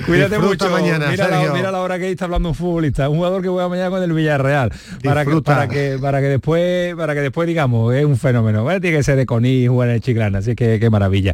[0.05, 0.69] Cuídate mucho.
[0.69, 3.67] mañana, mira, La, mira la hora que está hablando un futbolista, un jugador que juega
[3.67, 4.71] mañana con el Villarreal.
[5.03, 8.63] Para que, para que, para que después, para que después digamos, es un fenómeno.
[8.79, 11.33] tiene que ser de Coní jugar en el Chiclana, así que qué maravilla.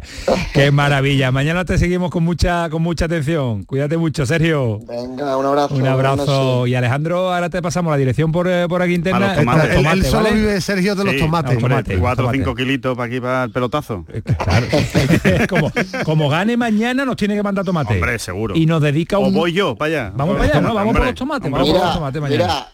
[0.54, 1.30] qué maravilla.
[1.30, 3.64] Mañana te seguimos con mucha, con mucha atención.
[3.64, 4.78] Cuídate mucho, Sergio.
[4.88, 5.74] Venga, un abrazo.
[5.74, 6.66] Un abrazo.
[6.66, 9.34] Y Alejandro, ahora te pasamos la dirección por, eh, por aquí interna.
[9.34, 11.58] el, solo vive Sergio de los tomates.
[11.98, 14.06] Cuatro o cinco kilitos para aquí para el pelotazo.
[14.22, 14.66] Claro.
[15.48, 15.72] como,
[16.04, 17.94] como gane mañana nos tiene que mandar tomate.
[17.94, 18.54] Hombre, seguro.
[18.56, 19.28] Y nos dedica un...
[19.28, 20.12] O voy yo para allá.
[20.14, 20.74] Vamos para allá, ¿no?
[20.74, 21.50] Vamos por los tomates.
[21.50, 22.44] Vamos por los tomates mañana.
[22.44, 22.66] Mira,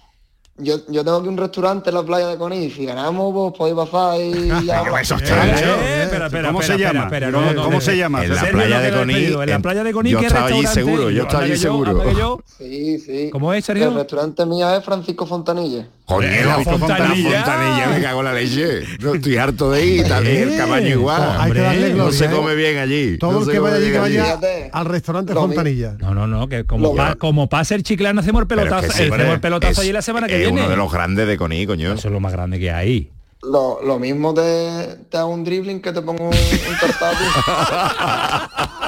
[0.59, 2.73] yo, yo tengo aquí un restaurante en la playa de Conil.
[2.73, 4.83] Si ganamos, vos podéis pasar y ya.
[5.01, 7.11] eso está ¿Cómo se llama?
[7.55, 8.25] ¿Cómo se llama?
[8.25, 9.33] En la playa de Conil.
[9.41, 10.13] En la playa de Conil.
[10.13, 12.43] Yo estaba allí seguro, yo estaba allí seguro.
[12.59, 13.31] Sí, sí.
[13.31, 13.89] ¿Cómo es, Sergio?
[13.89, 15.87] El restaurante mío es Francisco Fontanilla.
[16.09, 17.45] Coño, la fontanilla.
[17.45, 18.81] fontanilla, me cago en la leche.
[18.99, 21.97] No estoy harto de ir, también el cabaño igual.
[21.97, 23.19] no se come bien allí.
[23.19, 24.39] Todo el que vaya allí que vaya
[24.73, 25.97] al restaurante Fontanilla.
[25.99, 29.83] No, no, no, que como, como pasa el chiclano hacemos el pelotazo, hacemos el pelotazo
[29.83, 30.48] allí la semana que viene.
[30.51, 31.93] Uno de los grandes de Coní, coño.
[31.93, 33.11] Eso es lo más grande que hay.
[33.43, 36.35] Lo, lo mismo te, te hago un dribbling que te pongo un, un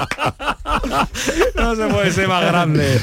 [1.55, 2.99] no se puede ser más grande.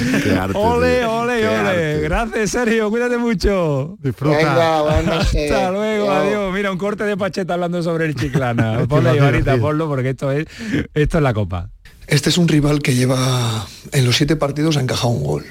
[0.55, 2.01] ole, ole, ole.
[2.01, 2.91] Gracias, Sergio.
[2.91, 3.97] Cuídate mucho.
[4.01, 4.81] Disfruta.
[5.11, 6.53] Hasta luego, adiós.
[6.53, 8.85] Mira, un corte de pacheta hablando sobre el chiclana.
[8.89, 10.47] Ponle, Ibarita, ponlo, porque esto es,
[10.95, 11.71] esto es la copa.
[12.07, 15.45] Este es un rival que lleva en los siete partidos ha encajado un gol.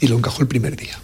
[0.00, 0.98] Y lo encajó el primer día.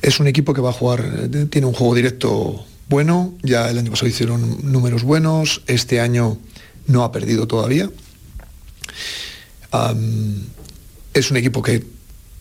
[0.00, 3.90] Es un equipo que va a jugar, tiene un juego directo bueno, ya el año
[3.90, 6.38] pasado hicieron números buenos, este año
[6.86, 7.90] no ha perdido todavía.
[11.14, 11.84] es un equipo que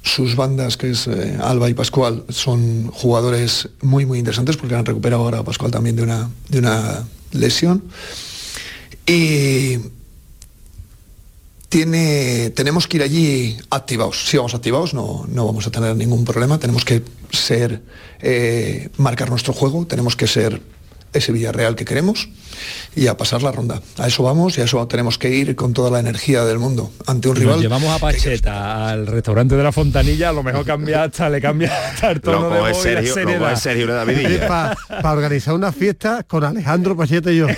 [0.03, 4.85] sus bandas, que es eh, Alba y Pascual, son jugadores muy, muy interesantes porque han
[4.85, 7.83] recuperado ahora a Pascual también de una, de una lesión.
[9.05, 9.77] Y
[11.71, 14.27] tiene, tenemos que ir allí activados.
[14.27, 16.59] Si vamos activados no, no vamos a tener ningún problema.
[16.59, 17.81] Tenemos que ser,
[18.19, 20.61] eh, marcar nuestro juego, tenemos que ser
[21.13, 22.27] ese Villarreal que queremos
[22.93, 23.81] y a pasar la ronda.
[23.97, 26.91] A eso vamos y a eso tenemos que ir con toda la energía del mundo
[27.07, 27.61] ante un rival.
[27.61, 31.71] llevamos a Pacheta al restaurante de la Fontanilla, a lo mejor cambia hasta, le cambia
[31.87, 33.87] hasta el tono de voz Sergio, es Sergio
[34.45, 37.47] Para organizar una fiesta con Alejandro Pacheta y yo.
[37.47, 37.53] Me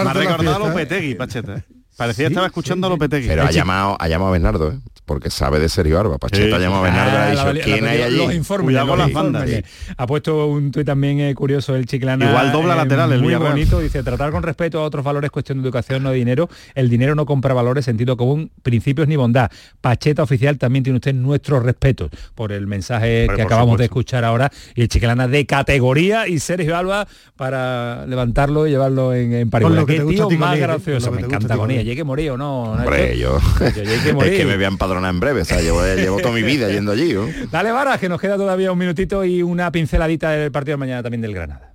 [0.00, 1.64] ha recordado a Lopetegui, Pacheta.
[1.92, 1.96] ¿Eh?
[1.96, 3.28] Parecía que estaba escuchando a Lopetegui.
[3.28, 4.78] Pero ha llamado, ha llamado a Bernardo, ¿eh?
[5.04, 6.18] porque sabe de Sergio Arba.
[6.18, 8.16] Pacheta ha llamado a Bernardo y ha dicho, ¿quién hay allí?
[8.16, 9.50] Los informes, con las bandas.
[9.96, 12.28] Ha puesto un tuit también eh, curioso el Chiclana.
[12.28, 15.64] Igual dobla lateral el Muy bonito, dice, tratar con respeto a otros valores cuestión de
[15.64, 16.48] educación, no de dinero.
[16.74, 19.50] El dinero no compra valores, sentido común, principios ni bondad.
[19.80, 24.50] Pacheta oficial también tiene usted nuestro respeto por el mensaje que acabamos de escuchar ahora.
[24.74, 27.06] Y el Chiclana de categoría y Sergio Alba
[27.36, 29.68] para levantarlo y llevarlo en, en París.
[29.68, 31.10] Lo que ¿Qué tío más gracioso?
[31.10, 31.56] Me encanta
[31.92, 34.14] Llegue morir o no Hombre, yo, es que
[34.46, 37.14] me voy a empadronar en breve, o sea, llevo, llevo toda mi vida yendo allí.
[37.50, 41.02] Dale, Vara, que nos queda todavía un minutito y una pinceladita del partido de mañana
[41.02, 41.74] también del Granada.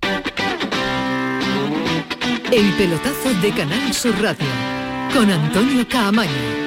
[2.52, 4.48] El pelotazo de Canal Sur Radio
[5.14, 6.67] con Antonio Caamaño.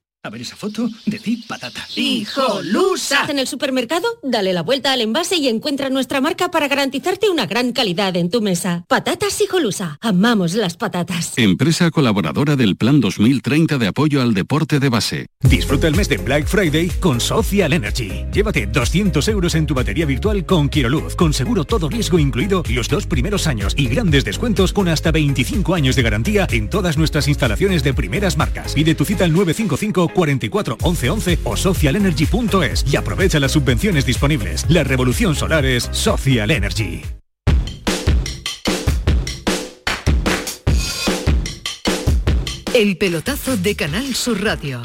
[0.23, 1.83] A ver esa foto, decid patata.
[1.95, 3.25] ¡Hijolusa!
[3.27, 7.47] En el supermercado, dale la vuelta al envase y encuentra nuestra marca para garantizarte una
[7.47, 8.85] gran calidad en tu mesa.
[8.87, 9.97] Patatas Hijolusa.
[9.99, 11.33] Amamos las patatas.
[11.37, 15.25] Empresa colaboradora del Plan 2030 de apoyo al deporte de base.
[15.41, 18.25] Disfruta el mes de Black Friday con Social Energy.
[18.31, 22.89] Llévate 200 euros en tu batería virtual con Quiroluz, con seguro todo riesgo incluido los
[22.89, 27.27] dos primeros años y grandes descuentos con hasta 25 años de garantía en todas nuestras
[27.27, 28.75] instalaciones de primeras marcas.
[28.75, 34.65] Pide tu cita al 955 44 11 11 o socialenergy.es y aprovecha las subvenciones disponibles.
[34.69, 37.01] La revolución solar es Social Energy.
[42.73, 44.81] El pelotazo de Canal Sur Radio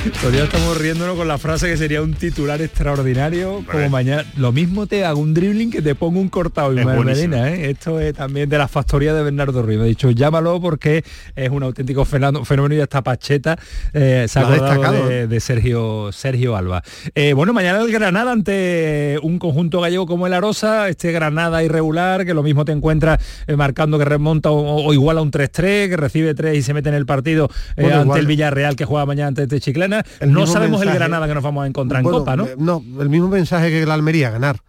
[0.00, 4.24] Todavía estamos riéndonos con la frase que sería un titular extraordinario, como mañana.
[4.38, 7.70] Lo mismo te hago un dribbling que te pongo un cortado y ¿eh?
[7.70, 9.76] Esto es también de la factoría de Bernardo Ruiz.
[9.76, 11.04] Me ha dicho, llámalo porque
[11.36, 13.58] es un auténtico fenómeno y esta pacheta
[13.92, 16.82] eh, se ha acordado de, Sergio, Sergio Alba.
[17.14, 22.24] Eh, bueno, mañana el Granada ante un conjunto gallego como el Arosa, este Granada irregular,
[22.24, 23.22] que lo mismo te encuentras
[23.54, 26.94] marcando que remonta o, igual a un 3-3, que recibe 3 y se mete en
[26.94, 29.89] el partido ante el Villarreal que juega mañana ante este Chiclana
[30.26, 32.46] no sabemos el Granada que nos vamos a encontrar en Copa, ¿no?
[32.46, 34.60] Eh, no, el mismo mensaje que la Almería, ganar.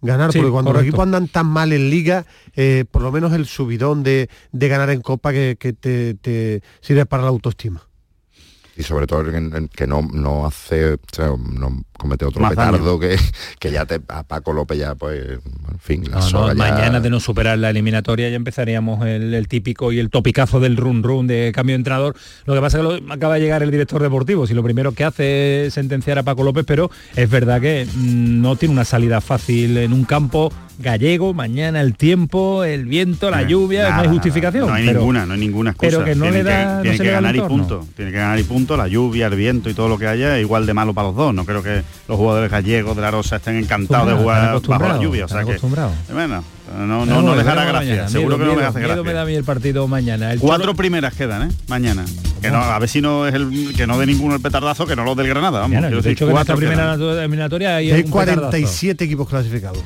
[0.00, 2.24] Ganar, porque cuando los equipos andan tan mal en liga,
[2.54, 7.24] eh, por lo menos el subidón de, ganar en Copa que, te, te sirve para
[7.24, 7.82] la autoestima
[8.78, 13.18] y sobre todo que, no, no hace, o sea, no comete otro petardo que,
[13.58, 17.58] que ya te, a Paco López ya, pues, en fin, la Mañana de no superar
[17.58, 21.78] la eliminatoria ya empezaríamos el, típico y el topicazo del run run de cambio de
[21.78, 22.16] entrenador.
[22.46, 25.04] Lo que pasa es que acaba de llegar el director deportivo, si lo primero que
[25.04, 29.20] hace es sentenciar a Paco López, pero es verdad que mm, no tiene una salida
[29.20, 34.68] fácil en un campo gallego, mañana el tiempo, el viento, la lluvia, no hay justificación.
[34.68, 35.90] No hay ninguna, no hay ninguna excusa.
[35.90, 37.86] Pero que no le da, tiene que, ganar y punto.
[37.96, 40.42] Tiene que ganar y punto, la lluvia, el viento y todo lo que haya es
[40.42, 41.34] igual de malo para los dos.
[41.34, 44.98] No creo que los jugadores gallegos de la Rosa estén encantados de jugar bajo la
[44.98, 45.26] lluvia.
[45.26, 45.58] O sea que,
[46.12, 46.42] bueno,
[46.76, 48.08] no, no, no les hará gracia.
[48.08, 49.02] Seguro que no les hace gracia.
[49.02, 50.32] me da a mí el partido mañana.
[50.38, 51.54] Cuatro primeras quedan, ¿eh?
[51.68, 52.04] Mañana.
[52.40, 54.96] Que no, a ver si no es el que no de ninguno el petardazo, que
[54.96, 55.60] no los del Granada.
[55.60, 55.74] Vamos.
[55.74, 59.82] Mañana, de hecho, cuatro primera eliminatoria hay, hay 47 equipos clasificados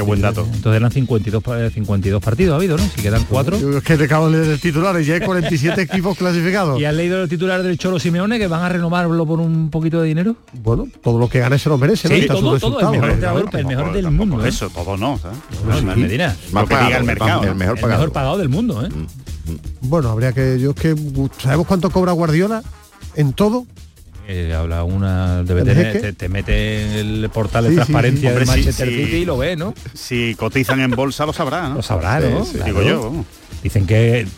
[0.00, 0.46] Qué buen dato.
[0.50, 1.42] Entonces eran 52,
[1.74, 2.84] 52 partidos ha habido, ¿no?
[2.84, 3.58] Si quedan cuatro.
[3.76, 6.80] es que te acabo de leer el titular, ya hay 47 equipos clasificados.
[6.80, 10.00] ¿Y has leído el titular del Cholo Simeone que van a renovarlo por un poquito
[10.00, 10.36] de dinero?
[10.54, 13.92] Bueno, todo lo que gane se lo merece, sí, todo, todo, el mejor, el mejor
[13.92, 14.42] del mundo.
[14.42, 14.48] ¿eh?
[14.48, 15.36] Eso, todo no, ¿sabes?
[15.84, 16.34] No, Medina.
[16.52, 17.42] Más que diga el mercado.
[17.42, 17.92] El mejor pagado.
[17.92, 18.88] El mejor pagado del mundo, ¿eh?
[19.82, 20.96] Bueno, habría que yo es que
[21.42, 22.62] ¿sabemos cuánto cobra Guardiola
[23.16, 23.66] en todo?
[24.32, 29.16] Eh, habla una debe tener, te, mete en el portal de transparencia de Manchester City
[29.16, 29.74] y lo ve, ¿no?
[29.92, 31.74] Si cotizan en bolsa lo sabrá, ¿no?
[31.74, 32.46] Lo sabrá, ¿no?
[32.64, 33.24] Digo yo.
[33.64, 34.28] Dicen que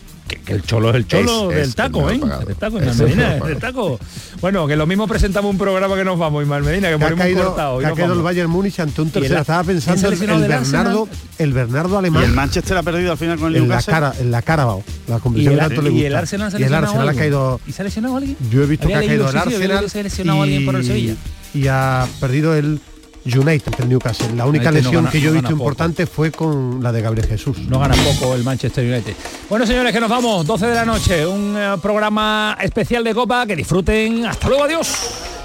[0.45, 2.19] que, el cholo es el cholo del taco, ¿eh?
[2.47, 3.99] Del taco, en Medina, del taco.
[4.41, 7.15] Bueno, que lo mismo presentamos un programa que nos vamos, Ismael Medina, que, que ha
[7.15, 7.79] caído, cortado.
[7.79, 9.41] Que ha caído el Bayern Múnich ante un tercero.
[9.41, 12.23] Estaba pensando en el Bernardo, el Bernardo alemán.
[12.23, 14.83] Y el Manchester ha perdido al final con el en La cara, en la Carabao.
[15.09, 17.61] La competición y el, y el Arsenal y el Arsenal ha caído.
[17.67, 18.37] ¿Y se ha lesionado alguien?
[18.51, 19.91] Yo he visto que ha caído el Arsenal.
[19.91, 21.15] Se ha lesionado alguien por el Sevilla.
[21.55, 22.81] Y ha perdido el
[23.25, 24.35] United el Newcastle.
[24.35, 27.59] La única lesión que yo he visto importante fue con la de Gabriel Jesús.
[27.69, 29.15] No gana poco el Manchester United.
[29.49, 30.47] Bueno, señores, que nos vamos.
[30.47, 31.27] 12 de la noche.
[31.27, 33.47] Un eh, programa especial de Copa.
[33.47, 34.27] Que disfruten.
[34.27, 34.65] Hasta luego.
[34.65, 35.42] Adiós.